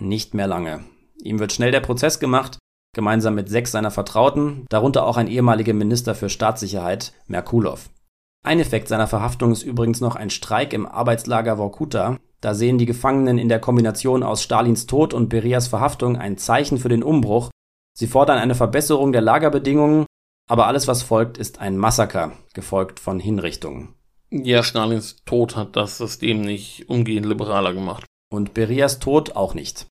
Nicht 0.00 0.34
mehr 0.34 0.48
lange. 0.48 0.84
Ihm 1.22 1.38
wird 1.38 1.52
schnell 1.52 1.70
der 1.70 1.80
Prozess 1.80 2.18
gemacht, 2.18 2.58
gemeinsam 2.94 3.34
mit 3.34 3.48
sechs 3.48 3.72
seiner 3.72 3.90
Vertrauten, 3.90 4.64
darunter 4.68 5.06
auch 5.06 5.16
ein 5.16 5.28
ehemaliger 5.28 5.74
Minister 5.74 6.14
für 6.14 6.28
Staatssicherheit, 6.28 7.12
Merkulov. 7.26 7.90
Ein 8.44 8.60
Effekt 8.60 8.88
seiner 8.88 9.08
Verhaftung 9.08 9.52
ist 9.52 9.64
übrigens 9.64 10.00
noch 10.00 10.16
ein 10.16 10.30
Streik 10.30 10.72
im 10.72 10.86
Arbeitslager 10.86 11.56
Vorkuta, 11.56 12.18
da 12.40 12.54
sehen 12.54 12.78
die 12.78 12.86
Gefangenen 12.86 13.38
in 13.38 13.48
der 13.48 13.60
Kombination 13.60 14.22
aus 14.22 14.42
Stalins 14.42 14.86
Tod 14.86 15.14
und 15.14 15.28
Berias 15.28 15.68
Verhaftung 15.68 16.16
ein 16.16 16.38
Zeichen 16.38 16.78
für 16.78 16.88
den 16.88 17.02
Umbruch. 17.02 17.50
Sie 17.96 18.06
fordern 18.06 18.38
eine 18.38 18.54
Verbesserung 18.54 19.12
der 19.12 19.22
Lagerbedingungen, 19.22 20.06
aber 20.48 20.66
alles, 20.66 20.86
was 20.86 21.02
folgt, 21.02 21.38
ist 21.38 21.60
ein 21.60 21.76
Massaker, 21.76 22.32
gefolgt 22.54 23.00
von 23.00 23.18
Hinrichtungen. 23.18 23.94
Ja, 24.30 24.62
Stalins 24.62 25.16
Tod 25.24 25.56
hat 25.56 25.76
das 25.76 25.98
System 25.98 26.42
nicht 26.42 26.88
umgehend 26.88 27.26
liberaler 27.26 27.72
gemacht. 27.74 28.04
Und 28.32 28.54
Berias 28.54 28.98
Tod 28.98 29.34
auch 29.34 29.54
nicht. 29.54 29.86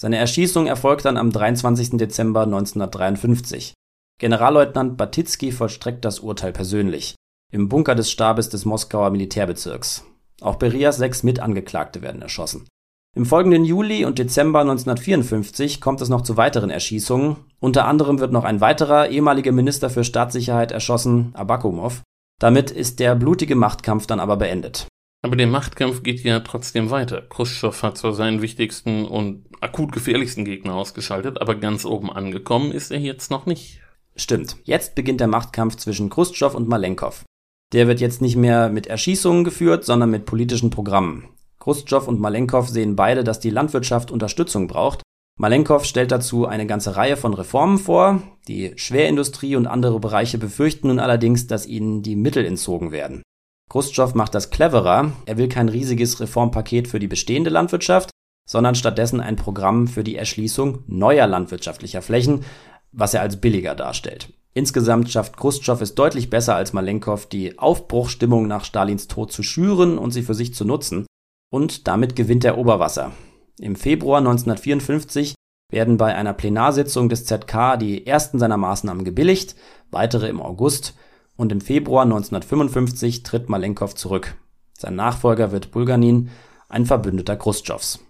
Seine 0.00 0.16
Erschießung 0.16 0.66
erfolgt 0.66 1.04
dann 1.04 1.18
am 1.18 1.30
23. 1.30 1.98
Dezember 1.98 2.44
1953. 2.44 3.74
Generalleutnant 4.18 4.96
Batitsky 4.96 5.52
vollstreckt 5.52 6.06
das 6.06 6.20
Urteil 6.20 6.52
persönlich. 6.52 7.16
Im 7.52 7.68
Bunker 7.68 7.94
des 7.94 8.10
Stabes 8.10 8.48
des 8.48 8.64
Moskauer 8.64 9.10
Militärbezirks. 9.10 10.06
Auch 10.40 10.56
Berias 10.56 10.96
sechs 10.96 11.22
Mitangeklagte 11.22 12.00
werden 12.00 12.22
erschossen. 12.22 12.66
Im 13.14 13.26
folgenden 13.26 13.66
Juli 13.66 14.06
und 14.06 14.18
Dezember 14.18 14.60
1954 14.60 15.82
kommt 15.82 16.00
es 16.00 16.08
noch 16.08 16.22
zu 16.22 16.38
weiteren 16.38 16.70
Erschießungen. 16.70 17.36
Unter 17.58 17.84
anderem 17.84 18.20
wird 18.20 18.32
noch 18.32 18.44
ein 18.44 18.62
weiterer 18.62 19.10
ehemaliger 19.10 19.52
Minister 19.52 19.90
für 19.90 20.04
Staatssicherheit 20.04 20.72
erschossen, 20.72 21.34
Abakumov. 21.34 22.00
Damit 22.40 22.70
ist 22.70 23.00
der 23.00 23.14
blutige 23.16 23.54
Machtkampf 23.54 24.06
dann 24.06 24.18
aber 24.18 24.38
beendet. 24.38 24.86
Aber 25.22 25.36
der 25.36 25.46
Machtkampf 25.46 26.02
geht 26.02 26.22
ja 26.22 26.40
trotzdem 26.40 26.90
weiter. 26.90 27.22
Khrushchev 27.22 27.82
hat 27.82 27.98
zwar 27.98 28.14
seinen 28.14 28.40
wichtigsten 28.40 29.04
und 29.04 29.44
akut 29.60 29.92
gefährlichsten 29.92 30.44
Gegner 30.44 30.74
ausgeschaltet, 30.74 31.40
aber 31.40 31.54
ganz 31.54 31.84
oben 31.84 32.10
angekommen 32.10 32.72
ist 32.72 32.90
er 32.90 33.00
jetzt 33.00 33.30
noch 33.30 33.44
nicht. 33.44 33.80
Stimmt. 34.16 34.56
Jetzt 34.64 34.94
beginnt 34.94 35.20
der 35.20 35.28
Machtkampf 35.28 35.76
zwischen 35.76 36.08
Khrushchev 36.08 36.56
und 36.56 36.68
Malenkov. 36.68 37.24
Der 37.72 37.86
wird 37.86 38.00
jetzt 38.00 38.22
nicht 38.22 38.36
mehr 38.36 38.70
mit 38.70 38.86
Erschießungen 38.86 39.44
geführt, 39.44 39.84
sondern 39.84 40.10
mit 40.10 40.24
politischen 40.24 40.70
Programmen. 40.70 41.28
Khrushchev 41.60 42.08
und 42.08 42.18
Malenkov 42.18 42.68
sehen 42.68 42.96
beide, 42.96 43.22
dass 43.22 43.40
die 43.40 43.50
Landwirtschaft 43.50 44.10
Unterstützung 44.10 44.66
braucht. 44.66 45.02
Malenkov 45.38 45.84
stellt 45.84 46.10
dazu 46.10 46.46
eine 46.46 46.66
ganze 46.66 46.96
Reihe 46.96 47.16
von 47.16 47.34
Reformen 47.34 47.78
vor. 47.78 48.22
Die 48.48 48.72
Schwerindustrie 48.76 49.56
und 49.56 49.66
andere 49.66 50.00
Bereiche 50.00 50.38
befürchten 50.38 50.88
nun 50.88 50.98
allerdings, 50.98 51.46
dass 51.46 51.66
ihnen 51.66 52.02
die 52.02 52.16
Mittel 52.16 52.44
entzogen 52.44 52.90
werden. 52.90 53.22
Khrushchev 53.70 54.14
macht 54.14 54.34
das 54.34 54.50
cleverer. 54.50 55.12
Er 55.26 55.38
will 55.38 55.48
kein 55.48 55.68
riesiges 55.68 56.20
Reformpaket 56.20 56.88
für 56.88 56.98
die 56.98 57.06
bestehende 57.06 57.50
Landwirtschaft, 57.50 58.10
sondern 58.46 58.74
stattdessen 58.74 59.20
ein 59.20 59.36
Programm 59.36 59.86
für 59.86 60.02
die 60.02 60.16
Erschließung 60.16 60.82
neuer 60.88 61.28
landwirtschaftlicher 61.28 62.02
Flächen, 62.02 62.44
was 62.90 63.14
er 63.14 63.22
als 63.22 63.40
billiger 63.40 63.76
darstellt. 63.76 64.32
Insgesamt 64.52 65.08
schafft 65.08 65.36
Khrushchev 65.36 65.80
es 65.80 65.94
deutlich 65.94 66.28
besser 66.28 66.56
als 66.56 66.72
Malenkov, 66.72 67.26
die 67.26 67.60
Aufbruchstimmung 67.60 68.48
nach 68.48 68.64
Stalins 68.64 69.06
Tod 69.06 69.30
zu 69.30 69.44
schüren 69.44 69.96
und 69.96 70.10
sie 70.10 70.22
für 70.22 70.34
sich 70.34 70.52
zu 70.52 70.64
nutzen. 70.64 71.06
Und 71.52 71.86
damit 71.86 72.16
gewinnt 72.16 72.44
er 72.44 72.58
Oberwasser. 72.58 73.12
Im 73.60 73.76
Februar 73.76 74.18
1954 74.18 75.36
werden 75.70 75.96
bei 75.96 76.16
einer 76.16 76.32
Plenarsitzung 76.32 77.08
des 77.08 77.26
ZK 77.26 77.76
die 77.78 78.04
ersten 78.04 78.40
seiner 78.40 78.56
Maßnahmen 78.56 79.04
gebilligt, 79.04 79.54
weitere 79.92 80.28
im 80.28 80.42
August 80.42 80.94
und 81.40 81.52
im 81.52 81.62
Februar 81.62 82.02
1955 82.02 83.22
tritt 83.22 83.48
Malenkov 83.48 83.94
zurück. 83.94 84.36
Sein 84.76 84.94
Nachfolger 84.94 85.52
wird 85.52 85.70
Bulganin, 85.70 86.28
ein 86.68 86.84
Verbündeter 86.84 87.34
Khrushchevs. 87.34 88.00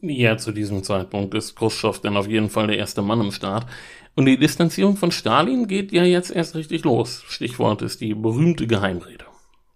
Ja, 0.00 0.38
zu 0.38 0.52
diesem 0.52 0.82
Zeitpunkt 0.82 1.34
ist 1.34 1.54
Khrushchev 1.54 2.00
dann 2.00 2.16
auf 2.16 2.26
jeden 2.26 2.48
Fall 2.48 2.68
der 2.68 2.78
erste 2.78 3.02
Mann 3.02 3.20
im 3.20 3.30
Staat. 3.30 3.66
Und 4.16 4.24
die 4.24 4.38
Distanzierung 4.38 4.96
von 4.96 5.10
Stalin 5.10 5.68
geht 5.68 5.92
ja 5.92 6.02
jetzt 6.02 6.30
erst 6.30 6.54
richtig 6.54 6.84
los. 6.84 7.24
Stichwort 7.28 7.82
ist 7.82 8.00
die 8.00 8.14
berühmte 8.14 8.66
Geheimrede. 8.66 9.26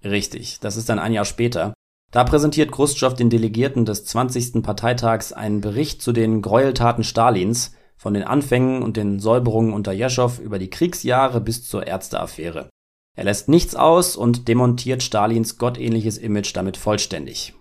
Richtig, 0.02 0.58
das 0.60 0.78
ist 0.78 0.88
dann 0.88 0.98
ein 0.98 1.12
Jahr 1.12 1.26
später. 1.26 1.74
Da 2.12 2.24
präsentiert 2.24 2.72
Khrushchev 2.72 3.14
den 3.14 3.28
Delegierten 3.28 3.84
des 3.84 4.06
20. 4.06 4.62
Parteitags 4.62 5.34
einen 5.34 5.60
Bericht 5.60 6.00
zu 6.00 6.12
den 6.12 6.40
Gräueltaten 6.40 7.04
Stalins, 7.04 7.76
von 7.98 8.14
den 8.14 8.24
Anfängen 8.24 8.82
und 8.82 8.96
den 8.96 9.20
Säuberungen 9.20 9.74
unter 9.74 9.92
Jeschow 9.92 10.38
über 10.40 10.58
die 10.58 10.70
Kriegsjahre 10.70 11.42
bis 11.42 11.68
zur 11.68 11.86
Ärzteaffäre. 11.86 12.71
Er 13.14 13.24
lässt 13.24 13.48
nichts 13.48 13.74
aus 13.74 14.16
und 14.16 14.48
demontiert 14.48 15.02
Stalins 15.02 15.58
gottähnliches 15.58 16.16
Image 16.16 16.56
damit 16.56 16.76
vollständig. 16.76 17.54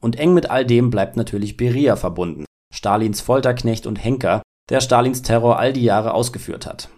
Und 0.00 0.16
eng 0.16 0.34
mit 0.34 0.50
all 0.50 0.66
dem 0.66 0.90
bleibt 0.90 1.16
natürlich 1.16 1.56
Beria 1.56 1.96
verbunden, 1.96 2.44
Stalins 2.72 3.20
Folterknecht 3.20 3.86
und 3.86 3.96
Henker, 3.96 4.42
der 4.68 4.80
Stalins 4.80 5.22
Terror 5.22 5.58
all 5.58 5.72
die 5.72 5.82
Jahre 5.82 6.12
ausgeführt 6.12 6.66
hat. 6.66 6.90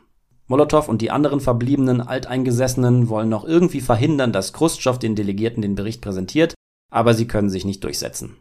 Molotow 0.48 0.88
und 0.88 1.00
die 1.00 1.12
anderen 1.12 1.38
verbliebenen 1.38 2.00
Alteingesessenen 2.00 3.08
wollen 3.08 3.28
noch 3.28 3.44
irgendwie 3.44 3.80
verhindern, 3.80 4.32
dass 4.32 4.52
Khrushchev 4.52 4.98
den 4.98 5.14
Delegierten 5.14 5.62
den 5.62 5.76
Bericht 5.76 6.02
präsentiert, 6.02 6.54
aber 6.90 7.14
sie 7.14 7.28
können 7.28 7.50
sich 7.50 7.64
nicht 7.64 7.84
durchsetzen. 7.84 8.36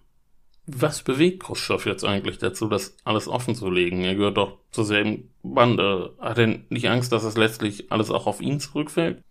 Was 0.66 1.04
bewegt 1.04 1.44
Khrushchev 1.44 1.88
jetzt 1.88 2.04
eigentlich 2.04 2.40
dazu, 2.40 2.68
das 2.68 2.96
alles 3.04 3.28
offen 3.28 3.54
zu 3.54 3.70
legen? 3.70 4.02
Er 4.02 4.16
gehört 4.16 4.38
doch 4.38 4.58
zur 4.72 4.86
selben 4.86 5.32
Bande. 5.44 6.16
Hat 6.20 6.40
er 6.40 6.60
nicht 6.70 6.90
Angst, 6.90 7.12
dass 7.12 7.24
es 7.24 7.38
letztlich 7.38 7.92
alles 7.92 8.10
auch 8.10 8.26
auf 8.26 8.42
ihn 8.42 8.60
zurückfällt? 8.60 9.22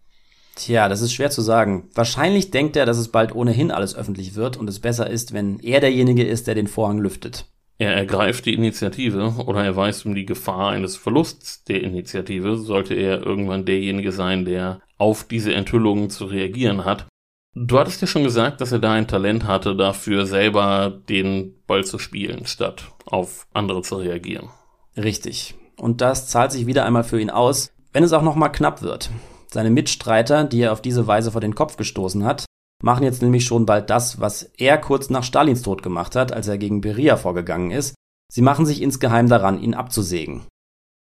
Tja, 0.58 0.88
das 0.88 1.02
ist 1.02 1.12
schwer 1.12 1.30
zu 1.30 1.40
sagen. 1.40 1.88
Wahrscheinlich 1.94 2.50
denkt 2.50 2.76
er, 2.76 2.84
dass 2.84 2.98
es 2.98 3.08
bald 3.08 3.32
ohnehin 3.32 3.70
alles 3.70 3.94
öffentlich 3.94 4.34
wird 4.34 4.56
und 4.56 4.68
es 4.68 4.80
besser 4.80 5.08
ist, 5.08 5.32
wenn 5.32 5.60
er 5.60 5.78
derjenige 5.78 6.24
ist, 6.24 6.48
der 6.48 6.56
den 6.56 6.66
Vorhang 6.66 6.98
lüftet. 6.98 7.46
Er 7.78 7.94
ergreift 7.94 8.44
die 8.44 8.54
Initiative 8.54 9.34
oder 9.46 9.64
er 9.64 9.76
weiß 9.76 10.04
um 10.04 10.16
die 10.16 10.26
Gefahr 10.26 10.70
eines 10.70 10.96
Verlusts 10.96 11.62
der 11.62 11.84
Initiative, 11.84 12.56
sollte 12.56 12.94
er 12.94 13.24
irgendwann 13.24 13.66
derjenige 13.66 14.10
sein, 14.10 14.44
der 14.44 14.80
auf 14.96 15.22
diese 15.22 15.54
Enthüllungen 15.54 16.10
zu 16.10 16.24
reagieren 16.24 16.84
hat. 16.84 17.06
Du 17.54 17.78
hattest 17.78 18.00
ja 18.00 18.08
schon 18.08 18.24
gesagt, 18.24 18.60
dass 18.60 18.72
er 18.72 18.80
da 18.80 18.92
ein 18.92 19.06
Talent 19.06 19.46
hatte, 19.46 19.76
dafür 19.76 20.26
selber 20.26 21.00
den 21.08 21.54
Ball 21.68 21.84
zu 21.84 22.00
spielen, 22.00 22.46
statt 22.46 22.90
auf 23.06 23.46
andere 23.54 23.82
zu 23.82 23.94
reagieren. 23.94 24.48
Richtig. 24.96 25.54
Und 25.76 26.00
das 26.00 26.28
zahlt 26.28 26.50
sich 26.50 26.66
wieder 26.66 26.84
einmal 26.84 27.04
für 27.04 27.20
ihn 27.20 27.30
aus, 27.30 27.70
wenn 27.92 28.02
es 28.02 28.12
auch 28.12 28.22
nochmal 28.22 28.50
knapp 28.50 28.82
wird. 28.82 29.10
Seine 29.52 29.70
Mitstreiter, 29.70 30.44
die 30.44 30.60
er 30.60 30.72
auf 30.72 30.82
diese 30.82 31.06
Weise 31.06 31.32
vor 31.32 31.40
den 31.40 31.54
Kopf 31.54 31.76
gestoßen 31.76 32.24
hat, 32.24 32.44
machen 32.82 33.04
jetzt 33.04 33.22
nämlich 33.22 33.44
schon 33.44 33.66
bald 33.66 33.90
das, 33.90 34.20
was 34.20 34.42
er 34.56 34.78
kurz 34.78 35.10
nach 35.10 35.24
Stalins 35.24 35.62
Tod 35.62 35.82
gemacht 35.82 36.14
hat, 36.16 36.32
als 36.32 36.48
er 36.48 36.58
gegen 36.58 36.80
Beria 36.80 37.16
vorgegangen 37.16 37.70
ist. 37.70 37.94
Sie 38.30 38.42
machen 38.42 38.66
sich 38.66 38.82
insgeheim 38.82 39.28
daran, 39.28 39.60
ihn 39.60 39.74
abzusägen. 39.74 40.42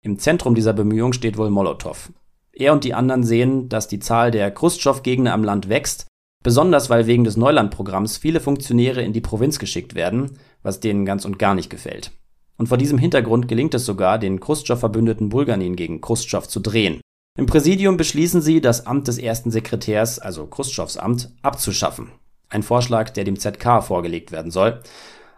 Im 0.03 0.17
Zentrum 0.17 0.55
dieser 0.55 0.73
Bemühung 0.73 1.13
steht 1.13 1.37
wohl 1.37 1.49
Molotow. 1.49 2.11
Er 2.53 2.73
und 2.73 2.83
die 2.83 2.93
anderen 2.93 3.23
sehen, 3.23 3.69
dass 3.69 3.87
die 3.87 3.99
Zahl 3.99 4.31
der 4.31 4.49
Khrushchev-Gegner 4.51 5.33
am 5.33 5.43
Land 5.43 5.69
wächst 5.69 6.07
Besonders 6.43 6.89
weil 6.89 7.07
wegen 7.07 7.23
des 7.23 7.35
Neulandprogramms 7.35 8.17
viele 8.17 8.39
Funktionäre 8.39 9.01
in 9.01 9.13
die 9.13 9.21
Provinz 9.21 9.59
geschickt 9.59 9.95
werden, 9.95 10.37
was 10.63 10.79
denen 10.79 11.05
ganz 11.05 11.25
und 11.25 11.39
gar 11.39 11.55
nicht 11.55 11.69
gefällt. 11.69 12.11
Und 12.57 12.69
vor 12.69 12.77
diesem 12.77 12.97
Hintergrund 12.97 13.47
gelingt 13.47 13.73
es 13.73 13.85
sogar, 13.85 14.17
den 14.17 14.39
Khrushchev-Verbündeten 14.39 15.29
Bulganin 15.29 15.75
gegen 15.75 16.01
Khrushchev 16.01 16.47
zu 16.47 16.59
drehen. 16.59 17.01
Im 17.37 17.45
Präsidium 17.45 17.97
beschließen 17.97 18.41
sie, 18.41 18.61
das 18.61 18.87
Amt 18.87 19.07
des 19.07 19.19
ersten 19.19 19.51
Sekretärs, 19.51 20.17
also 20.17 20.47
Khrushchevs 20.47 20.97
Amt, 20.97 21.29
abzuschaffen. 21.43 22.11
Ein 22.49 22.63
Vorschlag, 22.63 23.11
der 23.11 23.25
dem 23.25 23.37
ZK 23.37 23.83
vorgelegt 23.83 24.31
werden 24.31 24.51
soll. 24.51 24.81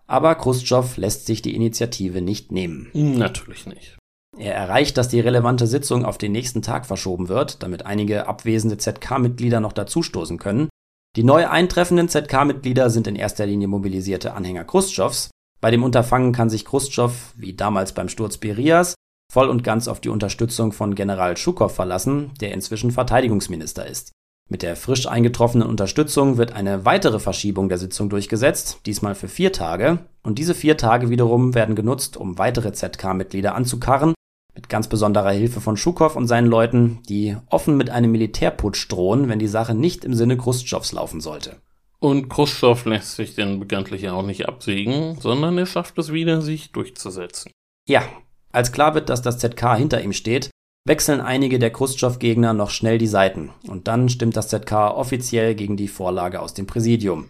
Aber 0.08 0.34
Khrushchev 0.36 1.00
lässt 1.00 1.26
sich 1.26 1.42
die 1.42 1.56
Initiative 1.56 2.22
nicht 2.22 2.54
nehmen. 2.54 2.90
Natürlich 2.94 3.66
nicht. 3.68 3.98
Er 4.38 4.56
erreicht, 4.56 4.98
dass 4.98 5.10
die 5.10 5.20
relevante 5.20 5.68
Sitzung 5.68 6.06
auf 6.06 6.18
den 6.18 6.32
nächsten 6.32 6.62
Tag 6.62 6.86
verschoben 6.86 7.28
wird, 7.28 7.62
damit 7.62 7.86
einige 7.86 8.28
abwesende 8.28 8.78
ZK-Mitglieder 8.78 9.60
noch 9.60 9.74
dazustoßen 9.74 10.38
können. 10.38 10.70
Die 11.18 11.24
neu 11.24 11.48
eintreffenden 11.48 12.08
ZK-Mitglieder 12.08 12.90
sind 12.90 13.08
in 13.08 13.18
erster 13.18 13.46
Linie 13.46 13.68
mobilisierte 13.68 14.34
Anhänger 14.34 14.64
Khrushchevs. 14.64 15.32
Bei 15.60 15.70
dem 15.70 15.84
Unterfangen 15.84 16.32
kann 16.32 16.50
sich 16.50 16.64
Khrushchev, 16.64 17.34
wie 17.36 17.54
damals 17.54 17.92
beim 17.92 18.08
Sturz 18.08 18.38
Berias, 18.38 18.96
voll 19.32 19.50
und 19.50 19.64
ganz 19.64 19.88
auf 19.88 20.00
die 20.00 20.10
Unterstützung 20.10 20.72
von 20.72 20.96
General 20.96 21.38
Schukow 21.38 21.74
verlassen, 21.74 22.32
der 22.42 22.54
inzwischen 22.54 22.92
Verteidigungsminister 22.92 23.86
ist. 23.86 24.12
Mit 24.52 24.64
der 24.64 24.76
frisch 24.76 25.06
eingetroffenen 25.06 25.68
Unterstützung 25.68 26.38
wird 26.38 26.54
eine 26.54 26.84
weitere 26.84 27.20
Verschiebung 27.20 27.70
der 27.70 27.78
Sitzung 27.78 28.10
durchgesetzt, 28.10 28.80
diesmal 28.88 29.14
für 29.14 29.28
vier 29.28 29.52
Tage, 29.52 30.00
und 30.24 30.40
diese 30.40 30.56
vier 30.56 30.76
Tage 30.76 31.12
wiederum 31.12 31.54
werden 31.54 31.76
genutzt, 31.76 32.18
um 32.18 32.40
weitere 32.40 32.72
ZK-Mitglieder 32.74 33.54
anzukarren 33.54 34.16
mit 34.56 34.68
ganz 34.68 34.88
besonderer 34.88 35.32
Hilfe 35.32 35.62
von 35.62 35.78
Schukow 35.78 36.16
und 36.16 36.28
seinen 36.28 36.48
Leuten, 36.48 37.00
die 37.08 37.38
offen 37.50 37.78
mit 37.78 37.90
einem 37.92 38.12
Militärputsch 38.12 38.90
drohen, 38.90 39.30
wenn 39.30 39.40
die 39.40 39.48
Sache 39.48 39.76
nicht 39.76 40.04
im 40.04 40.14
Sinne 40.14 40.36
Khrushchevs 40.36 40.92
laufen 40.92 41.22
sollte. 41.22 41.62
Und 42.00 42.30
Khrushchev 42.30 42.90
lässt 42.90 43.16
sich 43.16 43.36
denn 43.36 43.60
bekanntlich 43.60 44.10
auch 44.10 44.26
nicht 44.26 44.48
absägen, 44.48 45.20
sondern 45.20 45.58
er 45.58 45.66
schafft 45.66 45.98
es 46.00 46.12
wieder, 46.12 46.42
sich 46.42 46.72
durchzusetzen. 46.72 47.52
Ja, 47.88 48.04
als 48.52 48.72
klar 48.72 48.96
wird, 48.96 49.10
dass 49.10 49.22
das 49.22 49.38
ZK 49.38 49.76
hinter 49.76 50.02
ihm 50.02 50.14
steht, 50.14 50.50
wechseln 50.86 51.22
einige 51.22 51.60
der 51.60 51.72
Khrushchev-Gegner 51.72 52.54
noch 52.54 52.70
schnell 52.70 52.98
die 52.98 53.08
Seiten 53.08 53.52
und 53.68 53.88
dann 53.88 54.10
stimmt 54.10 54.36
das 54.36 54.48
ZK 54.48 54.92
offiziell 54.96 55.56
gegen 55.56 55.78
die 55.78 55.88
Vorlage 55.88 56.42
aus 56.42 56.54
dem 56.54 56.66
Präsidium. 56.66 57.28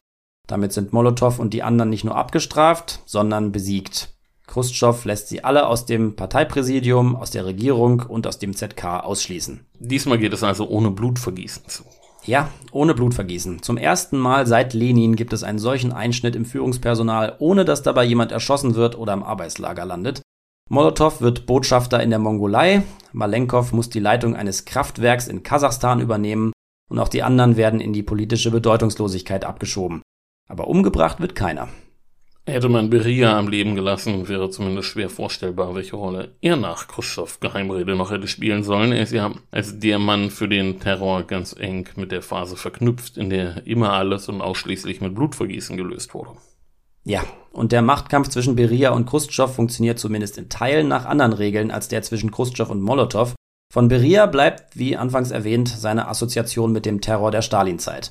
Damit 0.48 0.74
sind 0.74 0.94
Molotow 0.94 1.38
und 1.40 1.54
die 1.54 1.64
anderen 1.64 1.90
nicht 1.90 2.06
nur 2.06 2.16
abgestraft, 2.16 3.02
sondern 3.06 3.52
besiegt. 3.52 4.14
Khrushchev 4.48 5.08
lässt 5.08 5.28
sie 5.28 5.44
alle 5.44 5.68
aus 5.68 5.86
dem 5.86 6.16
Parteipräsidium, 6.16 7.16
aus 7.16 7.30
der 7.30 7.46
Regierung 7.46 8.02
und 8.02 8.26
aus 8.26 8.40
dem 8.40 8.56
ZK 8.56 9.04
ausschließen. 9.04 9.60
Diesmal 9.78 10.18
geht 10.18 10.34
es 10.34 10.44
also 10.44 10.68
ohne 10.68 10.90
Blutvergießen 10.90 11.68
zu. 11.68 11.84
Ja, 12.26 12.50
ohne 12.72 12.96
Blutvergießen. 12.96 13.62
Zum 13.62 13.78
ersten 13.78 14.18
Mal 14.18 14.48
seit 14.48 14.74
Lenin 14.74 15.16
gibt 15.16 15.34
es 15.34 15.44
einen 15.44 15.60
solchen 15.60 15.92
Einschnitt 15.92 16.36
im 16.36 16.46
Führungspersonal, 16.46 17.36
ohne 17.40 17.64
dass 17.64 17.84
dabei 17.84 18.06
jemand 18.06 18.32
erschossen 18.32 18.76
wird 18.76 18.98
oder 18.98 19.14
im 19.14 19.24
Arbeitslager 19.24 19.86
landet. 19.86 20.22
Molotow 20.72 21.20
wird 21.22 21.48
Botschafter 21.48 22.02
in 22.04 22.12
der 22.12 22.20
Mongolei, 22.20 22.84
Malenkov 23.12 23.74
muss 23.74 23.90
die 23.90 24.00
Leitung 24.00 24.36
eines 24.36 24.66
Kraftwerks 24.66 25.28
in 25.28 25.42
Kasachstan 25.42 26.00
übernehmen 26.00 26.54
und 26.92 27.00
auch 27.00 27.08
die 27.08 27.24
anderen 27.24 27.58
werden 27.58 27.82
in 27.82 27.92
die 27.92 28.04
politische 28.04 28.52
Bedeutungslosigkeit 28.52 29.46
abgeschoben. 29.46 30.04
Aber 30.48 30.68
umgebracht 30.68 31.20
wird 31.20 31.34
keiner. 31.34 31.70
Hätte 32.46 32.70
man 32.70 32.92
Beria 32.92 33.36
am 33.36 33.48
Leben 33.48 33.74
gelassen, 33.74 34.28
wäre 34.28 34.52
zumindest 34.52 34.90
schwer 34.90 35.10
vorstellbar, 35.10 35.74
welche 35.74 35.96
Rolle 35.96 36.36
er 36.40 36.56
nach 36.56 36.88
Khrushchev 36.88 37.40
Geheimrede 37.40 37.96
noch 37.96 38.12
hätte 38.12 38.28
spielen 38.28 38.64
sollen. 38.64 38.92
Er 38.92 39.02
ist 39.02 39.12
ja 39.12 39.34
als 39.50 39.80
der 39.80 39.98
Mann 39.98 40.30
für 40.30 40.48
den 40.48 40.80
Terror 40.80 41.24
ganz 41.24 41.56
eng 41.58 41.90
mit 41.96 42.12
der 42.12 42.22
Phase 42.22 42.56
verknüpft, 42.56 43.18
in 43.18 43.32
der 43.32 43.66
immer 43.66 43.94
alles 43.94 44.30
und 44.30 44.42
ausschließlich 44.42 45.02
mit 45.02 45.16
Blutvergießen 45.16 45.78
gelöst 45.78 46.14
wurde. 46.14 46.32
Ja, 47.04 47.24
und 47.52 47.72
der 47.72 47.82
Machtkampf 47.82 48.30
zwischen 48.30 48.56
Beria 48.56 48.92
und 48.92 49.06
Khrushchev 49.06 49.54
funktioniert 49.54 50.00
zumindest 50.00 50.38
in 50.38 50.50
Teilen 50.50 50.88
nach 50.88 51.06
anderen 51.06 51.34
Regeln 51.34 51.72
als 51.72 51.88
der 51.88 52.02
zwischen 52.02 52.32
Khrushchev 52.32 52.72
und 52.72 52.82
Molotow. 52.82 53.34
Von 53.72 53.88
Beria 53.88 54.26
bleibt, 54.26 54.78
wie 54.78 54.96
anfangs 54.96 55.32
erwähnt, 55.32 55.70
seine 55.70 56.08
Assoziation 56.08 56.72
mit 56.72 56.86
dem 56.86 57.02
Terror 57.02 57.32
der 57.32 57.42
Stalinzeit. 57.42 58.10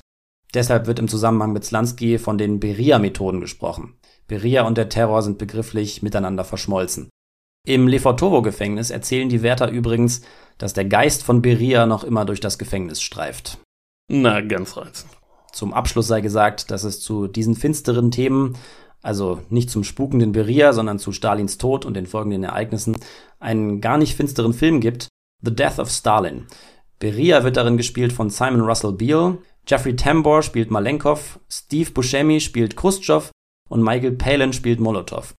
Deshalb 0.53 0.87
wird 0.87 0.99
im 0.99 1.07
Zusammenhang 1.07 1.53
mit 1.53 1.65
Slansky 1.65 2.17
von 2.17 2.37
den 2.37 2.59
Beria-Methoden 2.59 3.41
gesprochen. 3.41 3.95
Beria 4.27 4.65
und 4.65 4.77
der 4.77 4.89
Terror 4.89 5.21
sind 5.21 5.37
begrifflich 5.37 6.01
miteinander 6.01 6.43
verschmolzen. 6.43 7.09
Im 7.67 7.87
Lefortowo-Gefängnis 7.87 8.89
erzählen 8.89 9.29
die 9.29 9.43
Wärter 9.43 9.69
übrigens, 9.69 10.21
dass 10.57 10.73
der 10.73 10.85
Geist 10.85 11.23
von 11.23 11.41
Beria 11.41 11.85
noch 11.85 12.03
immer 12.03 12.25
durch 12.25 12.39
das 12.39 12.57
Gefängnis 12.57 13.01
streift. 13.01 13.59
Na, 14.09 14.41
ganz 14.41 14.75
reizend. 14.75 15.18
Zum 15.51 15.73
Abschluss 15.73 16.07
sei 16.07 16.21
gesagt, 16.21 16.71
dass 16.71 16.83
es 16.83 17.01
zu 17.01 17.27
diesen 17.27 17.55
finsteren 17.55 18.11
Themen, 18.11 18.55
also 19.01 19.39
nicht 19.49 19.69
zum 19.69 19.83
spukenden 19.83 20.31
Beria, 20.31 20.73
sondern 20.73 20.99
zu 20.99 21.11
Stalins 21.11 21.57
Tod 21.57 21.85
und 21.85 21.95
den 21.95 22.05
folgenden 22.05 22.43
Ereignissen, 22.43 22.97
einen 23.39 23.81
gar 23.81 23.97
nicht 23.97 24.15
finsteren 24.15 24.53
Film 24.53 24.81
gibt, 24.81 25.07
The 25.41 25.55
Death 25.55 25.79
of 25.79 25.89
Stalin. 25.89 26.47
Beria 26.99 27.43
wird 27.43 27.57
darin 27.57 27.77
gespielt 27.77 28.11
von 28.11 28.29
Simon 28.29 28.61
Russell 28.61 28.91
Beale, 28.91 29.37
Jeffrey 29.67 29.95
Tambor 29.95 30.41
spielt 30.41 30.71
Malenkov, 30.71 31.39
Steve 31.47 31.91
Buscemi 31.91 32.39
spielt 32.39 32.75
Khrushchev 32.75 33.29
und 33.69 33.83
Michael 33.83 34.13
Palin 34.13 34.51
spielt 34.51 34.79
Molotow. 34.79 35.33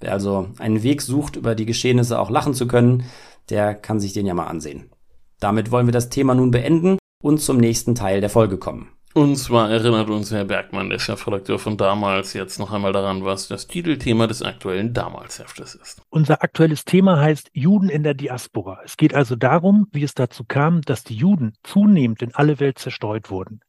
Wer 0.00 0.12
also 0.12 0.48
einen 0.58 0.82
Weg 0.82 1.02
sucht, 1.02 1.36
über 1.36 1.54
die 1.54 1.66
Geschehnisse 1.66 2.18
auch 2.18 2.30
lachen 2.30 2.54
zu 2.54 2.66
können, 2.66 3.04
der 3.50 3.74
kann 3.74 4.00
sich 4.00 4.12
den 4.12 4.26
ja 4.26 4.34
mal 4.34 4.46
ansehen. 4.46 4.90
Damit 5.38 5.70
wollen 5.70 5.86
wir 5.86 5.92
das 5.92 6.08
Thema 6.08 6.34
nun 6.34 6.50
beenden 6.50 6.98
und 7.22 7.40
zum 7.40 7.58
nächsten 7.58 7.94
Teil 7.94 8.20
der 8.20 8.30
Folge 8.30 8.58
kommen. 8.58 8.88
Und 9.16 9.36
zwar 9.36 9.70
erinnert 9.70 10.10
uns 10.10 10.32
Herr 10.32 10.44
Bergmann, 10.44 10.90
der 10.90 10.98
Chefredakteur 10.98 11.60
von 11.60 11.76
damals, 11.76 12.32
jetzt 12.32 12.58
noch 12.58 12.72
einmal 12.72 12.92
daran, 12.92 13.24
was 13.24 13.46
das 13.46 13.68
Titelthema 13.68 14.26
des 14.26 14.42
aktuellen 14.42 14.92
Damalsheftes 14.92 15.76
ist. 15.76 16.02
Unser 16.10 16.42
aktuelles 16.42 16.84
Thema 16.84 17.20
heißt 17.20 17.48
Juden 17.52 17.90
in 17.90 18.02
der 18.02 18.14
Diaspora. 18.14 18.80
Es 18.84 18.96
geht 18.96 19.14
also 19.14 19.36
darum, 19.36 19.86
wie 19.92 20.02
es 20.02 20.14
dazu 20.14 20.42
kam, 20.42 20.80
dass 20.82 21.04
die 21.04 21.14
Juden 21.14 21.52
zunehmend 21.62 22.22
in 22.22 22.34
alle 22.34 22.58
Welt 22.58 22.80
zerstreut 22.80 23.30
wurden. 23.30 23.60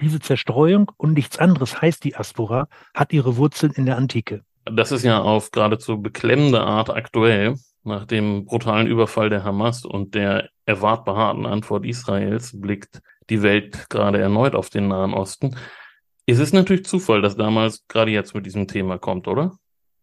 Diese 0.00 0.18
Zerstreuung 0.18 0.90
und 0.96 1.12
nichts 1.12 1.38
anderes 1.38 1.82
heißt 1.82 2.02
Diaspora, 2.04 2.66
hat 2.94 3.12
ihre 3.12 3.36
Wurzeln 3.36 3.72
in 3.72 3.84
der 3.84 3.98
Antike. 3.98 4.44
Das 4.64 4.92
ist 4.92 5.04
ja 5.04 5.20
auf 5.20 5.50
geradezu 5.50 6.00
beklemmende 6.00 6.62
Art 6.62 6.88
aktuell. 6.88 7.56
Nach 7.84 8.06
dem 8.06 8.46
brutalen 8.46 8.86
Überfall 8.86 9.28
der 9.28 9.44
Hamas 9.44 9.84
und 9.84 10.14
der 10.14 10.48
erwartbar 10.64 11.16
harten 11.16 11.44
Antwort 11.44 11.84
Israels 11.84 12.58
blickt 12.58 13.02
die 13.30 13.42
Welt 13.42 13.88
gerade 13.90 14.18
erneut 14.18 14.54
auf 14.54 14.70
den 14.70 14.88
Nahen 14.88 15.14
Osten. 15.14 15.56
Es 16.26 16.38
ist 16.38 16.52
natürlich 16.52 16.84
Zufall, 16.84 17.22
dass 17.22 17.36
damals 17.36 17.86
gerade 17.88 18.10
jetzt 18.10 18.34
mit 18.34 18.46
diesem 18.46 18.66
Thema 18.66 18.98
kommt, 18.98 19.28
oder? 19.28 19.56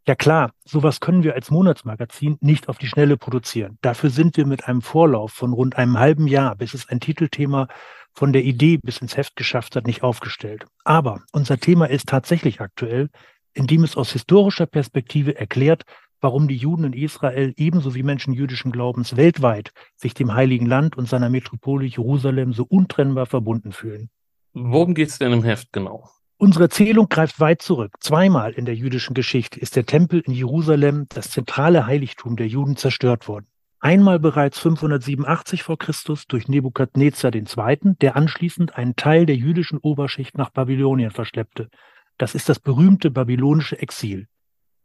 Ja 0.05 0.15
klar, 0.15 0.51
sowas 0.65 0.99
können 0.99 1.23
wir 1.23 1.33
als 1.33 1.49
Monatsmagazin 1.49 2.37
nicht 2.41 2.67
auf 2.67 2.77
die 2.77 2.87
Schnelle 2.87 3.15
produzieren. 3.15 3.77
Dafür 3.81 4.09
sind 4.09 4.35
wir 4.35 4.45
mit 4.45 4.67
einem 4.67 4.81
Vorlauf 4.81 5.31
von 5.31 5.53
rund 5.53 5.77
einem 5.77 5.97
halben 5.97 6.27
Jahr, 6.27 6.55
bis 6.55 6.73
es 6.73 6.89
ein 6.89 6.99
Titelthema 6.99 7.67
von 8.13 8.33
der 8.33 8.43
Idee 8.43 8.77
bis 8.77 8.97
ins 8.97 9.15
Heft 9.15 9.37
geschafft 9.37 9.75
hat, 9.75 9.87
nicht 9.87 10.03
aufgestellt. 10.03 10.65
Aber 10.83 11.21
unser 11.31 11.57
Thema 11.57 11.89
ist 11.89 12.09
tatsächlich 12.09 12.59
aktuell, 12.59 13.09
indem 13.53 13.83
es 13.83 13.95
aus 13.95 14.11
historischer 14.11 14.65
Perspektive 14.65 15.37
erklärt, 15.37 15.83
warum 16.23 16.47
die 16.47 16.55
Juden 16.55 16.85
in 16.85 16.93
Israel 16.93 17.53
ebenso 17.57 17.93
wie 17.93 18.01
Menschen 18.01 18.33
jüdischen 18.33 18.71
Glaubens 18.71 19.17
weltweit 19.17 19.73
sich 19.95 20.13
dem 20.13 20.33
Heiligen 20.33 20.65
Land 20.65 20.97
und 20.97 21.07
seiner 21.07 21.29
Metropole 21.29 21.85
Jerusalem 21.85 22.53
so 22.53 22.63
untrennbar 22.63 23.25
verbunden 23.25 23.73
fühlen. 23.73 24.09
Worum 24.53 24.93
geht 24.93 25.09
es 25.09 25.19
denn 25.19 25.33
im 25.33 25.43
Heft 25.43 25.73
genau? 25.73 26.09
Unsere 26.37 26.65
Erzählung 26.65 27.09
greift 27.09 27.39
weit 27.39 27.61
zurück. 27.61 27.97
Zweimal 27.99 28.53
in 28.53 28.65
der 28.65 28.75
jüdischen 28.75 29.13
Geschichte 29.13 29.59
ist 29.59 29.75
der 29.75 29.85
Tempel 29.85 30.21
in 30.21 30.33
Jerusalem, 30.33 31.07
das 31.09 31.29
zentrale 31.29 31.85
Heiligtum 31.85 32.37
der 32.37 32.47
Juden, 32.47 32.77
zerstört 32.77 33.27
worden. 33.27 33.47
Einmal 33.79 34.17
bereits 34.17 34.59
587 34.59 35.61
vor 35.61 35.77
Christus 35.77 36.25
durch 36.27 36.47
Nebukadnezar 36.47 37.35
II., 37.35 37.95
der 37.99 38.15
anschließend 38.15 38.77
einen 38.77 38.95
Teil 38.95 39.25
der 39.25 39.35
jüdischen 39.35 39.77
Oberschicht 39.77 40.37
nach 40.37 40.51
Babylonien 40.51 41.11
verschleppte. 41.11 41.69
Das 42.17 42.33
ist 42.33 42.47
das 42.47 42.59
berühmte 42.59 43.11
babylonische 43.11 43.77
Exil 43.81 44.27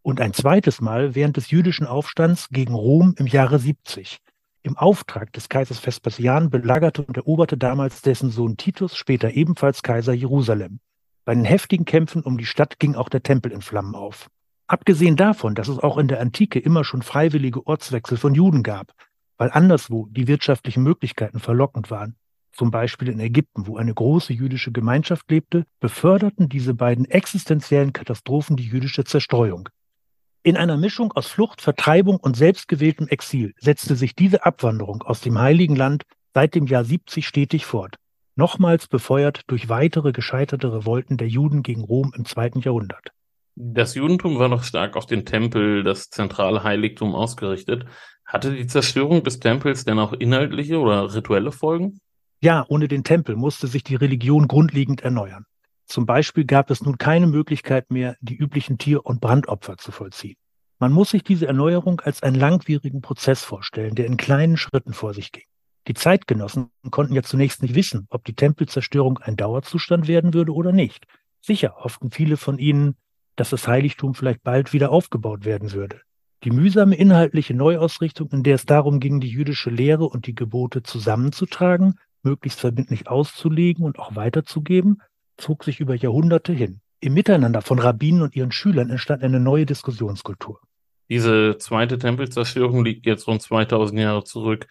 und 0.03 0.21
ein 0.21 0.33
zweites 0.33 0.81
Mal 0.81 1.15
während 1.15 1.37
des 1.37 1.51
jüdischen 1.51 1.87
Aufstands 1.87 2.49
gegen 2.51 2.75
Rom 2.75 3.15
im 3.19 3.27
Jahre 3.27 3.59
70. 3.59 4.19
Im 4.63 4.77
Auftrag 4.77 5.33
des 5.33 5.49
Kaisers 5.49 5.79
Vespasian 5.79 6.51
belagerte 6.51 7.03
und 7.03 7.17
eroberte 7.17 7.57
damals 7.57 8.03
dessen 8.03 8.31
Sohn 8.31 8.57
Titus, 8.57 8.97
später 8.97 9.31
ebenfalls 9.31 9.83
Kaiser 9.83 10.13
Jerusalem. 10.13 10.81
Bei 11.25 11.35
den 11.35 11.45
heftigen 11.45 11.85
Kämpfen 11.85 12.23
um 12.23 12.39
die 12.39 12.47
Stadt 12.47 12.79
ging 12.79 12.95
auch 12.95 13.09
der 13.09 13.23
Tempel 13.23 13.53
in 13.53 13.61
Flammen 13.61 13.95
auf. 13.95 14.29
Abgesehen 14.67 15.17
davon, 15.17 15.55
dass 15.55 15.69
es 15.69 15.79
auch 15.79 15.97
in 15.97 16.09
der 16.09 16.21
Antike 16.21 16.59
immer 16.59 16.85
schon 16.85 17.03
freiwillige 17.03 17.67
Ortswechsel 17.67 18.19
von 18.19 18.35
Juden 18.35 18.63
gab, 18.63 18.93
weil 19.39 19.51
anderswo 19.51 20.07
die 20.11 20.27
wirtschaftlichen 20.27 20.83
Möglichkeiten 20.83 21.39
verlockend 21.39 21.91
waren, 21.91 22.17
zum 22.53 22.71
Beispiel 22.71 23.09
in 23.09 23.21
Ägypten, 23.21 23.67
wo 23.67 23.77
eine 23.77 23.95
große 23.95 24.33
jüdische 24.33 24.73
Gemeinschaft 24.73 25.31
lebte, 25.31 25.65
beförderten 25.81 26.49
diese 26.49 26.75
beiden 26.75 27.05
existenziellen 27.05 27.93
Katastrophen 27.93 28.57
die 28.57 28.67
jüdische 28.67 29.05
Zerstreuung. 29.05 29.69
In 30.45 30.57
einer 30.57 30.77
Mischung 30.77 31.13
aus 31.13 31.27
Flucht, 31.27 31.61
Vertreibung 31.61 32.17
und 32.17 32.37
selbstgewähltem 32.37 33.09
Exil 33.09 33.55
setzte 33.59 33.97
sich 33.97 34.15
diese 34.15 34.47
Abwanderung 34.47 35.03
aus 35.03 35.21
dem 35.21 35.39
Heiligen 35.39 35.75
Land 35.75 36.05
seit 36.33 36.55
dem 36.55 36.67
Jahr 36.67 36.85
70 36.85 37.27
stetig 37.27 37.67
fort, 37.67 37.97
nochmals 38.37 38.87
befeuert 38.87 39.43
durch 39.49 39.69
weitere 39.69 40.13
gescheiterte 40.13 40.73
Revolten 40.73 41.17
der 41.17 41.29
Juden 41.29 41.63
gegen 41.63 41.83
Rom 41.83 42.13
im 42.17 42.25
zweiten 42.25 42.61
Jahrhundert. 42.61 43.11
Das 43.57 43.97
Judentum 43.97 44.39
war 44.39 44.49
noch 44.49 44.63
stark 44.63 44.97
auf 44.97 45.07
den 45.07 45.27
Tempel, 45.27 45.83
das 45.83 46.11
zentrale 46.11 46.63
Heiligtum, 46.63 47.17
ausgerichtet. 47.17 47.87
Hatte 48.25 48.55
die 48.55 48.69
Zerstörung 48.69 49.25
des 49.25 49.41
Tempels 49.41 49.85
denn 49.85 49.99
auch 49.99 50.13
inhaltliche 50.13 50.79
oder 50.79 51.13
rituelle 51.13 51.51
Folgen? 51.51 51.99
Ja, 52.41 52.65
ohne 52.69 52.87
den 52.87 53.03
Tempel 53.03 53.35
musste 53.35 53.67
sich 53.67 53.83
die 53.83 53.97
Religion 53.97 54.47
grundlegend 54.47 55.01
erneuern. 55.01 55.47
Zum 55.89 56.05
Beispiel 56.05 56.45
gab 56.45 56.71
es 56.71 56.83
nun 56.83 56.99
keine 56.99 57.27
Möglichkeit 57.27 57.91
mehr, 57.91 58.17
die 58.21 58.37
üblichen 58.37 58.77
Tier- 58.77 59.07
und 59.07 59.23
Brandopfer 59.23 59.79
zu 59.79 59.91
vollziehen. 59.91 60.37
Man 60.79 60.93
muss 60.93 61.11
sich 61.11 61.25
diese 61.25 61.47
Erneuerung 61.47 62.01
als 62.01 62.23
einen 62.23 62.37
langwierigen 62.37 63.01
Prozess 63.01 63.43
vorstellen, 63.43 63.95
der 63.95 64.05
in 64.05 64.19
kleinen 64.19 64.59
Schritten 64.59 64.93
vor 64.93 65.15
sich 65.15 65.33
ging. 65.33 65.47
Die 65.89 65.95
Zeitgenossen 65.95 66.71
konnten 66.91 67.15
ja 67.15 67.23
zunächst 67.23 67.63
nicht 67.63 67.75
wissen, 67.75 68.07
ob 68.11 68.25
die 68.27 68.35
Tempelzerstörung 68.35 69.19
ein 69.19 69.37
Dauerzustand 69.37 70.07
werden 70.07 70.35
würde 70.35 70.53
oder 70.53 70.73
nicht. 70.73 71.07
Sicher 71.41 71.75
hofften 71.79 72.11
viele 72.11 72.37
von 72.37 72.59
ihnen, 72.59 72.97
dass 73.37 73.51
das 73.51 73.67
Heiligtum 73.67 74.15
vielleicht 74.15 74.43
bald 74.43 74.75
wieder 74.75 74.93
aufgebaut 74.93 75.47
werden 75.47 75.73
würde. 75.73 76.03
Die 76.45 76.51
mühsame 76.51 76.97
inhaltliche 76.97 77.55
Neuausrichtung, 77.55 78.29
in 78.33 78.43
der 78.43 78.57
es 78.57 78.67
darum 78.67 79.01
ging, 79.01 79.21
die 79.21 79.31
jüdische 79.31 79.71
Lehre 79.71 80.05
und 80.05 80.27
die 80.27 80.35
Gebote 80.35 80.83
zusammenzutragen, 80.83 81.95
möglichst 82.23 82.61
verbindlich 82.61 83.09
auszulegen 83.09 83.85
und 83.85 83.99
auch 83.99 84.15
weiterzugeben, 84.15 85.01
zog 85.39 85.65
sich 85.65 85.81
über 85.81 85.95
Jahrhunderte 85.95 86.53
hin. 86.53 86.81
Im 87.01 87.15
Miteinander 87.15 87.63
von 87.63 87.79
Rabbinen 87.79 88.23
und 88.23 88.35
ihren 88.35 88.53
Schülern 88.53 88.91
entstand 88.91 89.23
eine 89.23 89.41
neue 89.41 89.67
Diskussionskultur. 89.67 90.61
Diese 91.09 91.57
zweite 91.59 91.97
Tempelzerstörung 91.99 92.85
liegt 92.85 93.07
jetzt 93.07 93.27
rund 93.27 93.41
2000 93.41 94.01
Jahre 94.01 94.25
zurück. 94.25 94.67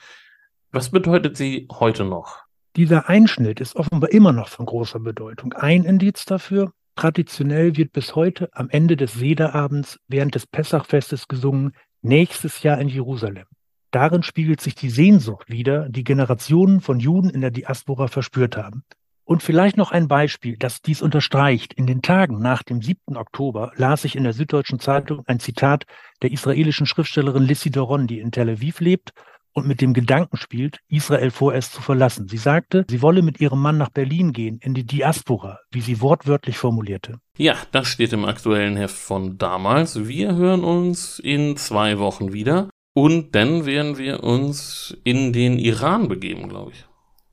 Was 0.71 0.91
bedeutet 0.91 1.37
sie 1.37 1.67
heute 1.71 2.03
noch? 2.03 2.39
Dieser 2.75 3.09
Einschnitt 3.09 3.59
ist 3.59 3.75
offenbar 3.75 4.11
immer 4.11 4.33
noch 4.33 4.49
von 4.49 4.67
großer 4.67 4.99
Bedeutung. 4.99 5.53
Ein 5.53 5.83
Indiz 5.83 6.25
dafür, 6.25 6.73
traditionell 6.95 7.75
wird 7.75 7.91
bis 7.91 8.15
heute 8.15 8.49
am 8.51 8.69
Ende 8.69 8.97
des 8.97 9.13
Sederabends 9.13 9.99
während 10.07 10.35
des 10.35 10.45
Pessachfestes 10.45 11.27
gesungen, 11.27 11.71
nächstes 12.01 12.61
Jahr 12.61 12.79
in 12.79 12.87
Jerusalem. 12.87 13.45
Darin 13.91 14.21
spiegelt 14.21 14.61
sich 14.61 14.75
die 14.75 14.89
Sehnsucht 14.89 15.49
wider, 15.49 15.89
die 15.89 16.03
Generationen 16.03 16.81
von 16.81 16.99
Juden 16.99 17.29
in 17.29 17.41
der 17.41 17.51
Diaspora 17.51 18.09
verspürt 18.09 18.57
haben. 18.57 18.83
Und 19.27 19.43
vielleicht 19.43 19.75
noch 19.75 19.91
ein 19.91 20.07
Beispiel, 20.07 20.55
das 20.57 20.81
dies 20.81 21.01
unterstreicht. 21.01 21.73
In 21.73 21.85
den 21.85 22.01
Tagen 22.01 22.39
nach 22.39 22.63
dem 22.63 22.81
7. 22.81 23.17
Oktober 23.17 23.73
las 23.75 24.05
ich 24.05 24.15
in 24.15 24.23
der 24.23 24.31
Süddeutschen 24.31 24.79
Zeitung 24.79 25.23
ein 25.27 25.41
Zitat 25.41 25.83
der 26.21 26.31
israelischen 26.31 26.85
Schriftstellerin 26.85 27.43
Lissi 27.43 27.69
Doron, 27.69 28.07
die 28.07 28.19
in 28.19 28.31
Tel 28.31 28.49
Aviv 28.49 28.79
lebt 28.79 29.11
und 29.51 29.67
mit 29.67 29.81
dem 29.81 29.93
Gedanken 29.93 30.37
spielt, 30.37 30.79
Israel 30.87 31.29
vorerst 31.29 31.73
zu 31.73 31.81
verlassen. 31.81 32.29
Sie 32.29 32.37
sagte, 32.37 32.85
sie 32.89 33.01
wolle 33.01 33.21
mit 33.21 33.41
ihrem 33.41 33.59
Mann 33.59 33.77
nach 33.77 33.89
Berlin 33.89 34.31
gehen, 34.31 34.59
in 34.63 34.73
die 34.73 34.85
Diaspora, 34.85 35.59
wie 35.71 35.81
sie 35.81 35.99
wortwörtlich 35.99 36.57
formulierte. 36.57 37.19
Ja, 37.37 37.55
das 37.73 37.89
steht 37.89 38.13
im 38.13 38.23
aktuellen 38.23 38.77
Heft 38.77 38.95
von 38.95 39.37
damals. 39.37 40.07
Wir 40.07 40.35
hören 40.35 40.63
uns 40.63 41.19
in 41.19 41.57
zwei 41.57 41.99
Wochen 41.99 42.31
wieder. 42.31 42.69
Und 42.93 43.35
dann 43.35 43.65
werden 43.65 43.97
wir 43.97 44.23
uns 44.23 44.97
in 45.03 45.33
den 45.33 45.59
Iran 45.59 46.07
begeben, 46.07 46.47
glaube 46.47 46.71
ich. 46.71 46.86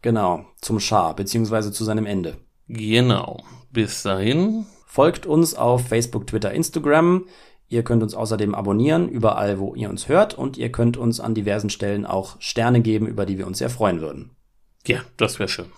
Genau, 0.05 0.44
zum 0.61 0.80
Schah, 0.80 1.14
beziehungsweise 1.14 1.72
zu 1.72 1.82
seinem 1.82 2.05
Ende. 2.05 2.36
Genau. 2.68 3.42
Bis 3.70 4.02
dahin. 4.02 4.66
Folgt 4.86 5.24
uns 5.24 5.55
auf 5.55 5.88
Facebook, 5.88 6.26
Twitter, 6.26 6.52
Instagram. 6.52 7.24
Ihr 7.68 7.84
könnt 7.84 8.02
uns 8.02 8.12
außerdem 8.14 8.55
abonnieren, 8.55 9.09
überall, 9.09 9.59
wo 9.59 9.74
ihr 9.74 9.88
uns 9.88 10.07
hört. 10.07 10.34
Und 10.34 10.59
ihr 10.59 10.70
könnt 10.70 10.98
uns 10.98 11.20
an 11.20 11.34
diversen 11.34 11.70
Stellen 11.70 12.05
auch 12.05 12.36
Sterne 12.38 12.82
geben, 12.82 13.07
über 13.07 13.24
die 13.24 13.38
wir 13.38 13.46
uns 13.46 13.57
sehr 13.57 13.70
freuen 13.70 14.02
würden. 14.02 14.32
Ja, 14.86 15.00
das 15.16 15.38
wäre 15.38 15.48
schön. 15.48 15.72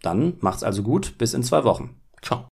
Dann 0.00 0.38
macht's 0.40 0.64
also 0.64 0.82
gut. 0.82 1.18
Bis 1.18 1.34
in 1.34 1.42
zwei 1.42 1.64
Wochen. 1.64 2.00
Ciao. 2.22 2.48